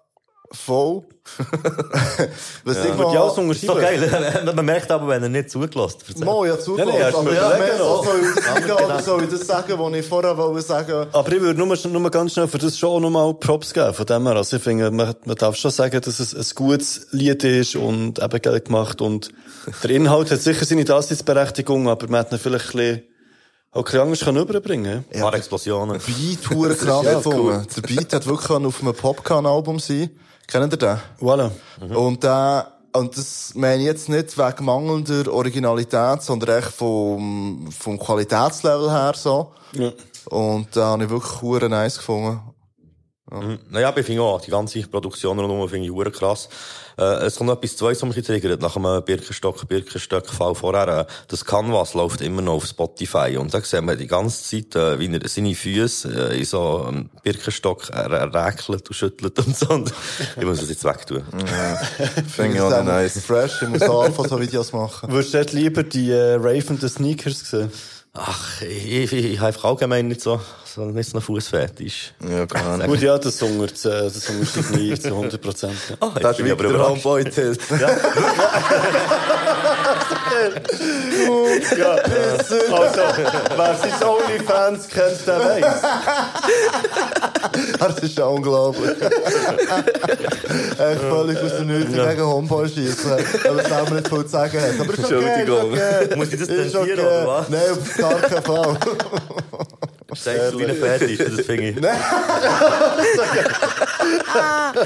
[0.53, 1.03] voll.
[2.65, 4.11] Was ich Würde ich Ist doch unterschreiben.
[4.11, 4.53] geil.
[4.57, 6.25] Man merkt aber, wenn er nicht zugelassen wird.
[6.25, 6.99] Mo, ja, zugelassen.
[6.99, 9.31] Ja, nee, aber ja, mir mehr überlegen so soll ich das sagen, oder soll ich
[9.31, 11.07] das sagen, was ich vorher wollte sagen?
[11.13, 13.95] Aber ich würde nur, nur ganz schnell für das schon noch mal Props geben.
[13.95, 14.37] Von dem her.
[14.37, 18.21] Also ich finde, man, man darf schon sagen, dass es ein gutes Lied ist und
[18.21, 19.01] eben Geld gemacht.
[19.01, 19.31] Und
[19.83, 23.03] der Inhalt hat sicher seine Daseinsberechtigung, aber man hat ihn vielleicht ein bisschen,
[23.71, 25.99] auch ein bisschen anders können überbringen Ein paar Explosionen.
[26.05, 27.67] Beat, Ja, gefunden.
[27.77, 30.11] Der Beat hat wirklich auf einem Popcorn-Album sein.
[30.47, 30.99] Kennt ihr den?
[31.21, 31.51] Voilà.
[31.95, 32.63] Und, äh,
[32.99, 39.15] und das meine ich jetzt nicht wegen mangelnder Originalität, sondern echt vom, vom Qualitätslevel her
[39.17, 39.53] so.
[39.73, 39.93] Ja.
[40.27, 42.41] Und da habe ich wirklich hure nice gefunden.
[43.33, 43.59] Mhm.
[43.71, 46.49] Naja, aber ich finde auch, die ganze Produktion rundherum finde ich hure krass.
[46.99, 48.61] Äh, es kommt noch etwas Zweites, was mich triggert.
[48.61, 50.89] Nach einem Birkenstock, Birkenstock-Fall vorher.
[50.89, 53.39] Äh, das Canvas läuft immer noch auf Spotify.
[53.39, 56.85] Und da sehen wir die ganze Zeit, äh, wie er seine Füße äh, in so
[56.85, 59.71] einem Birkenstock äh, räkelt und schüttelt und so.
[59.71, 59.93] Und
[60.37, 61.23] ich muss das jetzt wegtun.
[62.29, 63.19] Finde ich auch nice.
[63.25, 65.11] Fresh, ich muss da Alpha so Videos machen.
[65.11, 67.73] Würdest du dort lieber die äh, ravenden Sneakers sehen?
[68.15, 70.39] Ach, ich, ich, ich habe einfach allgemein nicht so,
[70.75, 72.13] so nicht so einen Fußfetisch.
[72.29, 72.87] Ja, keine Ahnung.
[72.89, 75.77] Gut, ja, das hungert, äh, das hungert dich nie zu 100 Prozent.
[75.89, 75.97] Ja.
[76.03, 77.05] Ah, Das ist bin ich aber überrascht.
[77.05, 77.61] Homeboy-Tilt.
[81.79, 82.57] Ja, also,
[83.57, 85.83] wer sein Onlyfans kennt, der weiss.
[87.79, 88.91] Das ist ja unglaublich.
[89.01, 93.25] Echt völlig aus dem Nichts gegen Homeboy schießen, weil
[93.59, 94.81] er selber nicht viel zu sagen hat.
[94.81, 95.73] Aber ist okay, Entschuldigung.
[95.73, 96.17] ist okay.
[96.17, 96.93] Muss ich das zensieren, okay.
[97.01, 97.49] oder was?
[97.49, 98.77] Nein, auf gar keinen Fall.
[100.15, 101.77] Sagst du wie ein Fetisch, das finde ich.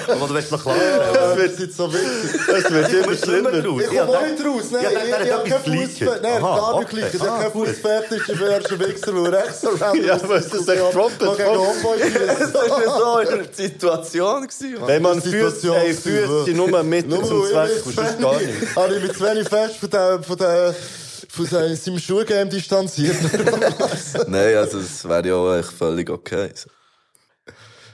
[0.09, 0.74] Aber du willst noch klar
[1.12, 2.41] Das wird jetzt so witzig.
[2.49, 3.53] Es wird immer schlimmer.
[3.55, 4.64] Ich komme auch nicht raus.
[4.70, 4.85] Nein,
[5.24, 5.62] ich, habe keinen.
[5.62, 6.22] Fußfetisch.
[6.22, 7.14] Nein, gar nicht.
[7.14, 7.68] Ich habe Ah, keinen gut.
[7.68, 8.29] Fußfetisch.
[8.29, 11.18] Ich bin erst ein Wichser, weil er extra random Ja, aber es ist echt schießen.
[11.18, 14.49] Das war ja so in einer Situation.
[14.87, 16.68] Wenn man Situation ist Füße sind nur
[17.09, 18.77] Nur zum Zweck sonst zu gar nicht.
[18.77, 20.74] Habe ich mich zu wenig fest von der,
[21.37, 23.16] von seinem Schuhgame distanziert.
[24.28, 26.51] Nein, also das wäre ja auch echt völlig okay.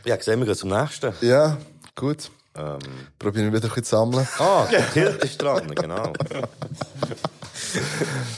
[0.05, 1.13] Ja, gesehen, wir gehen zum nächsten.
[1.21, 1.59] ja,
[1.95, 2.31] gut.
[2.55, 4.29] Probieren wir wieder ein bisschen zu sammeln.
[4.39, 4.67] Ah,
[5.23, 6.13] ist dran, genau.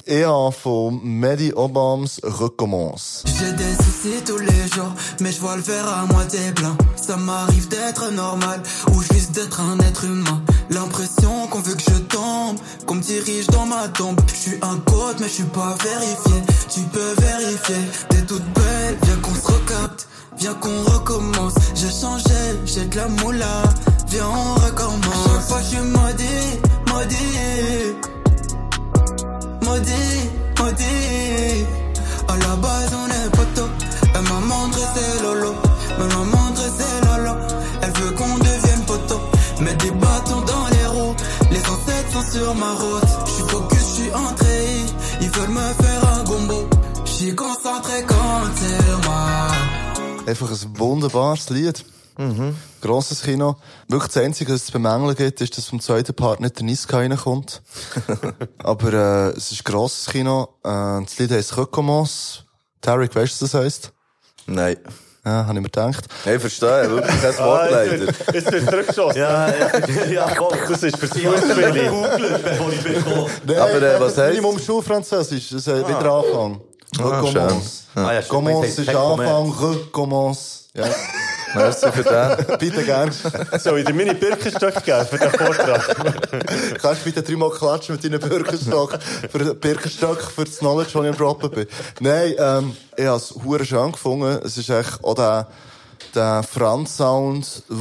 [0.04, 3.24] Ich habe von Mehdi Obams Recommence.
[3.26, 6.76] J'ai des soucis tous les jours, mais je vois le verre à moitié plein.
[6.94, 8.62] Ça m'arrive d'être normal,
[8.92, 10.42] ou juste d'être un être humain.
[10.70, 14.20] L'impression qu'on veut que je tombe, qu'on me dirige dans ma tombe.
[14.28, 16.42] Je suis un code, mais je suis pas vérifié.
[16.72, 17.76] Tu peux vérifier,
[18.10, 20.08] t'es toute belle, viens qu'on se recapte.
[20.36, 22.34] Viens qu'on recommence, j'ai changé,
[22.66, 23.62] j'ai de la moula.
[24.08, 25.28] Viens on recommence.
[25.32, 28.14] Chaque fois je suis maudit, maudit.
[29.62, 31.66] Maudit, maudit.
[32.28, 33.68] À la base, on est poteau.
[34.14, 35.54] Elle m'a montré ses lolo.
[35.98, 37.32] Elle m'a montré ses lolo.
[37.82, 39.20] Elle veut qu'on devienne poteau.
[39.60, 41.16] Mets des bâtons dans les roues.
[41.50, 43.08] Les ancêtres sont sur ma route.
[43.26, 44.86] Je suis focus, je suis entré.
[45.20, 46.68] Ils veulent me faire un gombo.
[47.04, 48.13] Je suis concentré c'est moi.
[50.26, 51.84] Einfach ein wunderbares Lied.
[52.80, 53.56] Grosses Kino.
[53.88, 56.64] Wirklich das Einzige, was es zu bemängeln gibt, ist, dass vom zweiten Part nicht der
[56.64, 57.60] Niska reinkommt.
[58.58, 60.48] Aber äh, es ist grosses Kino.
[60.62, 62.44] Äh, das Lied heisst Recommence.
[62.80, 63.92] Tarek, weißt du, was das heisst?
[64.46, 64.76] Nein.
[65.26, 66.04] Ja, habe ich mir gedacht.
[66.26, 68.04] Ich verstehe, wirklich kein Wort leider.
[68.34, 69.18] Jetzt wird zurückgeschossen.
[69.18, 70.58] Ja, ja, ja, voll.
[70.68, 71.38] Das ist für bekomme.
[73.46, 75.48] Nein, Aber, äh, ich was heisst- Minimum Schulfranzösisch.
[75.48, 76.60] Das ist äh, wieder Anfang.
[77.00, 77.84] Recommence.
[77.94, 78.28] Ah, ja, stimmt.
[78.28, 79.30] Commence Heisst ist Recommence.
[79.30, 80.64] Anfang, Recommence.
[80.76, 80.84] Ja,
[81.54, 82.58] Merci für den.
[82.58, 83.12] bitte gern.
[83.58, 85.96] Soll ich dir meine Birkenstöcke geben für den Vortrag?
[86.82, 88.98] Kannst du bitte dreimal klatschen mit deinem Birkenstock
[89.30, 91.66] für den Birkenstock für das Knowledge, das ich am Droppen bin?
[92.00, 94.40] Nein, ähm, ich habe es hure schön gefunden.
[94.44, 95.46] Es ist echt auch der,
[96.16, 97.76] der Franz-Sound, der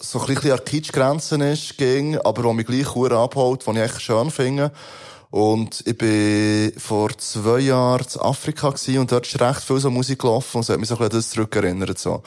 [0.00, 3.82] so ein bisschen an Kitsch-Grenzen ist, ging, aber der mich gleich hure abholt, den ich
[3.82, 4.70] echt schön finde.
[5.30, 9.90] Und ich bin vor zwei Jahren in Afrika gewesen und dort ist recht viel so
[9.90, 12.22] Musik gelaufen und es hat mich so ein bisschen das zurückerinnert, so.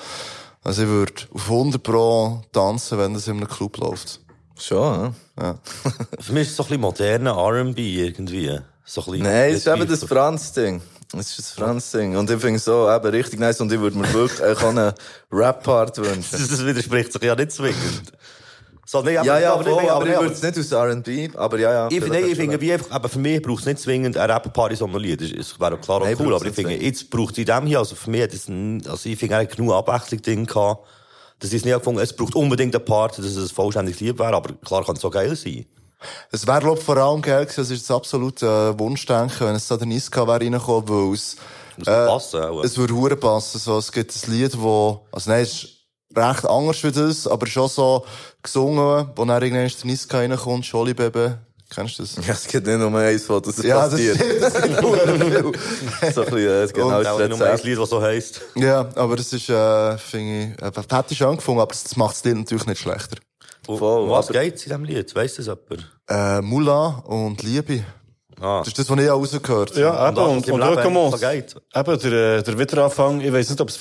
[0.64, 4.22] Also ich würde auf 100 Pro tanzen, wenn das in einem Club läuft.
[4.58, 5.56] Schon, Ja.
[6.20, 8.60] Für mich ist es so ein bisschen moderner R&B irgendwie.
[8.86, 10.82] So ein bisschen Nein, es ist eben das Franz-Ding.
[11.18, 12.16] Es ist das Franz-Ding.
[12.16, 14.94] Und ich finde es so eben richtig nice und ich würde mir wirklich auch einen
[15.32, 16.26] Rap-Part wünschen.
[16.32, 18.14] Das, das widerspricht sich ja nicht zwingend.
[18.86, 21.30] So, nee, Ja, ja, aber, voll, nee, aber ich nee, würde es nicht aus R&B,
[21.36, 21.88] aber ja, ja.
[21.90, 24.76] Ich, nee, ich finde, wie einfach, aber für mich braucht es nicht zwingend ein Rap-Party,
[24.76, 25.22] sondern ein Lied.
[25.22, 27.80] Es wäre klar auch Nein, cool, aber ich finde, jetzt braucht es in dem hier,
[27.80, 30.86] also für mich hat es, also ich finde eigentlich genug Abwechslung drin gehabt,
[31.40, 34.20] dass ich es nicht gefunden es braucht unbedingt einen Part, dass es ein vollständiges Lied
[34.20, 35.66] wäre, aber klar kann es so geil sein.
[36.32, 39.68] Es wäre, glaub, vor allem geil gewesen, es ist das absolute äh, Wunschdenken, wenn es
[39.68, 41.38] da der Niska wäre reingekommen, weil es,
[41.78, 42.64] Das würde passen auch.
[42.64, 45.83] es würde passen, so, es gibt ein Lied, wo, also nein, es ist
[46.16, 48.06] recht anders wie das, aber schon so
[48.42, 51.34] gesungen, wo dann irgendwann der Niska reinkommt, Scholli Baby,
[51.74, 52.16] kennst du das?
[52.26, 54.16] Ja, es gibt nicht nur eins, wo das Ja, das passiert.
[54.18, 54.54] stimmt, das
[56.16, 57.60] so ein bisschen, äh, genau Und das nur ein.
[57.64, 58.42] Lied, das so heisst.
[58.56, 62.16] Ja, aber das ist, äh, finde ich, äh, hätte ich schon angefangen, aber das macht
[62.16, 63.18] das Lied natürlich nicht schlechter.
[63.68, 65.16] Um Voll, was aber- geht's in diesem Lied?
[65.16, 65.90] Weiss das jemand?
[66.10, 67.84] Äh, Mula und Liebe.
[68.42, 68.60] Ah.
[68.60, 70.74] Das ist das, was ich auch rausgehört Ja, eben, Und und, was im und Leben
[70.76, 71.12] Recommence.
[71.22, 71.56] so geht.
[71.74, 73.78] Eben, der, äh, der Wiederanfang, ich weiss nicht, ob es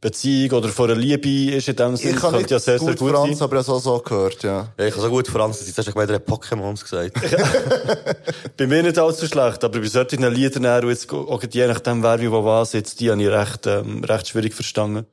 [0.00, 2.18] Beziehung oder von einer Liebe ist in dem Ich Sinne.
[2.18, 3.44] kann Könnte ja sehr, sehr gut gut Franz, sein.
[3.44, 4.68] aber ich habe es auch so gehört, ja.
[4.78, 7.14] Ja, ich habe so gut Franz, dass ich zuerst gemeint er hat Pokémons gesagt.
[8.56, 12.20] Bei mir nicht allzu schlecht, aber bei solchen Liedern, und jetzt, auch je nachdem, wer
[12.20, 15.06] wie wo was, jetzt, die habe ich recht, ähm, recht schwierig verstanden.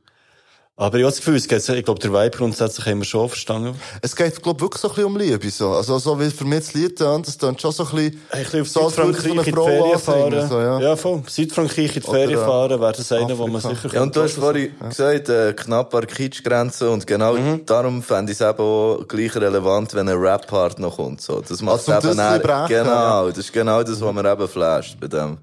[0.78, 3.30] Aber ich habe das Gefühl, es geht, ich glaube, der Vibe grundsätzlich haben wir schon
[3.30, 3.80] verstanden.
[4.02, 5.70] Es geht, glaube wirklich so ein bisschen um Liebe, so.
[5.72, 8.44] Also, so wie für mich das Lied tönt, das tönt schon so ein bisschen, Ein
[8.44, 10.50] bisschen auf so, Südfrankreich eine in die Ferien fahren.
[10.50, 10.80] so, ja.
[10.82, 10.96] ja.
[10.98, 11.24] voll.
[11.28, 14.14] Südfrankreich in die Oder, Ferien äh, fahren, wäre das einer, wo man sicher Ja, und
[14.14, 17.66] du hast vorhin gesagt, äh, knapp an Kitschgrenze und genau Mhm.
[17.66, 21.22] darum fände ich es eben auch gleich relevant, wenn ein Rap-Part noch kommt.
[21.22, 21.40] So.
[21.40, 25.00] Das macht Also, eben das brechen, Genau, das ist genau das, was man eben flasht
[25.00, 25.38] bei dem.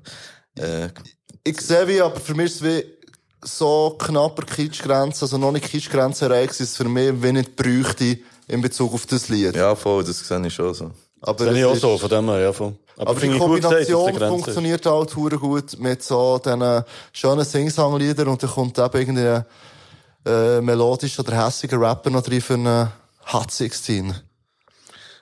[0.59, 0.88] Äh,
[1.42, 2.84] Ich sehe wie, aber für mich ist es wie
[3.44, 8.19] so knapper Kitschgrenze, also noch nicht Kitschgrenze erreicht, ist es für mich wie nicht bräuchte
[8.48, 9.55] in Bezug auf das Lied.
[9.56, 10.90] ja, voll, das sehe ich schon so.
[11.20, 12.74] aber Das ich auch ist- so, von dem her, ja, voll.
[12.97, 14.23] Aber, Aber die ich gesagt, Kombination ist.
[14.28, 19.40] funktioniert halt hure gut mit so diesen schönen Sing-Song-Liedern und dann kommt eben irgendwie
[20.31, 22.89] äh, melodisch oder hässiger Rapper noch drin für einen
[23.32, 24.14] Hot 16.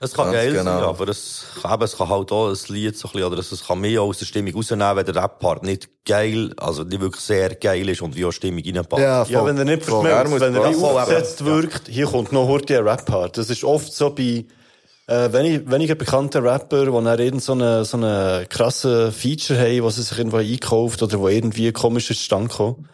[0.03, 0.65] Es kann geil genau.
[0.65, 3.53] sein, aber es, eben, es kann halt auch ein Lied so ein bisschen, oder es
[3.53, 7.21] es kann mehr aus der Stimmung rausnehmen, wenn der Rap-Part nicht geil, also nicht wirklich
[7.23, 9.31] sehr geil ist und wie auch Stimmung reinpasst.
[9.31, 10.03] Ja, wenn er nicht voll.
[10.03, 11.51] verschmelzt, Er muss wenn er voll, aufgesetzt eben.
[11.51, 13.37] wirkt, hier kommt noch heute ein Rap-Part.
[13.37, 14.47] Das ist oft so bei,
[15.07, 18.47] äh, wenn ich, wenn ich einen bekannten Rapper, wo er irgend so eine, so eine
[18.49, 22.89] krasse Feature haben, was er sich irgendwo einkauft oder wo irgendwie ein komischer Stand kommt.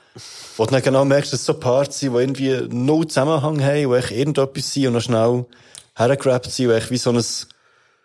[0.57, 3.91] Wo du dann genau merkst, dass es so Parts sind, die irgendwie null Zusammenhang haben,
[3.91, 5.45] wo echt irgendetwas sind und noch schnell
[5.97, 7.25] hergegrabt sind, wo echt wie so ein,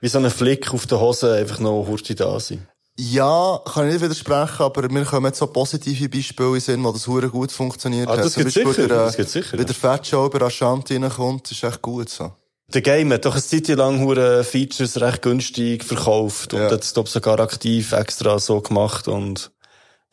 [0.01, 2.61] wie so ein Flick auf der Hose einfach noch heute da sind.
[2.97, 6.91] Ja, kann ich nicht widersprechen, aber mir kommen jetzt so positive Beispiele in Sinn, wo
[6.91, 8.25] das hure gut funktioniert Ah, hat.
[8.25, 11.49] das Zum Beispiel sicher, der, das gibt's sicher, Wie der Fat Show über Ashanti reinkommt,
[11.51, 12.31] ist echt gut so.
[12.73, 16.71] Der Game hat doch eine Zeit lang hure Features recht günstig verkauft und Ja.
[16.71, 19.51] hat es, sogar aktiv extra so gemacht und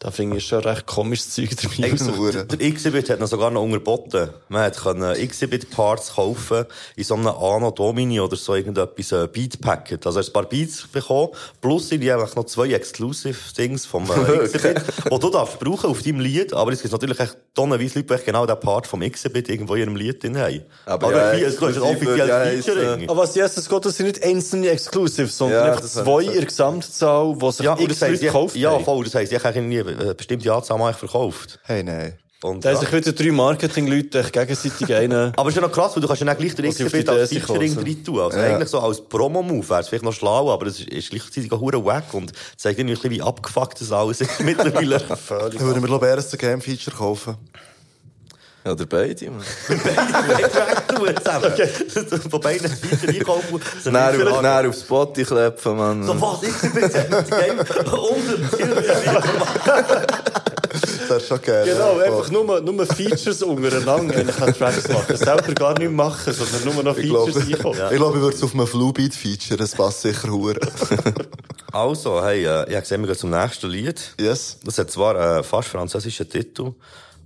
[0.00, 1.90] da finde ich schon recht komisches Zeug dabei.
[2.44, 4.30] Der Exhibit hat noch sogar noch unterboten.
[4.48, 10.06] Man hat können Exhibit-Parts kaufen in so einem Anno Domini oder so irgendetwas äh, Beat-Packet.
[10.06, 11.30] Also hast ein paar Beats bekommen,
[11.60, 16.20] plus sind eigentlich noch zwei Exclusive-Dings vom äh, Exhibit, die du darfst brauchen auf deinem
[16.20, 19.74] Lied, aber es gibt natürlich echt tonnenweise Leute, die genau den Part vom Exhibit irgendwo
[19.74, 20.62] in ihrem Lied drin haben.
[20.86, 23.10] Aber Aber ja, wie, es ist ein exklusiv würde ja offizielles Featuring.
[23.10, 26.44] Aber was Jesus Gott, das sind nicht einzelne Exclusives, sondern Ja, einfach zwei in der
[26.44, 28.84] Gesamtzahl, die sich Ja, und x das heisst, Leute ich, gekauft ja, haben.
[28.84, 31.58] voll, das heisst, ich habe irgendwie eine bestimmte Anzahl Mal verkauft.
[31.64, 32.18] Hey, nein.
[32.40, 32.80] Und, Da haben ja.
[32.80, 35.32] sich wieder drei Marketing-Leute gegenseitig einen.
[35.36, 37.72] Aber es ist ja noch krass, weil du kannst ja gleich den Exhibit als Featuring
[37.72, 38.20] sind rein tun.
[38.20, 38.44] Also Ja.
[38.44, 41.60] eigentlich so als Promo-Move wäre es vielleicht noch schlau, aber es ist, ist gleichzeitig auch
[41.60, 45.00] hure wack und zeigt irgendwie ein bisschen, wie abgefuckt das alles ist mittlerweile.
[45.00, 47.36] Dann würden wir, glaube ich, erst ein Game-Feature kaufen.
[48.68, 49.40] Ja, der beide, man.
[49.68, 49.80] Weg.
[52.30, 53.62] Von beiden Feature einkaufen.
[53.90, 56.04] Näher aufs Body klepfen, man.
[56.04, 58.36] So was, Exhibit, Game, unter.
[61.08, 61.64] Das ist schon geil.
[61.64, 65.16] Genau, ja, einfach nur, nur Features untereinander eigentlich an Tracks machen.
[65.16, 67.80] Selber gar nicht machen, sondern nur noch Ich Features einkaufen.
[67.90, 70.58] ich, glaube, ich würde es auf einem Flubeat feature, das passt sicher hure.
[71.72, 74.12] Also, hey, äh, ich habe gesehen, wir gehen zum nächsten Lied.
[74.20, 74.58] yes.
[74.62, 76.74] Das hat zwar einen fast französischen Titel,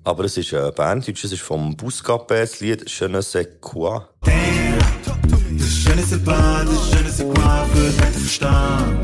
[0.05, 4.09] aber es ist äh, Berndeutsch, es ist vom Bouscapé, das Lied Je ne sais quoi.
[5.85, 9.03] Je ne sais pas, de je ne sais quoi wird nicht verstanden.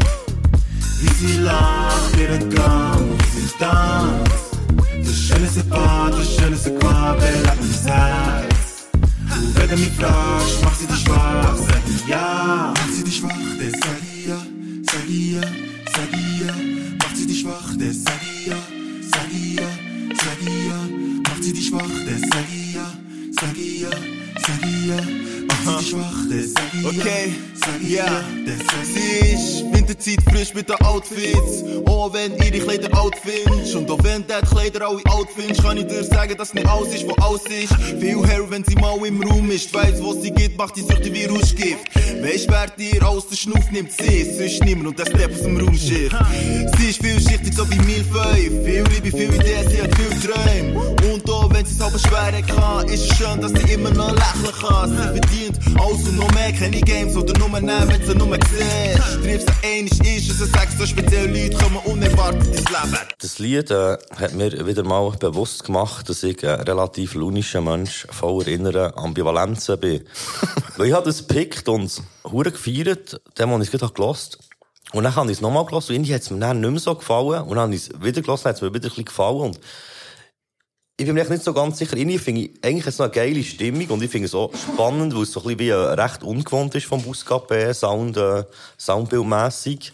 [1.00, 3.00] Wie sie lacht, ihren Gang,
[3.34, 4.56] wie sie tanzt.
[5.04, 8.86] De je ne sais pas, de je ne sais quoi mein Herz.
[9.34, 12.72] Du, wenn du mich fragst, macht sie dich schwach, sag ja.
[12.76, 13.30] Macht sie dich schwach,
[13.60, 14.38] das sag ja,
[14.90, 15.40] sag ja,
[15.94, 16.54] sag ja.
[17.00, 18.27] Macht sie dich schwach, das sag ja,
[21.48, 22.92] sie dich schwach, das sag ich ja,
[23.40, 25.37] sag.
[25.68, 28.06] Dich schwach, das sag ja, Okay, sag ja.
[28.06, 28.88] ja, das.
[28.88, 31.62] Sie ist Winterzeit frisch mit den Outfits.
[31.86, 33.74] Oh, wenn ihre Kleider alt findest.
[33.74, 36.94] Und auch wenn die Kleider alle alt findest, kann ich dir sagen, dass nicht alles
[36.94, 37.74] ist, was alles ist.
[38.00, 39.72] Viel Hair, wenn sie mal im Raum ist.
[39.74, 41.86] Weiss, was sie gibt, macht die Süchte wie Rauschgift.
[42.22, 45.42] Weisst, wer dir aus der Schnuff nimmt, sie ist sonst niemand und der Step aus
[45.42, 46.12] dem Raumschiff.
[46.78, 48.34] Sie ist vielschichtig, so wie Milfeu.
[48.64, 50.96] Viel Liebe, viel Ideen, sie hat viel Träume.
[51.12, 54.12] Und auch wenn sie es aber schwer kann, ist es schön, dass sie immer noch
[54.12, 54.90] lächeln kann.
[54.90, 55.57] Sie verdient
[56.18, 59.22] noch mehr, keine Games oder nur nehmen, wenn sie nur siehst.
[59.22, 62.98] Triffst du einig, ist es, sagst so spezielle Leute kommen unerwartet ins Leben.
[63.20, 68.06] Das Lied äh, hat mir wieder mal bewusst gemacht, dass ich ein relativ launischer Mensch
[68.10, 70.04] voller innerer Ambivalenzen bin.
[70.76, 74.38] Weil ich habe das gepickt und hure gefeiert, dem, wo ich es gerade gelost
[74.92, 76.80] Und dann habe ich es nochmal gelost und irgendwie hat es mir dann nicht mehr
[76.80, 77.42] so gefallen.
[77.42, 79.40] Und dann habe ich es wieder gelost, dann hat es mir wieder ein bisschen gefallen.
[79.40, 79.60] Und
[81.00, 81.96] ich bin mir echt nicht so ganz sicher.
[81.96, 85.14] Irgendwie finde ich eigentlich jetzt noch eine geile Stimmung und ich finde es auch spannend,
[85.14, 88.42] weil es so ein bisschen wie äh, recht ungewohnt ist vom Buscapé, Sound, äh,
[88.76, 89.92] Soundbildmässig.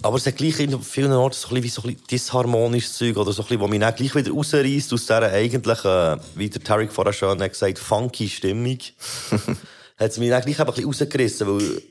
[0.00, 2.94] Aber es hat gleich in vielen Orten so ein bisschen wie so ein bisschen disharmonisches
[2.94, 6.16] Zeug oder so ein bisschen, wo mich dann gleich wieder rausreißt aus dieser eigentlich, äh,
[6.36, 8.78] wie der Tarek vorher schon hat gesagt, funky Stimmung.
[9.98, 11.82] hat es mich dann gleich ein bisschen rausgerissen, weil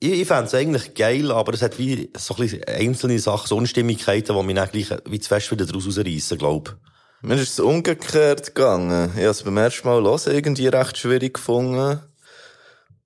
[0.00, 3.46] ich, ich fände es eigentlich geil, aber es hat wie so ein bisschen einzelne Sachen,
[3.46, 6.76] so Unstimmigkeiten, die mich dann gleich wie zu fest wieder daraus rausreissen, glaube
[7.24, 9.10] Mir ist es umgekehrt gegangen.
[9.14, 12.00] Ich habe es beim ersten Mal hören irgendwie recht schwierig gefunden.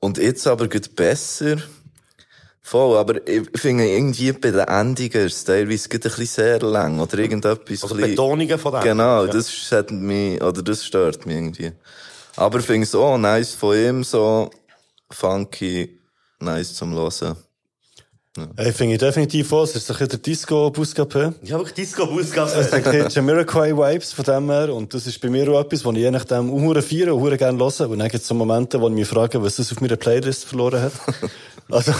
[0.00, 1.56] Und jetzt aber geht besser.
[2.62, 6.98] Voll, aber ich finde irgendwie bei den Endungen ist es teilweise ein bisschen sehr lang.
[6.98, 7.82] Oder irgendetwas.
[7.82, 8.82] Also bisschen- Betonungen von dem.
[8.82, 9.32] Genau, Ja.
[9.32, 11.72] das hat mich, oder das stört mich irgendwie.
[12.36, 14.50] Aber ich finde es auch nice von ihm, so
[15.10, 16.00] funky,
[16.40, 17.36] nice zum Hören.
[18.58, 21.34] Ich finde definitiv auch, es ist ein bisschen der Disco-Buscapé.
[21.42, 24.74] Ja, wirklich Disco Es hat ein Jamiroquai-Vibes von dem her.
[24.74, 27.36] Und das ist bei mir auch etwas, was ich je nachdem auch feiere und hure
[27.36, 27.88] gerne höre.
[27.88, 30.44] Und dann gibt es so Momente, wo ich mich frage, was das auf meiner Playlist
[30.44, 30.92] verloren hat.
[31.70, 31.92] also,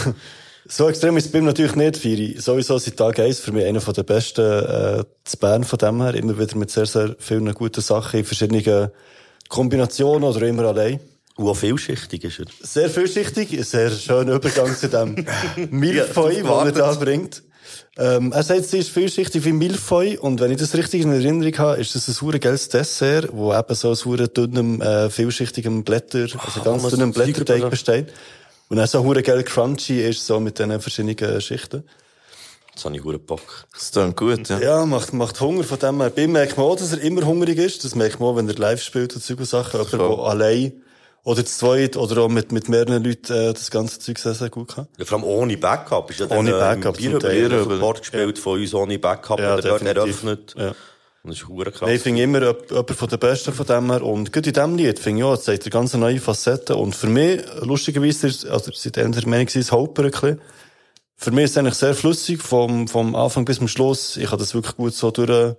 [0.67, 1.97] so extrem ist es bei mir natürlich nicht.
[1.97, 6.01] Feiere sowieso seit Tag 1 für mich einer der besten äh, zu Bern von dem
[6.01, 6.13] her.
[6.13, 8.91] Immer wieder mit sehr, sehr vielen guten Sachen in verschiedenen
[9.49, 10.99] Kombinationen oder immer allein.
[11.37, 12.45] Und auch vielschichtig ist er.
[12.61, 15.15] Sehr vielschichtig, sehr schöner Übergang zu dem
[15.69, 17.43] Milfeu, Ja, den er da bringt.
[17.97, 21.57] Ähm, er sagt, sie ist vielschichtig wie Milfeu und wenn ich das richtig in Erinnerung
[21.57, 25.83] habe, ist das ein hure geiles Dessert, wo eben so aus hure dünnem, äh, vielschichtigem
[25.83, 28.07] Blätter, also ganz dünnem Blätterteig besteht.
[28.69, 31.83] Und dann so hure geil crunchy ist, so mit diesen verschiedenen Schichten.
[32.73, 33.65] Jetzt habe ich hure Bock.
[33.73, 34.59] Das klingt gut, ja.
[34.59, 36.11] Ja, macht, macht Hunger von dem her.
[36.11, 37.83] Bei ihm merkt man auch, dass er immer hungrig ist.
[37.83, 39.81] Das merkt man auch, wenn er live spielt und solche Sachen.
[39.81, 40.73] Jemand, der allein
[41.27, 44.49] oder zu zweit oder auch mit, mit mehreren Leuten äh, das ganze Zeug sehr, sehr
[44.49, 44.87] gut kann.
[44.97, 46.09] Ja, vor allem ohne Backup.
[46.09, 47.19] Ist ja dann, Ohne äh, Backup Teil.
[47.19, 49.37] Bierhöbel Support gespielt von uns ohne Backup.
[49.37, 50.23] Ja, oder dort definitiv.
[50.23, 50.55] eröffnet.
[50.57, 50.67] Ja.
[50.67, 50.75] Und
[51.25, 51.81] das ist hure krass.
[51.81, 54.03] Nein, ich finde immer jemand von den Besten von dem her.
[54.03, 56.77] Und gerade in diesem Lied finde ich auch, es zeigt eine ganz neue Facette.
[56.77, 60.41] Und für mich, lustigerweise, also, sie der Meinung, es Hoper ein bisschen.
[61.17, 64.15] Für mich ist es eigentlich sehr flüssig, vom, vom Anfang bis zum Schluss.
[64.15, 65.57] Ich kann das wirklich gut so durch,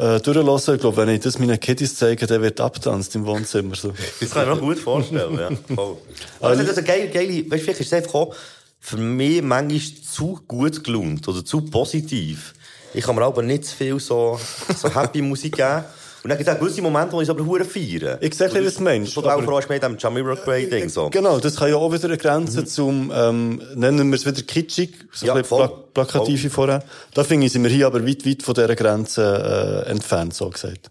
[0.00, 0.74] äh, durchlassen.
[0.74, 3.92] Ich glaube, wenn ich das meinen Kiddies zeige, der wird abtanzt im Wohnzimmer, so.
[4.20, 5.50] Das kann ich mir gut vorstellen, ja.
[5.74, 5.96] Voll.
[6.40, 8.34] Aber es ist eine geile, geile, weißt du, vielleicht ist es einfach auch
[8.80, 12.54] für mich manchmal zu gut gelaunt oder zu positiv.
[12.94, 14.40] Ich kann mir aber nicht zu viel so,
[14.74, 15.84] so happy Musik geben.
[16.22, 18.18] Und dann gibt es auch gewisse Momente, wo ich es aber hure feiere.
[18.20, 19.12] Ich sehe ein bisschen, was du meinst.
[19.14, 21.08] So, du auch hast mit dem Jamiroquai-Ding, so.
[21.10, 24.94] Genau, das kann ja auch wieder eine Grenze zum, ähm, nennen wir es wieder kitschig,
[25.12, 25.68] so Ja, ein bisschen voll.
[25.68, 26.82] pla plakativ wie vorher.
[27.14, 30.50] Da finde ich, sind wir hier aber weit, weit von dieser Grenze äh, entfernt, so
[30.50, 30.90] gesagt.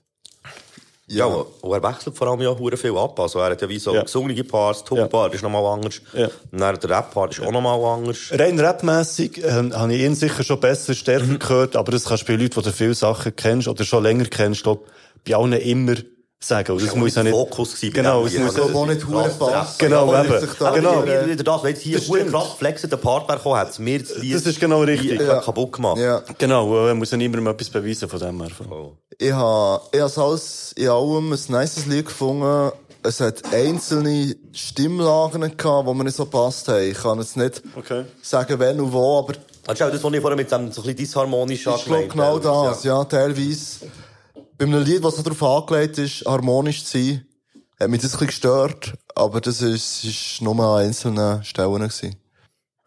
[1.12, 3.20] Ja, und und er wechselt vor allem ja hure viel ab.
[3.20, 4.04] Also er hat ja wie so Ja.
[4.04, 6.02] gesungene Parts, die Hook-Part ist nochmal anders.
[6.14, 6.28] Ja.
[6.52, 8.18] Und dann der Rap-Part ist auch nochmal anders.
[8.32, 11.40] Rein rapmässig äh, habe ich ihn sicher schon besser, stärker Mhm.
[11.40, 14.26] gehört, aber das kannst du bei Leuten, die du viele Sachen kennst oder schon länger
[14.26, 14.86] kennst, glaub,
[15.30, 15.96] bei allen immer
[16.40, 16.72] sagen.
[16.72, 17.34] Und das auch muss nicht ja nicht...
[17.34, 18.56] Fokus gewesen Genau, es muss...
[18.58, 19.80] Also, wo nicht hure passt.
[19.80, 20.48] Genau, Aber eben.
[20.76, 21.04] Genau.
[21.04, 22.34] Wieder, das, wenn jetzt hier Das hure stimmt.
[22.34, 25.20] krass flexender Part wäre gekommen, hat es mir das Lied Das ist genau richtig.
[25.20, 25.42] Ja.
[25.42, 25.98] kaputt gemacht.
[26.00, 26.22] Ja.
[26.38, 28.52] Genau, er muss ja niemandem etwas beweisen von dem her.
[29.18, 32.72] Ich habe, ich habe alles in allem ein nices Lied gefunden.
[33.02, 36.84] Es hat einzelne Stimmlagen gehabt, die mir nicht so passt haben.
[36.84, 38.04] Ich kann jetzt nicht Okay.
[38.22, 40.84] sagen, wenn und wo, aber ist auch das, was ich vorher mit dem so ein
[40.84, 43.04] bisschen disharmonisch ich glaube genau das, ja.
[43.04, 43.86] teilweise.
[44.60, 47.26] Bei einem Lied, das so darauf angelegt ist, harmonisch zu sein,
[47.80, 52.18] hat mich das ein bisschen gestört, aber das ist, ist nur an einzelnen Stellen gewesen.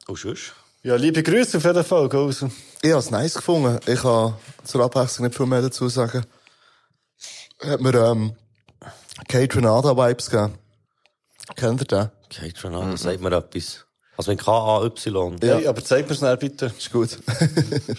[0.07, 0.53] Und sonst?
[0.83, 2.53] Ja, liebe Grüße auf jeden Fall, Gosen.
[2.83, 3.81] Ich habe es nice gefunden.
[3.87, 4.35] Ich kann
[4.65, 6.27] zur Abwechslung nicht viel mehr dazu sagen.
[7.61, 8.37] Hat mir, ähm,
[9.27, 10.59] Kate Renata-Vibes gegeben.
[11.57, 12.11] Kennt ihr den?
[12.29, 13.87] Kate Renata, sagt mir etwas.
[14.23, 15.37] Also mit K-A-Y.
[15.43, 15.57] Ja.
[15.57, 16.73] Hey, aber zeig mir's schnell bitte.
[16.79, 17.09] Ist gut.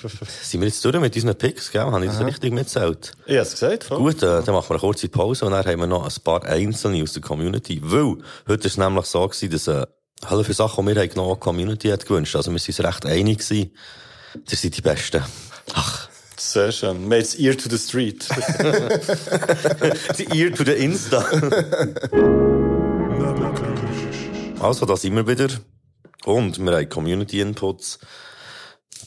[0.41, 1.81] Sind wir jetzt durch mit unseren Picks, gell?
[1.81, 3.11] Habe ich das richtig mitzählt?
[3.25, 3.97] Ich hab's gesagt, voll.
[3.97, 6.45] Gut, äh, dann machen wir eine kurze Pause und dann haben wir noch ein paar
[6.45, 7.81] Einzelne aus der Community.
[7.83, 9.85] Weil, heute war es nämlich so, gewesen, dass, äh,
[10.21, 12.37] alle viele Sachen, die wir haben genommen die Community hat gewünscht.
[12.37, 13.71] Also wir sind uns recht einig gewesen.
[14.49, 15.23] Ihr seid die Besten.
[15.73, 16.07] Ach.
[16.37, 17.05] Sehr schön.
[17.05, 18.25] Mates Ear to the Street.
[20.17, 21.19] die Ear to the Insta.
[24.61, 25.49] also, da sind wir wieder.
[26.25, 27.99] Und wir haben Community Inputs.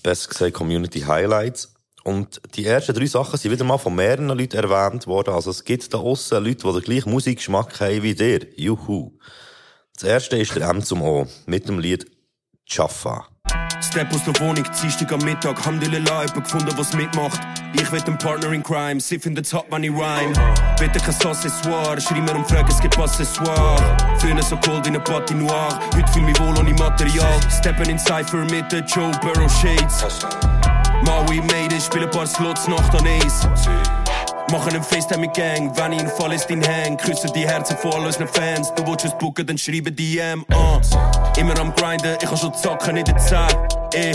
[0.03, 1.75] Besser gesagt Community Highlights.
[2.05, 5.35] Und die ersten drei Sachen sind wieder mal von mehreren Leuten erwähnt worden.
[5.35, 8.47] Also es gibt da aussen Leute, die den gleichen Musikgeschmack haben wie dir.
[8.57, 9.19] Juhu.
[9.95, 11.27] Das erste ist der M zum O.
[11.47, 12.07] Mit dem Lied
[12.67, 13.27] Jaffa.
[13.97, 17.41] Step aus der Wohnung, Dienstag am Mittag, Hamdulillah, jemand gefunden, was mitmacht.
[17.73, 20.35] Ich will ein Partner in Crime, sie findet hot, wenn ich rhyme.
[20.79, 23.97] Bitte kein Accessoire, schrei mir und frag, es gibt Accessoire.
[24.19, 27.41] Fühle so cold in a Patinoire, heute fühl mich wohl ohne Material.
[27.51, 30.05] Steppen in Cypher mit der Joe Burrow Shades.
[31.07, 33.49] Maui made it, spiele ein paar Slots, Nacht an Ace.
[34.51, 36.99] Machen einen FaceTime mit Gang, wenn ich in Fall ist, dein Hang.
[36.99, 38.75] Küssen die Herzen von all unseren Fans.
[38.75, 40.45] Du willst uns booken, dann schreibe DM.
[40.53, 40.81] Uh.
[41.41, 43.86] Immer am Grinden, ich hab schon Zacken in der Zeit.
[43.97, 44.13] Eh,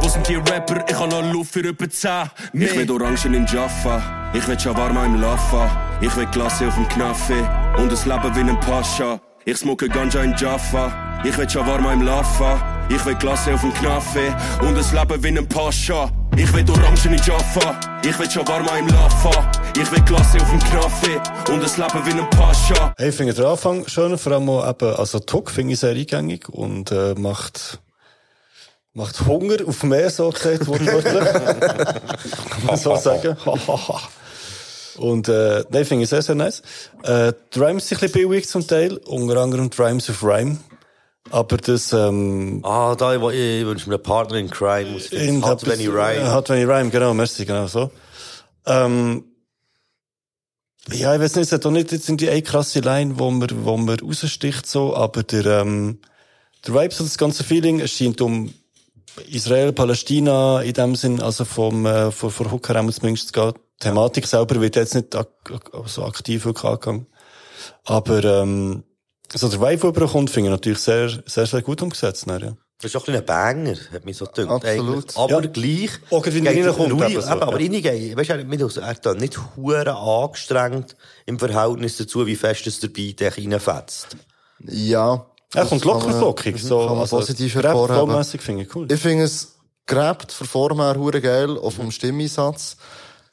[0.00, 0.84] wo sind die Rapper?
[0.88, 2.10] Ich hab noch Luft für etwa 10.
[2.54, 4.02] Ich will Orangen in Jaffa,
[4.34, 5.70] ich will Shawarma im Laffa.
[6.00, 9.20] Ich will Klasse auf dem Knaffe und das Leben wie ein Pascha.
[9.44, 12.60] Ich smoke Ganja in Jaffa, ich will Shawarma im Laffa.
[12.90, 16.10] Ich will Klasse auf dem Knaffe und das Leben wie ein Pascha.
[16.36, 20.58] Ich will Orangen in Jaffa, ich will Shawarma im Laffa, ich will Glasse auf dem
[20.58, 21.20] Kaffee
[21.52, 22.92] und ein Leben wie ein Pascha.
[22.98, 25.94] Hey, ich finde den Anfang schön, vor allem auch eben, also Tuck finde ich sehr
[25.94, 27.80] eingängig und äh, macht,
[28.94, 31.24] macht Hunger auf mehr, so gesagt, wortwörtlich.
[32.30, 33.36] Kann man so sagen.
[34.98, 36.62] und äh, nein, finde ich sehr, sehr nice.
[37.02, 40.58] Äh, die Rhymes sind ein bisschen billig zum Teil, unter anderem die Rhymes of Rhyme.
[41.30, 44.98] Aber das, ähm, Ah, da, ich, ich wünsche mir einen Partner in Crime.
[45.12, 46.30] In- hat, wenn ich rhyme.
[46.30, 47.90] Hat, wenn ich rhyme, genau, merci, genau so.
[48.66, 49.24] Ähm,
[50.90, 53.30] ja, ich weiß nicht, es hat doch nicht jetzt in die eine krasse Line, wo
[53.30, 56.00] man, wo man raussticht, so, aber der, ähm,
[56.66, 58.52] der Vibe, so das ganze Feeling, es scheint um
[59.28, 63.52] Israel, Palästina, in dem Sinn, also vom, äh, von, von Hooker zumindest zu gehen.
[63.80, 65.28] Die Thematik selber wird jetzt nicht ak
[65.86, 67.06] so aktiv wirklich angegangen.
[67.84, 68.84] Aber, ähm,
[69.34, 72.56] so der Vibe, der überkommt, finde ich natürlich sehr, sehr, sehr gut umgesetzt, dann, ja.
[72.80, 74.50] Das ist auch ein bisschen ein Banger, hat mich so gedacht.
[74.50, 75.04] Absolut.
[75.04, 75.16] eigentlich.
[75.16, 75.50] Aber Ja.
[75.50, 75.90] gleich.
[76.10, 77.68] Auch wenn er geht reinkommt, Ruhe- eben so, aber ja.
[77.72, 82.66] reingehen, weißt du, er, er hat da nicht hure angestrengt im Verhältnis dazu, wie fest
[82.66, 84.16] es echt reinfetzt.
[84.66, 85.26] Ja.
[85.54, 86.78] Er kommt kann locker man- flockig, so.
[86.80, 88.24] Kann man also, positiv hervorheben.
[88.24, 88.90] Finde ich cool.
[88.90, 89.54] Ich finde es
[89.86, 92.76] gerabt, von Form her, hure geil, auch vom Stimmeinsatz.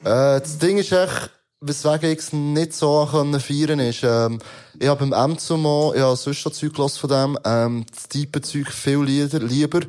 [0.00, 1.30] Äh, das Ding ist echt,
[1.60, 4.38] weswegen ich es nicht so können feiern ist, ähm,
[4.78, 8.70] ich habe im M-Zumo, ich habe sonst schon Zeug von dem, ähm, das tiefe Zeug
[8.70, 9.80] viel lieber, lieber,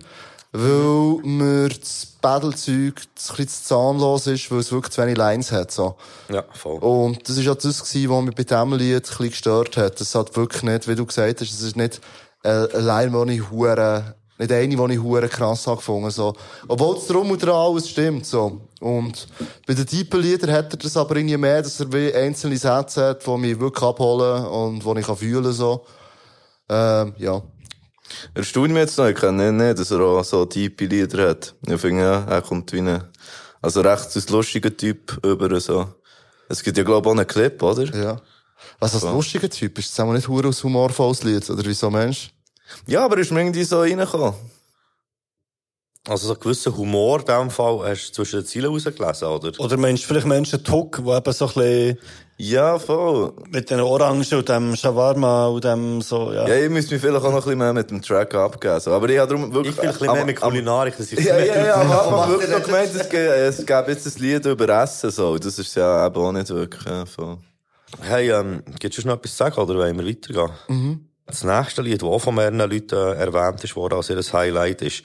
[0.51, 5.51] weil mir das Battle-Zeug ein bisschen zu zahnlos ist, weil es wirklich zu wenig Lines
[5.51, 5.95] hat, so.
[6.29, 6.77] Ja, voll.
[6.79, 9.99] Und das ist ja das gewesen, was mich bei diesem Lied ein bisschen gestört hat.
[9.99, 12.01] Das hat wirklich nicht, wie du gesagt hast, es ist nicht
[12.43, 16.33] eine Line, die ich hure, nicht eine, die ich hure krass habe gefunden, so.
[16.67, 18.61] Obwohl es drum und dran alles stimmt, so.
[18.81, 19.27] Und
[19.65, 23.09] bei den tiefen Liedern hat er das aber irgendwie mehr, dass er wie einzelne Sätze
[23.09, 25.85] hat, die mich wirklich abholen und die ich kann fühlen, so.
[26.67, 27.41] Ähm, ja.
[28.33, 31.55] Erstaunt mich jetzt noch, ich kenne nicht, dass er auch so tiefe Lieder hat.
[31.67, 33.03] Ich finde, ja, er kommt wie ein,
[33.61, 35.93] also recht ein lustiger Typ über so.
[36.49, 37.83] Es gibt ja, glaube ich, auch einen Clip, oder?
[37.95, 38.21] Ja.
[38.79, 41.89] Was das lustiger Typ ist, das haben wir nicht hure aus humorvolles Lied, oder wieso
[41.89, 42.31] Mensch?
[42.87, 44.33] Ja, aber ist mir irgendwie so reingekommen.
[46.07, 49.51] Also so einen gewissen Humor in diesem Fall hast du zwischen den Zielen rausgelesen, oder?
[49.59, 51.97] Oder meinst du vielleicht Menschen Tuck, die eben so ein bisschen
[52.37, 53.33] Ja, voll.
[53.51, 56.47] mit den Orangen und dem Shawarma und dem so, ja.
[56.47, 58.79] Ja, ich müsste mich vielleicht auch noch ein bisschen mehr mit dem Track abgeben.
[58.79, 58.93] So.
[58.93, 59.75] Aber ich habe darum wirklich...
[59.75, 62.31] Ich bin ein bisschen mehr mit Kulinarik, dass ich Ja, ja, ja, aber ich habe
[62.31, 65.37] wirklich noch gemeint, es gäbe, es gäbe jetzt ein Lied über Essen, so.
[65.37, 67.37] Das ist ja eben auch nicht wirklich, ja, voll.
[68.01, 70.49] Hey, ähm, gibt's schon noch etwas zu sagen, oder wollen wir weitergehen?
[70.67, 71.05] Mhm.
[71.27, 74.81] Das nächste Lied, das auch von mehreren Leuten äh, erwähnt ist worden als ihr Highlight,
[74.81, 75.03] ist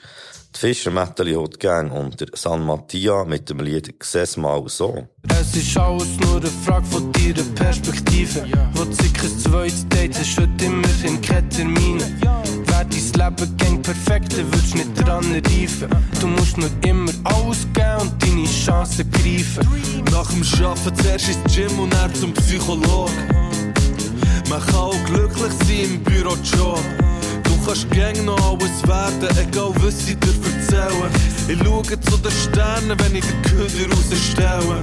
[0.55, 5.07] die Fischer Metal Hot Gang und der San Mattia mit dem Lied «Seh's mal so».
[5.29, 8.45] Es ist alles nur eine Frage von deiner Perspektive.
[8.73, 12.03] Wo du sicher ein zweites Date hast, heute immerhin keine Termine.
[12.21, 15.89] Wär dein Leben gang perfekt, dann würdest du nicht dran reifen.
[16.19, 19.67] Du musst nur immer alles geben und deine Chancen greifen.
[20.11, 23.13] Nach dem Arbeiten zuerst ins Gym und dann zum Psychologen.
[24.49, 26.79] Man kann auch glücklich sein im Bürojob.
[27.67, 31.11] Du kannst gern noch alles werden, egal was sie dir erzählen.
[31.49, 34.81] Ich schaue zu den Sternen, wenn ich den Köder rausstelle.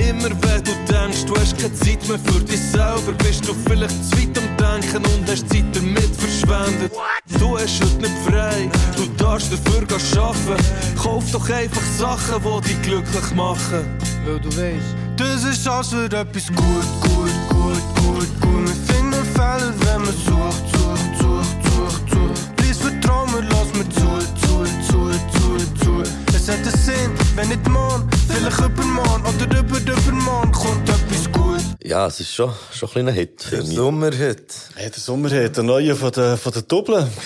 [0.00, 4.10] Immer wenn du denkst, du hast keine Zeit mehr für dich selber, bist du vielleicht
[4.10, 6.92] zu weit am Denken und hast Zeit damit verschwendet.
[7.38, 9.86] Du hast heute nicht frei, du darfst dafür
[10.20, 10.64] arbeiten.
[11.00, 13.86] Kauf doch einfach Sachen, die dich glücklich machen.
[14.26, 16.56] Weil du weißt, das ist als würde etwas gut,
[17.00, 18.66] gut, gut, gut, gut.
[18.66, 20.73] Wir finden Fehler, wenn man sucht,
[26.48, 31.60] hat einen Sinn, wenn nicht morgen, vielleicht übermorgen oder über, übermorgen kommt etwas gut.
[31.82, 33.74] Ja, es ist schon, schon ein kleiner Hit für mich.
[33.76, 34.52] Sommerhit.
[34.74, 37.06] Hey, der Sommerhit, der neue von der, von der Doppel.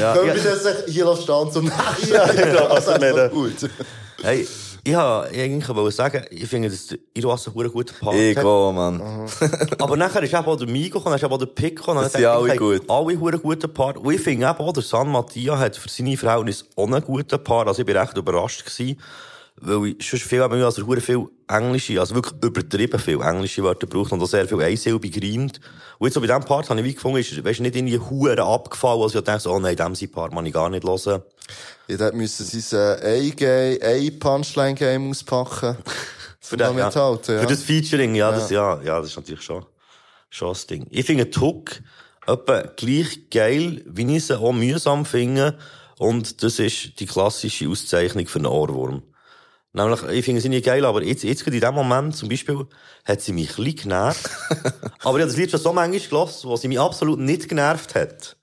[0.00, 0.34] Ja, Können ja.
[0.34, 2.12] wir das hier lassen stehen zum nächsten?
[2.12, 3.52] Ja, genau, also das ist meine- doch gut.
[4.22, 4.48] Hey,
[4.86, 9.02] ich wollte eigentlich sagen, ich finde, dass Iroas einen guter Part Ich gehe, Mann.
[9.78, 12.02] Aber nachher ist auch der Migo gekommen, dann ist auch der Pick gekommen.
[12.02, 12.88] Das sind alle gut.
[12.88, 13.96] Alle hure guten Paar.
[13.96, 17.66] Und ich finde auch, der San Mattia hat für seine Verhältnisse auch einen guten Paar.
[17.66, 18.98] Also ich bin recht überrascht gewesen.
[19.58, 24.12] Weil ich schon viel eben, also viel englische, also wirklich übertrieben viel englische Wörter braucht
[24.12, 25.60] und auch sehr viel einsilbig reimt.
[25.98, 28.42] Und jetzt so bei diesem Part habe ich wie gefunden, ist, weißt, nicht irgendwie hure
[28.42, 31.22] abgefallen, als ich dachte, so, oh nein, dem sein Part kann ich gar nicht hören.
[31.88, 35.76] Ja, dort müssen sie sein äh, ein-Game- ein Punchline-Game auspacken.
[36.40, 36.84] Für, das, ja.
[36.86, 37.40] mithalten, ja.
[37.40, 39.66] Für das Featuring, ja, das, ja, ja, das ist natürlich schon,
[40.30, 40.86] schon das Ding.
[40.90, 41.80] Ich finde die Hook
[42.26, 45.58] etwa gleich geil, wie ich sie auch mühsam finde.
[45.98, 49.02] Und das ist die klassische Auszeichnung für einen Ohrwurm.
[49.76, 52.64] Nämlich, ich finde sie nicht geil, aber jetzt, jetzt gerade in dem Moment, zum Beispiel,
[53.04, 54.30] hat sie mich ein bisschen genervt.
[54.50, 57.94] aber ich habe das Lied schon so manchmal gelassen, wo sie mich absolut nicht genervt
[57.94, 58.36] hat.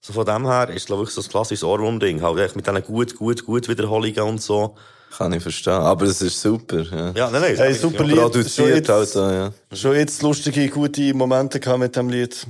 [0.00, 2.20] So von dem her ist, glaube ich, so ein klassisches Ohrwurm-Ding.
[2.20, 4.74] Halt echt mit diesen gut, gut, gut Wiederholungen und so.
[5.16, 5.72] Kann ich verstehen.
[5.72, 6.82] Aber es ist super.
[6.82, 7.56] Ja, Ja, nein, nein.
[7.56, 8.16] Hey, super Lied.
[8.16, 9.76] Produziert Schon jetzt- halt, ja.
[9.76, 12.44] Schon jetzt lustige, gute Momente gehabt mit dem Lied.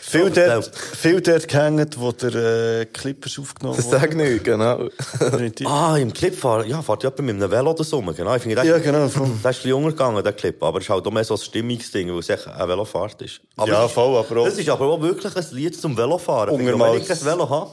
[0.00, 2.34] Viel dort, viel dort gehängt, wo der
[2.80, 4.88] äh, Clip ist aufgenommen Das sag nicht, genau.
[5.64, 8.34] Ah, im Clip fahrt, ja, fahrt jemand mit einem Velo oder so rum, genau.
[8.34, 8.98] Ich finde, der, Ja, genau.
[8.98, 10.62] Der ist ein bisschen untergegangen, der Clip.
[10.62, 13.40] Aber es ist halt auch mehr so ein Stimmungsding, weil es echt eine Velofahrt ist.
[13.56, 16.54] Aber Ja, voll, aber auch- Das ist aber auch wirklich ein Lied zum Velofahren.
[16.54, 17.70] Unter Wenn mal- ich kein Velo habe.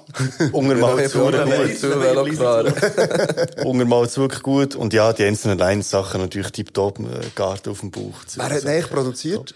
[0.52, 1.78] Unter mal Ja, zu, gut.
[1.80, 2.74] zu Velo gefahren.
[3.64, 4.76] Unter mal zu wirklich gut.
[4.76, 7.04] Und ja, die einzelnen Lines-Sachen natürlich tiptop, äh,
[7.36, 8.14] Garten auf dem Bauch.
[8.36, 9.54] Wer hat eigentlich produziert?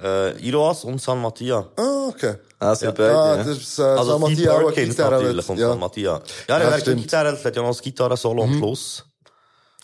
[0.00, 1.66] Äh, Iroas und San Mattia.
[1.76, 2.34] Ah, okay.
[2.58, 2.90] Also Ja.
[2.92, 3.44] beide, Ah, ja.
[3.44, 5.22] das ist, äh, Also San Mattia auch Gitarre.
[5.22, 5.68] natürlich und ja.
[5.70, 6.02] San Mattia.
[6.12, 7.00] Ja, Ja, der hat stimmt.
[7.02, 9.04] Gitarre, hat ja noch das Gitarre-Solo am Schluss.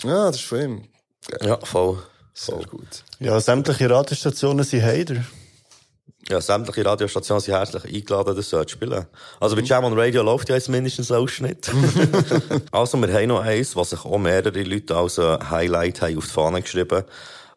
[0.05, 0.85] Ja, das ist von ihm.
[1.43, 1.99] Ja, voll.
[2.33, 3.05] Sehr gut.
[3.21, 5.25] Ja, sämtliche Radiostationen sind Hater.
[6.29, 9.07] Ja, sämtliche Radiostationen sind herzlich eingeladen, das zu spielen.
[9.41, 11.71] Also bei Jam on Radio läuft ja jetzt mindestens ein Ausschnitt.
[12.73, 16.25] also wir haben noch eins, was sich auch mehrere Leute als ein Highlight haben auf
[16.25, 17.05] die Fahne geschrieben.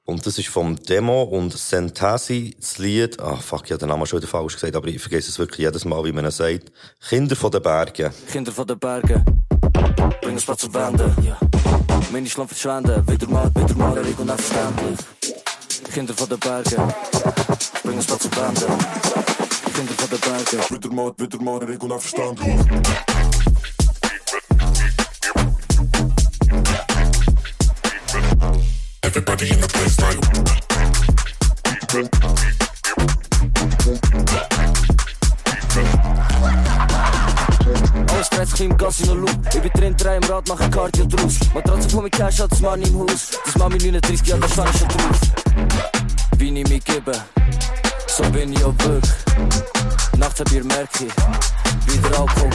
[0.07, 4.05] Und das ist vom Demo und Sentasi, das Lied, ah fuck, ich habe den Namen
[4.05, 6.71] schon wieder falsch gesagt, aber ich vergesse es wirklich jedes Mal, wie man es sagt.
[7.09, 8.13] Kinder von den Bergen.
[8.31, 9.25] Kinder von den Bergen,
[10.21, 11.13] bringen Spaß zu Bänden.
[12.09, 14.99] Meine Schlangen verschwenden, wieder mal, wieder mal, Regel unverständlich.
[15.93, 16.93] Kinder von den Bergen,
[17.83, 18.77] bringen Spaß zu Bänden.
[19.75, 20.75] Kinder von den Bergen.
[20.75, 22.55] Wieder mal, wieder mal, Regel unverständlich.
[29.07, 30.09] Everybody in the place now.
[38.11, 39.29] Alles sich im Gas in der Loop.
[39.53, 41.39] Ich bin drin, drei im Rad, mache Cardio draus.
[41.53, 43.29] Matratze von mir Cash hat das Mann im Haus.
[43.45, 44.89] Das Mami 39 Jahre, da stand ich schon.
[46.37, 47.13] Wie ich mich gebe,
[48.07, 49.13] so bin ich auch wirklich.
[50.17, 51.07] Nachts ein Bier merke
[51.85, 52.49] wie der Alkohol.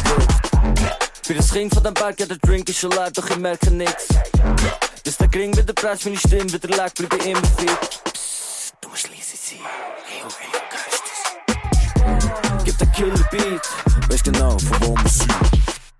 [1.33, 3.71] Bin das Kind von dem Berg, ja, der Drink ist schon leer, doch ich merke
[3.71, 4.09] nix.
[5.03, 7.71] Bis der Gring wieder presst, meine Stimme wieder lag, bleib ich immer fit.
[8.13, 9.61] Psst, du musst leise sein.
[10.05, 10.51] Hey, oh, hey?
[12.67, 13.63] Gib den Killer Beat,
[14.11, 15.33] weißt genau, von wo wir sind.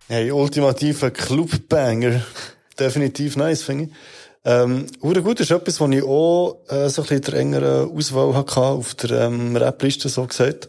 [0.07, 2.23] Hey, ultimativer Clubbanger.
[2.79, 3.91] Definitiv nice, finde ich.
[4.45, 8.35] Ähm, hure gut ist etwas, was ich auch äh, so ein bisschen der engeren Auswahl
[8.35, 10.69] hatte auf der ähm, Rap-Liste, so gesagt.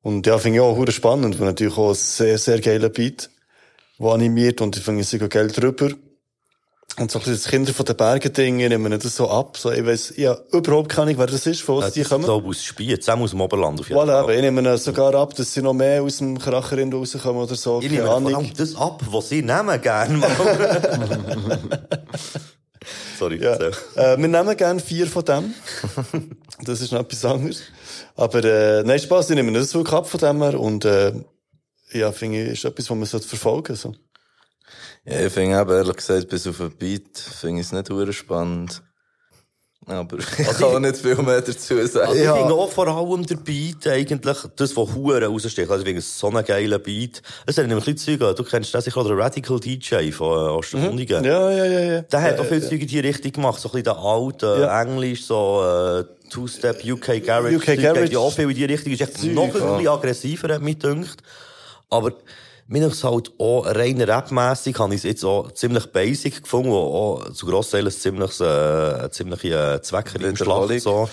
[0.00, 3.28] Und ja, finde ich auch hure spannend, weil natürlich auch ein sehr, sehr geiler Beat,
[4.02, 5.90] der animiert und ich finde es sogar geil drüber.
[6.98, 9.56] Und so ein bisschen das Kinder von den Bergen-Ding, ich nehme das so ab.
[9.56, 12.02] So, ich weiss, ich habe überhaupt keine Ahnung, wer das ist, von was Das die
[12.02, 12.26] kommen.
[12.26, 14.16] so aus Spiez, zusammen aus dem Oberland auf jeden Voilà, Fall.
[14.16, 17.80] aber ich nehme sogar ab, dass sie noch mehr aus dem Kracher rauskommen oder so.
[17.80, 20.30] Ich nehme vor allem das ab, was sie nehmen gerne mal.
[23.18, 23.54] Sorry, Ja.
[23.54, 25.54] Äh, wir nehmen gerne vier von dem.
[26.64, 27.62] Das ist noch etwas anderes.
[28.14, 30.60] Aber, äh, nein, Spaß, ich nehme das wirklich ab von dem her.
[30.60, 31.12] Und, äh,
[31.92, 33.94] ja, finde ich, ist etwas, was man sollte verfolgen so.
[35.04, 38.12] Ja, ich finde eben, ehrlich gesagt, bis auf ein Beat, finde ich es nicht hure
[38.12, 38.82] spannend.
[39.86, 42.06] Aber ich kann auch nicht viel mehr dazu sagen.
[42.06, 45.68] Also ich finde auch vor allem der Beat eigentlich, das, was Huren raussticht.
[45.68, 47.20] Also es so einen geilen Beat.
[47.46, 50.50] Es sind nämlich ein bisschen Züge, du kennst das sicher der Radical DJ von äh,
[50.50, 51.24] Ostermundigen.
[51.24, 52.02] Ja, ja, ja, ja.
[52.02, 52.68] Der hat ja, auch viel ja.
[52.68, 54.82] Zeug in die Richtung gemacht, so ein bisschen der alte, Ja.
[54.82, 57.56] Englisch, so, äh, Two-Step, UK Garage.
[57.56, 58.12] UK Zeug, Garage.
[58.12, 60.78] Ja, auch viel in die Richtung, ist echt Zeug, noch ein bisschen aggressiver, hat mich
[60.78, 61.22] gedacht.
[61.92, 62.12] Aber,
[62.68, 66.78] mir ist halt auch rein rapmässig, habe ich es jetzt auch ziemlich basic gefunden, wo
[66.78, 71.08] auch zu Grossteilen ein ziemlich, äh, eine ziemliche äh, so.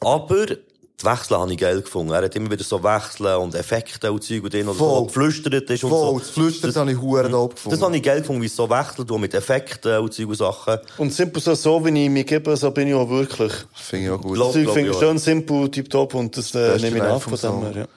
[0.00, 2.12] Aber, die Wechsel habe ich geil gefunden.
[2.12, 5.84] Er hat immer wieder so Wechseln und Effekte und Zeug und oder so, geflüstert ist
[5.84, 6.18] und Voll, so.
[6.20, 7.76] das Flüstern habe ich hure dope gefunden.
[7.76, 10.36] Das habe ich geil gefunden, wie es so wechselt, und mit Effekten und Zeug und
[10.36, 10.78] Sachen.
[10.98, 13.52] Und simpel so, so wie ich mich gebe, so bin ich auch wirklich.
[13.74, 14.38] Finde ich auch gut.
[14.38, 17.38] Das Zeug finde ich schön simpel, tipptopp und das äh, Beste nehme ich nach von
[17.38, 17.88] dem her,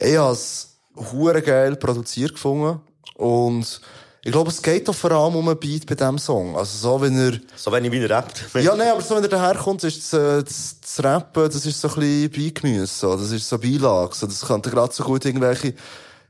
[0.00, 0.30] ja.
[0.30, 2.80] Es hure geil produziert gefunden.
[3.14, 3.80] Und
[4.24, 6.56] ich glaube, es geht doch vor allem um einen Beat bei diesem Song.
[6.56, 7.40] Also so, wenn er...
[7.56, 8.44] So wenig wie er rappt.
[8.54, 11.80] Ja, nein, aber so, wenn er daherkommt, ist das, äh, das, das Rappen, das ist
[11.80, 13.16] so ein bisschen Beigemüse, so.
[13.16, 14.26] Das ist so Beilage, so.
[14.26, 15.74] Das könnte gerade so gut irgendwelche...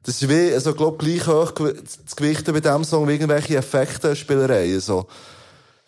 [0.04, 4.16] Das ist wie, also, glaub, gleich hoch das Gewicht bei diesem Song wie irgendwelche Effekte,
[4.16, 5.06] Spielereien, so.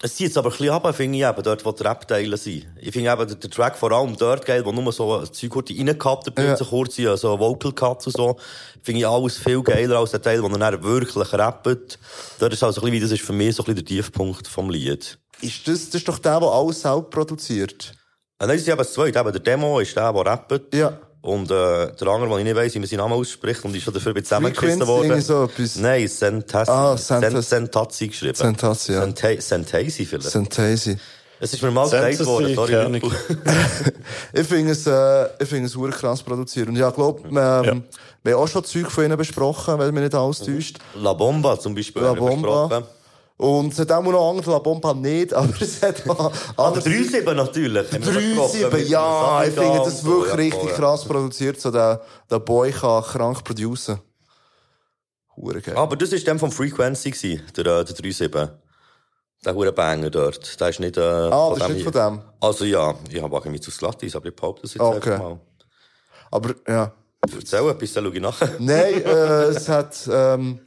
[0.04, 2.66] Es zieht jetzt aber ein bisschen ab, finde ich eben, dort, wo die Rap-Teile sind.
[2.78, 5.70] Ich finde eben, der, Track vor allem dort geil, wo nur so ein Zeug kurz
[5.70, 6.56] reingekappt wird, Ja.
[6.58, 8.36] so kurz, ja, so Vocal Cuts und so.
[8.82, 11.98] Finde ich alles viel geiler als der Teil, wo er dann wirklich rappt.
[12.38, 14.46] Dort ist also ein bisschen wie, das ist für mich so ein bisschen der Tiefpunkt
[14.46, 15.18] vom Lied.
[15.40, 17.92] Ist das, das ist doch der, der alles selbst produziert.
[18.38, 20.74] Und dann ist es eben das Zweite, eben der Demo ist der, der rappt.
[20.74, 20.98] Ja.
[21.24, 23.82] Und, äh, der andere, den ich nicht weiss, wie man seinen Namen ausspricht, und ist
[23.82, 25.22] schon dafür zusammengeschissen worden.
[25.22, 25.76] so etwas.
[25.76, 26.70] Nein, Sentasi.
[26.70, 28.34] Ah, Sentas- Sent Sentazzi geschrieben.
[28.34, 29.00] Sentazzi, ja.
[29.00, 30.30] Senta Sentasi vielleicht.
[30.30, 30.98] Synthese.
[31.40, 33.00] Es ist mir mal gesagt worden, sorry.
[34.34, 36.68] ich finde es, äh, ich finde es krass produziert.
[36.68, 37.84] Und ja, ich glaube, ähm,
[38.22, 40.78] wir haben auch schon Zeug von ihnen besprochen, wenn mich nicht alles täuscht.
[40.94, 42.02] La Bomba zum Beispiel.
[42.02, 42.82] La wir Bomba.
[43.36, 46.84] Und es hat auch noch andere, La Bomba nicht, aber es hat noch Ah, andere.
[46.88, 47.92] der 3-7 natürlich.
[47.92, 50.76] haben wir besprochen, 3-7, mit ja, dem ich finde das so, wirklich ja, richtig ja.
[50.76, 51.60] krass produziert.
[51.60, 52.00] So, der,
[52.30, 54.00] der Boy kann krank produceren.
[55.36, 55.76] Hure geil.
[55.76, 58.48] Aber das war dem vom Frequency, gewesen, der, äh, der 3-7.
[59.44, 60.58] Der hure Banger dort.
[60.60, 62.20] Der ist nicht, äh, Ah, das ist nicht von dem?
[62.40, 65.12] Also ja, ich habe mich zu Slattis, aber ich behaupte das jetzt Okay.
[65.12, 65.40] einfach mal.
[66.30, 66.92] Aber, ja.
[67.36, 68.40] Erzähl etwas, dann schau ich nach.
[68.58, 70.60] Nein, äh, es hat, ähm,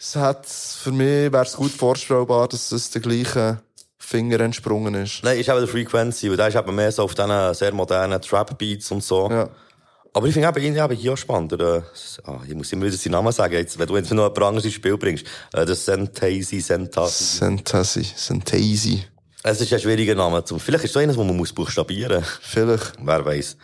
[0.00, 3.60] es hat, für mich wäre es gut vorstellbar, dass es der gleiche
[3.98, 5.22] Finger entsprungen ist.
[5.22, 8.20] Nein, ist eben der Frequency, weil der ist eben mehr so auf diesen sehr modernen
[8.20, 9.28] Trap-Beats und so.
[9.30, 9.50] Ja.
[10.14, 11.52] Aber ich finde eben, ihn eben hier auch spannend.
[11.62, 14.64] Ah, ich muss immer wieder seinen Namen sagen, jetzt, wenn du jetzt noch jemand anderes
[14.64, 15.26] ins Spiel bringst.
[15.52, 17.38] Äh, der Sentaisi, Sentasi.
[17.38, 19.04] Sentasi, Sentaisi.
[19.42, 20.42] Es ist ein schwieriger Name.
[20.44, 22.38] Zum, vielleicht ist es so eines, wo man muss buchstabieren muss.
[22.40, 22.94] Vielleicht.
[23.00, 23.56] Wer weiß.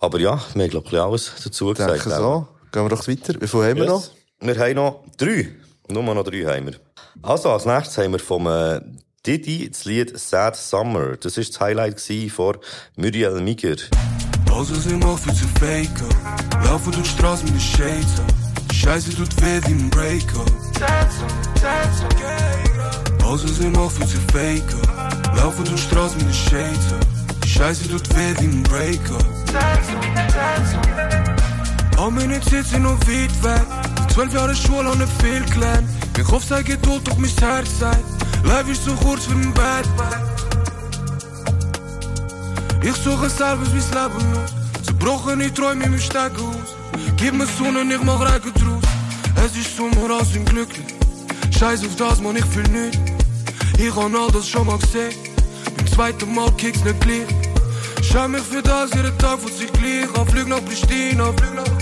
[0.00, 2.20] Aber ja, wir haben, glaube ich, alles dazu Ich denke gesagt.
[2.20, 2.48] so.
[2.72, 3.40] Gehen wir doch weiter.
[3.40, 4.04] Wie viel haben wir noch?
[4.40, 5.48] Wir haben noch drei.
[5.90, 6.74] Nur noch drei haben wir.
[7.22, 8.80] Also, als nächstes haben wir vom äh,
[9.26, 11.16] Didi das Lied Sad Summer.
[11.16, 12.00] Das war das Highlight
[12.30, 12.56] von
[12.96, 13.76] Muriel Miger.
[14.52, 16.64] Alles, was ich mach, fühlt sich fake an.
[16.64, 18.74] Laufe durch die Straße mit den Shades an.
[18.74, 20.50] Scheiße tut weh wie ein Breakup.
[23.24, 25.36] Alles, was ich mach, fühlt sich fake an.
[25.36, 27.00] Laufe durch die Straße mit den Shades an.
[27.46, 29.24] Scheiße tut weh wie ein Breakup.
[31.98, 33.66] All meine Ziele sind noch weit weg.
[34.14, 35.88] Zwölf Jahre Schule und nicht viel gelernt.
[36.16, 38.04] Mein Kopf sagt Geduld, doch mein Herz sagt,
[38.44, 39.84] Life ist so kurz für ein Bad
[42.82, 44.54] Ich suche selber mein Leben aus.
[44.84, 46.76] Zerbrochene Träume in meinem Steckenhaus.
[47.16, 48.84] Gib mir Sonne ich mach Regen draus.
[49.44, 50.86] Es ist Sommer, alle sind glücklich.
[51.58, 52.98] Scheiß auf das, man, ich fühl nicht.
[53.76, 55.12] Ich hab all das schon mal gesehen.
[55.76, 57.26] Beim zweiten Mal kicks nicht gleich.
[58.02, 60.08] Schau mich für das, jeden Tag von sich gleich.
[60.16, 61.77] Auf Flug nach Pristina, Flug nach...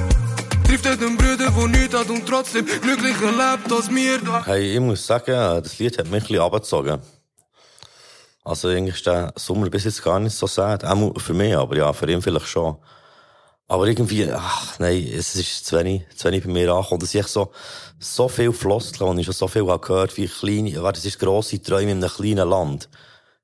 [0.76, 4.20] Trifft er den Bruder, der nichts hat und trotzdem glücklicher lebt als mir.
[4.44, 7.00] Hey, ich muss sagen, das Lied hat mich ein bisschen abgezogen.
[8.44, 10.84] Also, eigentlich ist der Sommer bis jetzt gar nicht so sad.
[10.84, 12.76] Auch für mich, aber ja, für ihn vielleicht schon.
[13.68, 17.00] Aber irgendwie, ach, nein, es ist zu wenig, zu wenig bei mir angekommen.
[17.00, 17.52] Das sind echt so,
[17.98, 21.62] so viel Floskeln, und ich schon so viel gehört, wie kleine, warte, das ist grosse
[21.62, 22.90] Träume in einem kleinen Land.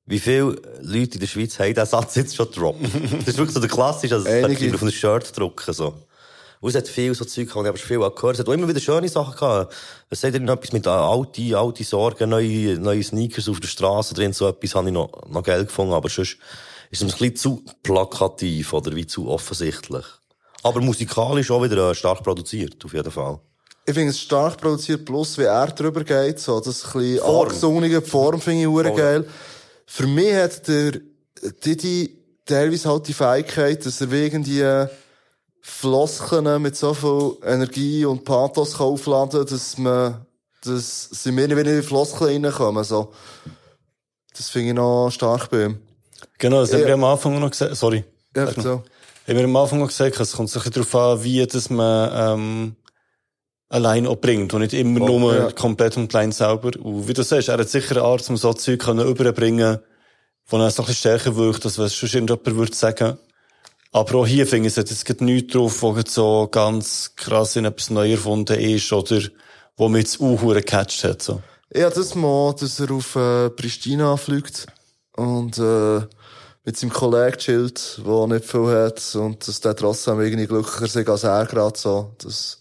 [0.04, 2.82] Wie viele Leute in der Schweiz haben diesen Satz jetzt schon gedroppt?
[3.20, 5.94] das ist wirklich so der klassische, also, das auf ein Shirt drucken, so.
[6.62, 8.36] Und es hat viel so Zeug gehabt, ich habe schon viel auch gehört.
[8.36, 9.74] Es hat auch immer wieder schöne Sachen gehabt.
[10.10, 14.14] Es sagt noch etwas mit äh, alte, alte Sorgen, neue, neue Sneakers auf der Straße
[14.14, 16.38] drin, so etwas habe ich noch, noch geil gefunden, aber sonst
[16.92, 20.04] ist es ein bisschen zu plakativ oder wie zu offensichtlich.
[20.62, 23.40] Aber musikalisch auch wieder äh, stark produziert, auf jeden Fall.
[23.84, 27.48] Ich finde es stark produziert, plus wie er drüber geht, so, das ein bisschen Form.
[27.48, 28.96] angesungene Form finde ich Voll.
[28.96, 29.26] geil.
[29.84, 31.00] Für mich hat der
[31.64, 34.86] Didi teilweise halt die Fähigkeit, dass er wegen die äh,
[35.64, 40.26] Floskeln mit so viel Energie und Pathos aufladen, dass man,
[40.64, 43.12] dass sie mir nicht in die Floskeln reinkommen, so.
[44.36, 45.78] Das finde ich noch stark bei ihm.
[46.38, 46.86] Genau, das haben Ja.
[46.88, 47.76] wir am Anfang noch gesagt.
[47.76, 48.04] Sorry.
[48.36, 48.52] Ja, noch.
[48.60, 48.70] so.
[49.28, 52.10] Haben wir am Anfang noch gesagt, es kommt sich darauf an, wie das man
[52.40, 52.76] ähm,
[53.68, 55.52] allein auch bringt und nicht immer Oh, nur ja.
[55.52, 56.70] komplett und klein selber.
[56.82, 59.78] Und wie du sagst, er hat sicher eine Art, um so Zeug überbringen,
[60.48, 63.18] wo er so ein bisschen stärker wirkt, als was sonst irgendjemand würde sagen.
[63.92, 67.66] Aber auch hier finde ich, es hat jetzt nichts drauf, wo so ganz krass in
[67.66, 69.20] etwas neu erfunden ist oder
[69.76, 71.22] wo mich jetzt auch gecatcht hat.
[71.22, 71.42] So.
[71.74, 74.66] Ja, das mal, dass er auf äh, Pristina fliegt
[75.16, 76.00] und äh,
[76.64, 81.08] mit seinem Kollegen chillt, der nicht viel hat und dass der trotzdem irgendwie glücklicher ist
[81.08, 82.14] als er gerade so.
[82.18, 82.58] Das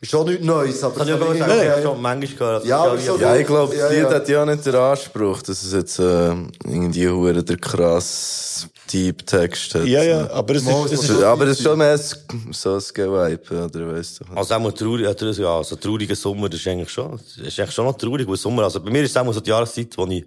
[0.00, 1.82] ist schon nichts Neues, aber Kann ich das sagen, ich ich habe geil.
[1.82, 2.64] schon manchmal gehört.
[2.66, 4.10] Ja, aber so- Ja, ich glaube, Ja, ja.
[4.10, 6.34] hat ja nicht den Anspruch, dass es jetzt äh,
[6.64, 9.84] irgendwie der krass Deep Text hat.
[9.86, 12.80] Ja, ja, aber es ist, es so- ist, aber es ist schon mehr so ein
[12.80, 14.24] Vibe, oder weißt du?
[14.34, 17.36] Also auch mal traurig, ja, traurig- ja, so trauriger Sommer, das ist eigentlich schon, das
[17.36, 19.50] ist eigentlich schon noch traurig, weil Sommer, also bei mir ist es auch so die
[19.50, 20.24] Jahreszeit, wo ich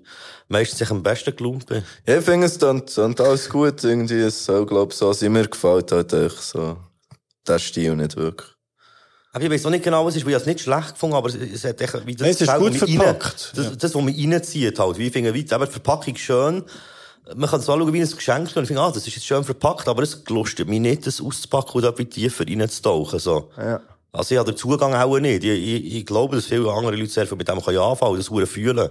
[0.47, 1.83] meistens am besten gelaunt bin.
[2.07, 5.47] Ja, ich finde es dann, dann alles gut, irgendwie, es soll, glaub so, also mir
[5.47, 6.77] gefällt halt echt so,
[7.47, 8.49] der Stil nicht wirklich.
[9.33, 11.15] Aber ich weiß auch nicht genau, was es ist, weil ich es nicht schlecht gefunden
[11.15, 13.53] aber es, hat echt, wie das Nein, es ist gut verpackt.
[13.55, 16.63] Rein, das, das, was mich reinzieht halt, wie ich finde, wie, eben die Verpackung schön,
[17.35, 19.43] man kann es anschauen wie ein Geschenk und ich finde, ah, das ist jetzt schön
[19.43, 23.49] verpackt, aber es lustet mich nicht, das auszupacken und wie tiefer reinzutauchen, so.
[23.57, 23.79] Ja.
[24.11, 25.43] Also ich habe den Zugang auch nicht.
[25.43, 25.49] Ich,
[25.85, 28.29] ich, ich glaube, dass viele andere Leute sehr viel mit dem können anfangen und das
[28.29, 28.89] hure fühlen.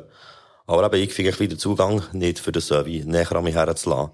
[0.66, 3.54] Aber eben, ich finde wieder den Zugang nicht, für das äh, wie näher an mich
[3.54, 4.12] herzulassen.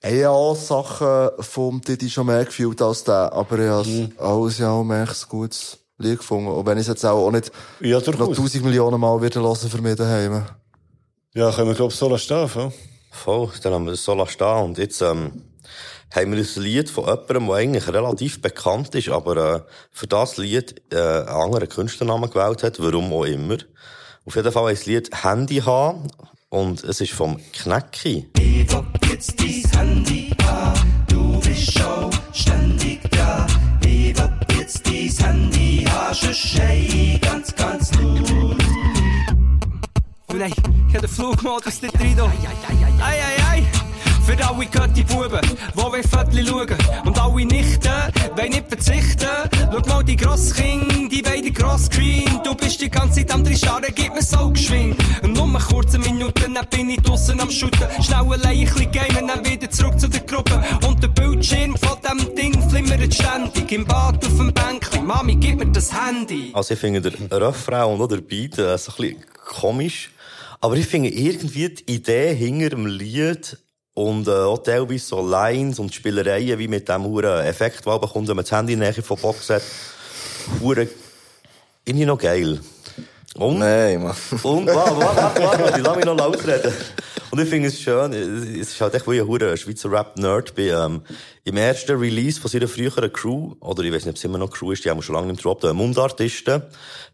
[0.00, 4.12] Ich habe auch Sachen vom Didi schon mehr gefühlt als der, aber ich habe Mhm.
[4.18, 6.52] alles ja auch mehr gutes Lied gefunden.
[6.52, 7.50] Und wenn ich es jetzt auch nicht
[7.80, 10.44] ja, noch tausend Millionen Mal wieder hören für mich daheim.
[11.34, 12.72] Ja, können wir, glaube ich, so lassen stehen, ja?
[13.10, 14.42] Voll, dann haben wir das so lassen.
[14.42, 15.42] Und jetzt ähm,
[16.14, 19.60] haben wir ein Lied von jemandem, der eigentlich relativ bekannt ist, aber äh,
[19.90, 23.58] für das Lied äh, einen anderen Künstlernamen gewählt hat, warum auch immer.
[24.24, 26.08] Auf jeden Fall das Lied Handy haben
[26.50, 28.30] und es ist vom Knecki.
[28.38, 28.66] Ich
[29.10, 31.97] jetzt dein Handy haben, du bist schon
[41.48, 42.20] Flugmodus nicht rein.
[43.00, 43.66] Ei, ei, ei.
[44.22, 46.76] Für alle götti Buben, die wollen Viertel schauen.
[47.06, 47.90] Und alle Nichten,
[48.36, 49.26] wollen nicht verzichten.
[49.72, 52.40] Schau mal die Grosskinder, die wollen den Grossscreen.
[52.44, 54.96] Du bist die ganze Zeit am Trischaren, gib mir so geschwind.
[55.22, 57.88] Und nur kurze Minuten, dann bin ich draussen am Shooten.
[58.02, 60.62] Schnell allein ein bisschen gamen, dann wieder zurück zu der Gruppe.
[60.86, 63.72] Und der Bildschirm von dem Ding flimmert ständig.
[63.72, 66.50] Im Bad auf dem Bänkchen, Mami, gib mir das Handy.
[66.52, 70.10] Also ich finde den Refrain und der Beat äh, so ein bisschen komisch.
[70.60, 73.56] Aber ich finde irgendwie die Idee hinter dem Lied
[73.94, 78.28] und äh, auch teilweise so Lines und Spielereien wie mit dem huren Effekt, der kommt,
[78.28, 79.62] wenn man das Handy näher von Box hat,
[80.60, 80.88] hure
[81.84, 82.60] irgendwie noch geil.
[83.34, 83.58] Und?
[83.58, 84.16] Nein, Mann.
[84.42, 86.72] Und, warte, warte, warte, warte, lass mich noch ausreden.
[87.30, 90.74] Und ich finde es schön, es ist halt echt, weil ich ein Schweizer Rap-Nerd bin,
[90.74, 91.02] ähm,
[91.44, 94.50] im ersten Release von seiner früheren Crew, oder ich weiß nicht, ob es immer noch
[94.50, 96.62] Crew ist, die haben wir schon lange nicht gedroppt, äh, Mundartisten,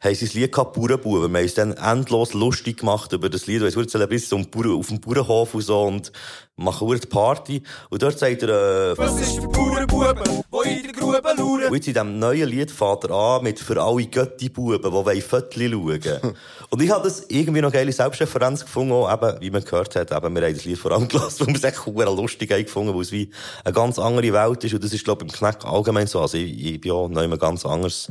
[0.00, 1.32] haben sie das Lied gehabt, Bauernbuben.
[1.32, 4.36] Wir haben uns dann endlos lustig gemacht über das Lied, weil es wurde zelebriert, so
[4.36, 6.12] auf dem Bauernhof und so, und
[6.56, 7.62] machen hure die Party.
[7.90, 11.64] Und dort sagt er, äh, Was ist für Bauernbuben, die in der Grube lauern?
[11.64, 15.22] und jetzt in diesem neuen Lied fährt er an mit für alle Götti-Buben, die wollen
[15.22, 16.34] Fötli schauen.
[16.70, 20.10] Und ich habe das irgendwie noch geile Selbstreferenz gefunden, auch eben, wie man gehört hat,
[20.10, 22.94] eben, wir haben das Lied vor allem gelassen, weil wir es echt lustig haben gefunden,
[22.94, 23.30] weil es wie
[23.64, 24.74] eine ganz andere Welt ist.
[24.74, 26.20] Und das ist, glaube ich, im Knack allgemein so.
[26.20, 28.10] Also ich, ich bin ja noch immer ganz anders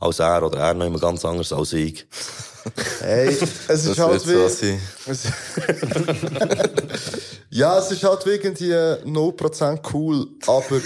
[0.00, 2.06] als er, oder er noch immer ganz anders als ich.
[3.00, 3.36] Hey,
[3.68, 4.78] es ist halt so wie...
[5.06, 5.26] Es-
[7.50, 10.80] ja, es ist halt wie irgendwie äh, 0% cool, aber...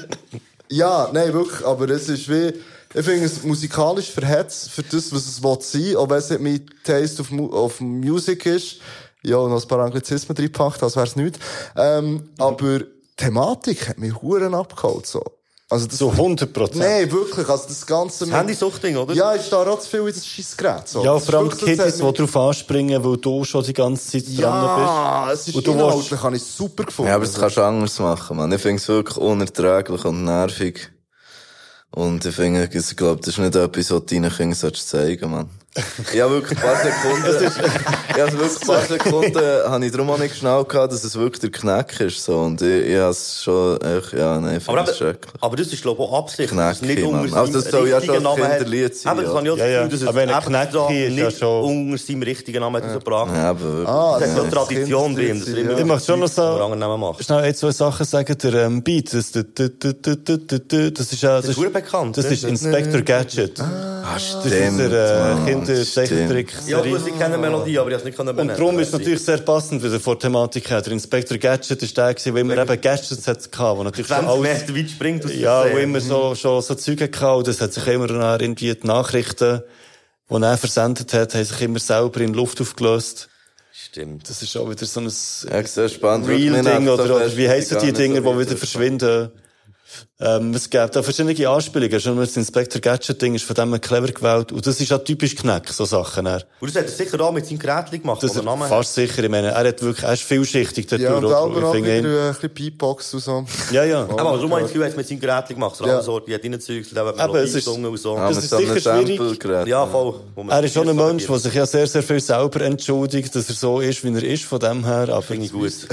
[0.68, 2.52] ja, nein, wirklich, aber es ist wie...
[2.94, 6.40] Ich finde es musikalisch verhetzt für das, was es will sein, auch wenn es nicht
[6.42, 8.80] mein Taste of, Mu of Music ist.
[9.22, 11.38] Ja, und noch ein paar Anglizismen drin gepackt, als wär's nichts.
[11.76, 15.22] Ähm, aber die Thematik hat mich Huren abgeholt, so.
[15.72, 16.76] Also das, So 100%.
[16.76, 18.26] Nein, wirklich, also das Ganze...
[18.26, 19.14] Das Handysuchtding, oder?
[19.14, 21.02] Ja, ich da zu viel in das Scheissgerät, so.
[21.02, 24.24] Ja, ist vor allem hat mich- die drauf anspringen, weil du schon die ganze Zeit
[24.38, 25.40] dran Ja, bist.
[25.42, 27.08] es ist Und du inhaltlich, willst- habe ich super gefunden.
[27.08, 28.52] Ja, aber das kannst du anders machen, man.
[28.52, 30.90] Ich finde es wirklich unerträglich und nervig.
[31.90, 35.30] Und ich finde, ich glaube, das ist nicht etwas, was deinen Kindern solltest zeigen,
[35.74, 35.84] man.
[36.14, 37.52] Ja, wirklich ein paar Sekunden.
[38.16, 41.16] ja, also wirklich ein paar Sekunden habe ich darum auch nicht schnell gehabt, dass es
[41.16, 42.38] wirklich der Knack ist, so.
[42.40, 45.32] Und ich, ich habe es schon, echt, ja, nein, ich Aber, schrecklich.
[45.40, 46.50] aber das ist, glaube ich, auch Absicht.
[46.50, 48.36] Knäcki, nicht unter seinem Also das soll ja schon hat.
[48.36, 49.38] Kinderlied sein, Eben, das ja.
[49.38, 49.80] habe ich auch Ja, ja.
[49.82, 52.60] das Gefühl, dass es Aber ein eben da ist ja nicht schon- unter seinem richtigen
[52.60, 53.30] Namen rausgebracht.
[53.34, 53.88] Ja, aber wirklich.
[53.88, 56.42] Ah, Das ist so das Tradition drin, dass er immer Ich möchte schon noch so-
[56.42, 57.24] anderen Namen macht.
[57.24, 58.36] Schnell ein, zwei Sachen sagen.
[58.42, 60.38] Der ähm, Beat, das, das, das, das, das,
[60.68, 61.40] das, das ist ja...
[61.40, 62.16] Das ist bekannt.
[62.18, 62.32] Das ne?
[62.32, 63.58] ist Inspector Gadget.
[63.60, 66.90] Ah, Das stimmt, ist der Mann, Kinderzeichentrick-Serie.
[66.90, 68.56] Ja, gut, ich kenne die Melodie, aber ich habe es nicht können Und benennen.
[68.58, 70.82] darum ist es natürlich sehr passend wieder vor der Thematik her.
[70.82, 74.48] Der Inspector Gadget ist der gewesen, weil wir eben Gadgets hatte, wo natürlich schon 20
[74.50, 77.60] alles, weit springt aus der ja, wo immer so, schon so Züge gehabt, und das
[77.60, 79.62] hat sich immer dann irgendwie die Nachrichten,
[80.30, 83.28] die er versendet hat, haben sich immer selber in Luft aufgelöst.
[83.72, 84.28] Stimmt.
[84.28, 85.10] Das ist auch wieder so ein
[85.50, 86.28] Ja, sehr spannend.
[86.28, 89.30] Real-Ding, oder, oder wie heissen die Dinger, so die wieder verschwinden?
[90.20, 92.00] Ähm, es gibt auch verschiedene Anspielungen.
[92.00, 94.52] Schon das Inspector Gadget-Ding ist von dem clever gewählt.
[94.52, 96.26] Und das ist auch typisch Knack, so Sachen.
[96.26, 96.42] Er.
[96.60, 99.22] Und das hat er sicher auch mit seinem Gerät gemacht, Das der Name fast sicher.
[99.24, 101.46] Ich meine, er hat wirklich, er ist vielschichtig dort Ja, und oder?
[101.48, 102.02] noch wieder ein
[102.34, 103.44] bisschen Beatbox und so.
[103.72, 104.02] Ja, ja.
[104.02, 105.74] Aber darum habe ich das Gefühl, er hat es mit seinem Gerät gemacht.
[105.76, 105.94] So Ja.
[105.94, 106.02] ja.
[106.02, 108.16] so, die hat Aber Melodie es ist- gesungen und so.
[108.16, 109.66] Ah, Das mit ist sicher schwierig.
[109.66, 110.14] Ja, voll.
[110.48, 113.54] Er ist schon ein Mensch, der sich ja sehr, sehr viel selber entschuldigt, dass er
[113.56, 115.08] so ist, wie er ist, von dem her.
[115.10, 115.72] Aber Finde ich gut.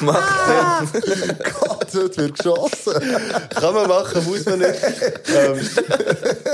[1.60, 2.94] Gott, dort wird geschossen.
[3.50, 4.74] Kann man machen, muss man nicht.
[5.34, 5.60] ähm,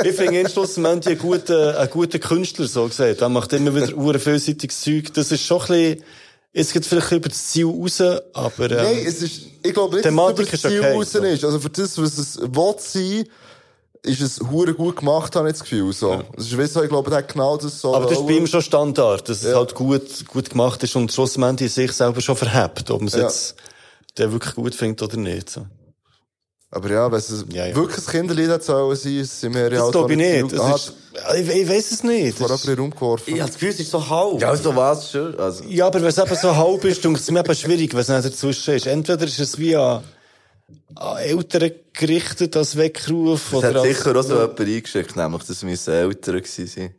[0.04, 3.20] ich finde ihn schlussendlich einen guten, einen guten Künstler, so gesagt.
[3.20, 5.12] Er macht immer wieder ure vielseitiges Zeug.
[5.14, 6.02] Das ist schon ein bisschen,
[6.52, 8.00] es geht vielleicht über das Ziel raus,
[8.32, 10.92] aber, ähm, Nein, es ist, ich glaube nicht, dass es über ist das Ziel okay,
[10.94, 11.18] raus so.
[11.22, 11.44] ist.
[11.44, 13.24] Also für das, was es will sein,
[14.02, 16.22] ist es hure gut gemacht, habe ich das Gefühl, so.
[16.36, 17.94] Es ist wie so, ich glaube, der hat genau das so.
[17.94, 21.12] aber das ist bei ihm schon Standard, dass es halt gut, gut gemacht ist und
[21.12, 23.22] schlussendlich sich selber schon verhebt, ob man es Ja.
[23.22, 23.56] jetzt
[24.18, 25.50] der wirklich gut findet oder nicht.
[25.50, 25.66] So.
[26.70, 27.76] Aber ja, wenn es Ja, ja.
[27.76, 30.52] wirklich ein Kinderlied hat sollen sein, sind wir ja Das glaube ich nicht.
[30.52, 30.92] Das Ah, ist,
[31.38, 32.36] ich, ich weiß es nicht.
[32.38, 33.32] vor Das jemandem rumgeworfen.
[33.34, 34.40] Ich habe das Gefühl, es ist so halb.
[34.40, 35.38] Ja, also was schon.
[35.38, 37.92] Also, Ja, aber wenn es eben so halb ist, dann ist es mir eben schwierig,
[37.94, 38.86] wenn es nicht dazwischen ist.
[38.86, 40.02] Entweder ist es wie an,
[40.96, 45.42] an Eltern gerichtet als Weckruf es oder hat als, sicher auch so jemand eingeschickt, nämlich,
[45.44, 46.94] das müssen Eltern gewesen sein.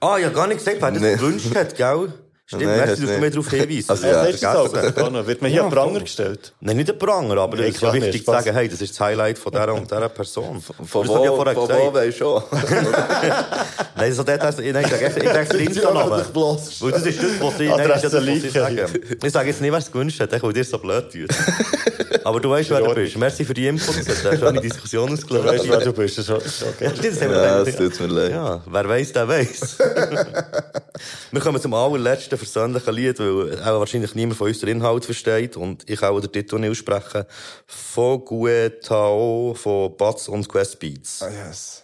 [0.00, 2.12] Ah, ja, gar nicht gesagt, wer das gewünscht hat, gell?
[2.46, 3.90] Stimmt, Nein, dass du mir darauf hinweist.
[3.90, 4.52] Also, Das ja.
[4.52, 6.52] Album, Dana, wird man hier Ja, an Pranger gestellt?
[6.60, 8.90] Nein, nicht der Pranger, aber Nee, es ist ja wichtig zu sagen, hey, das ist
[8.92, 10.60] das Highlight von dieser und dieser Person.
[10.60, 11.84] Von das hab ich ja wo, vorher von gesagt.
[11.86, 12.42] wo weisst du schon?
[13.96, 16.10] Nein, so dort, hast- nein, ich sage sage den Insta-Namen.
[16.34, 18.86] Weil das ist das, was ich, nein, das das, was ich sage.
[19.24, 21.30] Ich sage jetzt nicht, wer es gewünscht hat, weil dir so blöd tut.
[22.24, 23.16] Aber du weißt, wer du bist.
[23.16, 25.86] Merci für die Infos, das hat eine schöne Diskussion Du weißt, wer ausgelöst.
[25.86, 26.18] du bist.
[26.18, 26.90] Das ist okay.
[27.20, 28.30] Ja, das tut mir leid.
[28.32, 29.78] Ja, wer weiß, der weiß.
[31.30, 35.56] wir kommen zum allerletzten versöhnlichen Lied, weil auch wahrscheinlich niemand von uns den Inhalt versteht
[35.56, 37.24] und ich auch den Titel nicht aussprechen.
[37.66, 41.22] Foguetao von Bats und Quest Beats.
[41.22, 41.83] Ah, yes.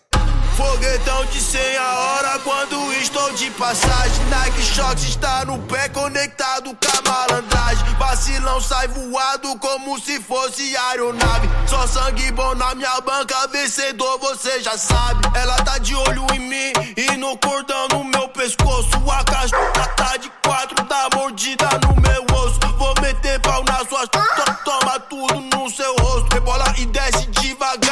[0.60, 4.26] Foguetão de 100 a hora quando estou de passagem.
[4.26, 7.86] Nike Shox está no pé conectado com a malandragem.
[7.98, 11.48] Vacilão sai voado como se fosse aeronave.
[11.66, 15.26] Só sangue bom na minha banca, vencedor você já sabe.
[15.34, 18.90] Ela tá de olho em mim e no cordão no meu pescoço.
[19.10, 19.56] A caixa
[19.96, 22.60] tá de quatro, dá mordida no meu osso.
[22.76, 24.20] Vou meter pau nas suas to
[24.64, 26.34] toma tudo no seu rosto.
[26.34, 27.89] Rebola e desce devagar,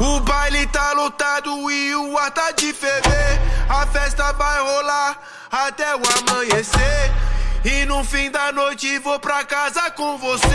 [0.00, 3.40] O baile tá lotado e o ar tá de ferver.
[3.68, 5.20] A festa vai rolar
[5.50, 7.10] até o amanhecer.
[7.64, 10.46] E no fim da noite vou pra casa com você.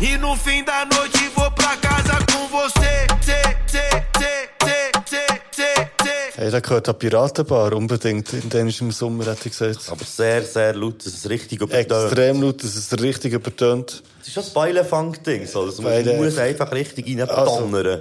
[0.00, 3.06] E no fim da noite vou pra casa com você.
[3.24, 6.32] Tê, tê, tê, tê, tê, tê, tê.
[6.36, 8.32] Hey, der gehört an Piratenbar, unbedingt.
[8.32, 9.88] In dänischem Sommer, hätte ich gesagt.
[9.90, 11.90] Aber sehr, sehr laut, dass es richtig übertönt.
[11.92, 14.02] Extrem laut, dass es richtig übertönt.
[14.18, 15.66] Das ist schon das Beilefang-Ding, so.
[15.66, 18.00] dass man Beile- muss einfach richtig Also- rein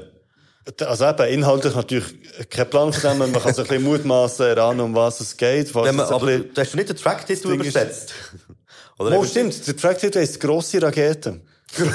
[0.86, 2.06] Also eben, inhaltlich natürlich
[2.50, 5.74] kein Plan von dem, man kann so ein bisschen mutmaßen, erahnen, um was es geht.
[5.74, 8.14] Was Wenn man, es aber bisschen- du hast du nicht den Track-Titel übersetzt?
[9.00, 11.42] Oder Oh, stimmt, der Track heisst «Grosse Raketen».
[11.72, 11.88] Von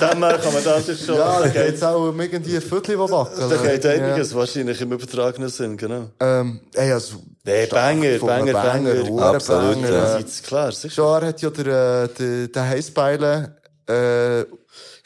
[0.00, 1.14] dem her kann man das schon...
[1.14, 3.50] Ja, da geht, geht's auch um irgendwie ein Viertel, die wackeln.
[3.50, 3.90] da geht Ja.
[3.90, 6.08] einiges, wahrscheinlich im übertragenen Sinn, genau.
[6.18, 9.06] Ähm, ey, also, Nee, Banger, Banger, Banger.
[9.06, 10.16] Huren Absolut, Banger, ja.
[10.16, 10.22] äh.
[10.22, 10.94] Das ist klar, sicher.
[10.94, 11.66] Schar hat ja der,
[12.04, 13.56] äh, der, der Heissbeile,
[13.86, 14.44] äh,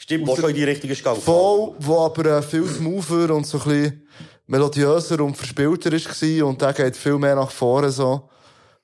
[0.05, 1.19] Stimmt, wo schon in die richtige Skalp.
[1.19, 4.07] voll, wo aber äh, viel smoother und so ein bisschen
[4.45, 8.29] melodiöser und verspielter gsi und der geht viel mehr nach vorne so.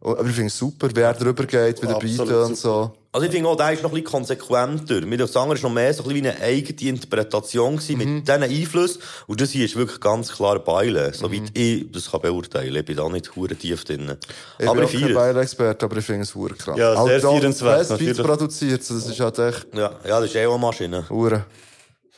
[0.01, 2.91] Und- Aber ich finde es super, wer drüber geht, wie der Absolut und so.
[3.13, 5.01] Also ich finde auch, der ist noch ein bisschen konsequenter.
[5.05, 8.15] Mit das andere ist noch mehr so ein bisschen wie eine eigene Interpretation gewesen, Mhm.
[8.15, 9.01] mit diesen Einflüssen.
[9.27, 11.13] Und das hier ist wirklich ganz klar Beile.
[11.13, 12.75] Soweit ich das kann beurteilen.
[12.75, 14.13] Ich bin da nicht hure tief drin.
[14.57, 15.13] Ich aber bin ich feiere.
[15.13, 16.77] Beile-Experte, aber ich finde es hure krass.
[16.77, 20.35] Ja, sehr Auch feierenswert, West Beats produziert, das ist halt echt Ja, ja, das ist
[20.35, 21.05] eh auch eine Maschine.
[21.09, 21.45] hure.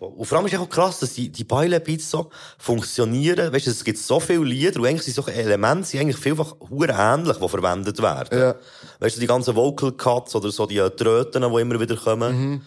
[0.07, 3.51] Und vor allem ist auch krass, dass die, die Beile-Beats so funktionieren.
[3.53, 6.55] Weißt du, es gibt so viele Lieder und eigentlich sind solche Elemente sind eigentlich vielfach
[6.69, 8.39] hure ähnlich, die verwendet werden.
[8.39, 8.55] Ja.
[8.99, 12.65] Weißt du, die ganzen Vocal Cuts oder so die äh, Tröten, die immer wieder kommen.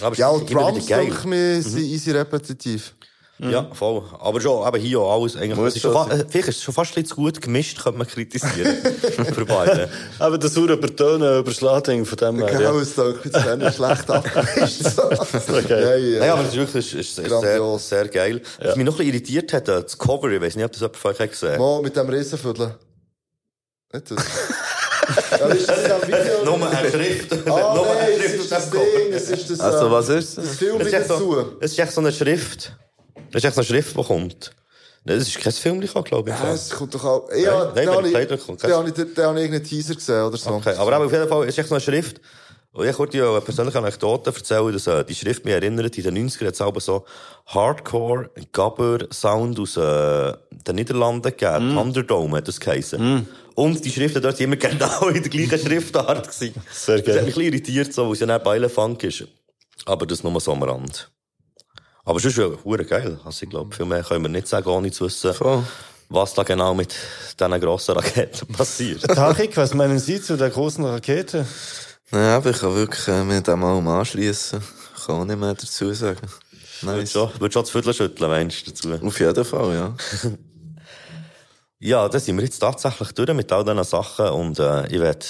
[0.00, 2.94] Aber es Ja, und Drums, denke ich mir, sind easy repetitiv.
[3.50, 4.02] Ja, voll.
[4.20, 5.58] Aber schon, eben hier auch alles eigentlich.
[5.66, 7.98] Es ist schon äh, vielleicht ist es schon fast ein bisschen zu gut gemischt, könnte
[7.98, 8.76] man kritisieren.
[9.34, 9.88] Für beide.
[10.20, 12.80] Aber das Ur übertönen, überschlagen von dem her, Genau, ja.
[12.80, 14.82] es wenn er schlecht abgemischt.
[15.52, 15.82] Okay.
[15.82, 16.18] Ja, ja.
[16.20, 18.40] Nein, aber es ist wirklich es ist, es ist sehr, sehr geil.
[18.60, 20.80] Was mich noch ein bisschen irritiert hat, äh, das Cover, ich weiß nicht, ob das
[20.80, 22.74] jemand von euch hat gesehen Mal mit dem Riesenviertel.
[23.92, 24.18] Nicht das?
[25.40, 26.44] ja, ist das ein Video?
[26.44, 27.32] Nur eine Schrift.
[27.32, 28.70] Ah, Nur eine nein, es Schrift ist auf das.
[28.70, 30.56] Ding, es ist das, Also, äh, was ist das das?
[30.56, 31.18] Film Es ist dazu.
[31.34, 32.72] so, es ist echt so eine Schrift.
[33.32, 34.52] Es ist echt eine Schrift, die kommt.
[35.04, 36.36] Nein, das ist kein Film, glaube ich.
[36.36, 37.28] Ja, es kommt doch auch...
[37.34, 40.22] Ja, Nein, nein, ich, ich habe, da habe ich, da habe ich irgendeinen Teaser gesehen
[40.22, 40.50] oder so.
[40.50, 42.20] Okay, aber auf jeden Fall, es ist echt eine Schrift.
[42.74, 46.04] Und ich wollte dir eine persönliche Anekdote erzählen, dass äh, die Schrift mich erinnert, in
[46.04, 47.04] den 90ern hat es aber so
[47.46, 51.74] Hardcore, Gabber Sound aus äh, den Niederlanden gegeben.
[51.74, 53.26] Thunderdome hat das geheißen.
[53.56, 56.54] Und die Schriften dort sind immer genau in der gleichen Schriftart gewesen.
[56.72, 57.16] Sehr Das geil.
[57.18, 59.24] hat mich ein bisschen irritiert, so, weil es ja nicht Beilefunk ist.
[59.84, 61.10] Aber das nur so am Rand.
[62.04, 63.18] Aber es ist ja hure geil.
[63.24, 65.62] Also ich glaube, viel mehr können wir nicht sagen, ohne zu wissen, Voll.
[66.08, 66.94] was da genau mit
[67.38, 69.02] diesen grossen Raketen passiert.
[69.02, 71.46] Tachik, was meinen Sie zu der großen Rakete?
[72.10, 74.62] Naja, aber ich kann wirklich äh, mit dem allem anschliessen.
[74.96, 76.26] Ich kann auch nicht mehr dazu sagen.
[76.82, 77.12] Nice.
[77.12, 79.06] schon, würde schon das Viertel schütteln, meinst du, dazu?
[79.06, 79.94] Auf jeden Fall, ja.
[81.84, 85.26] Ja, da sind wir jetzt tatsächlich durch mit all diesen Sachen und äh, ich werde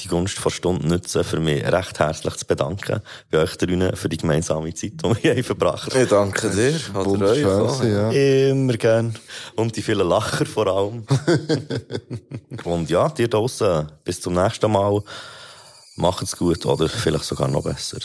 [0.00, 3.00] die Gunst vor Stunden nutzen, für mich recht herzlich zu bedanken
[3.30, 6.80] bei euch drinnen für die gemeinsame Zeit, die wir haben verbracht Ich danke dir.
[6.94, 7.42] Oder euch.
[7.42, 8.10] Gewesen, ja.
[8.10, 9.14] Immer gern.
[9.54, 11.06] Und die vielen Lacher vor allem.
[12.64, 15.02] und ja, dir draussen, bis zum nächsten Mal.
[15.96, 17.98] Macht's gut oder vielleicht sogar noch besser.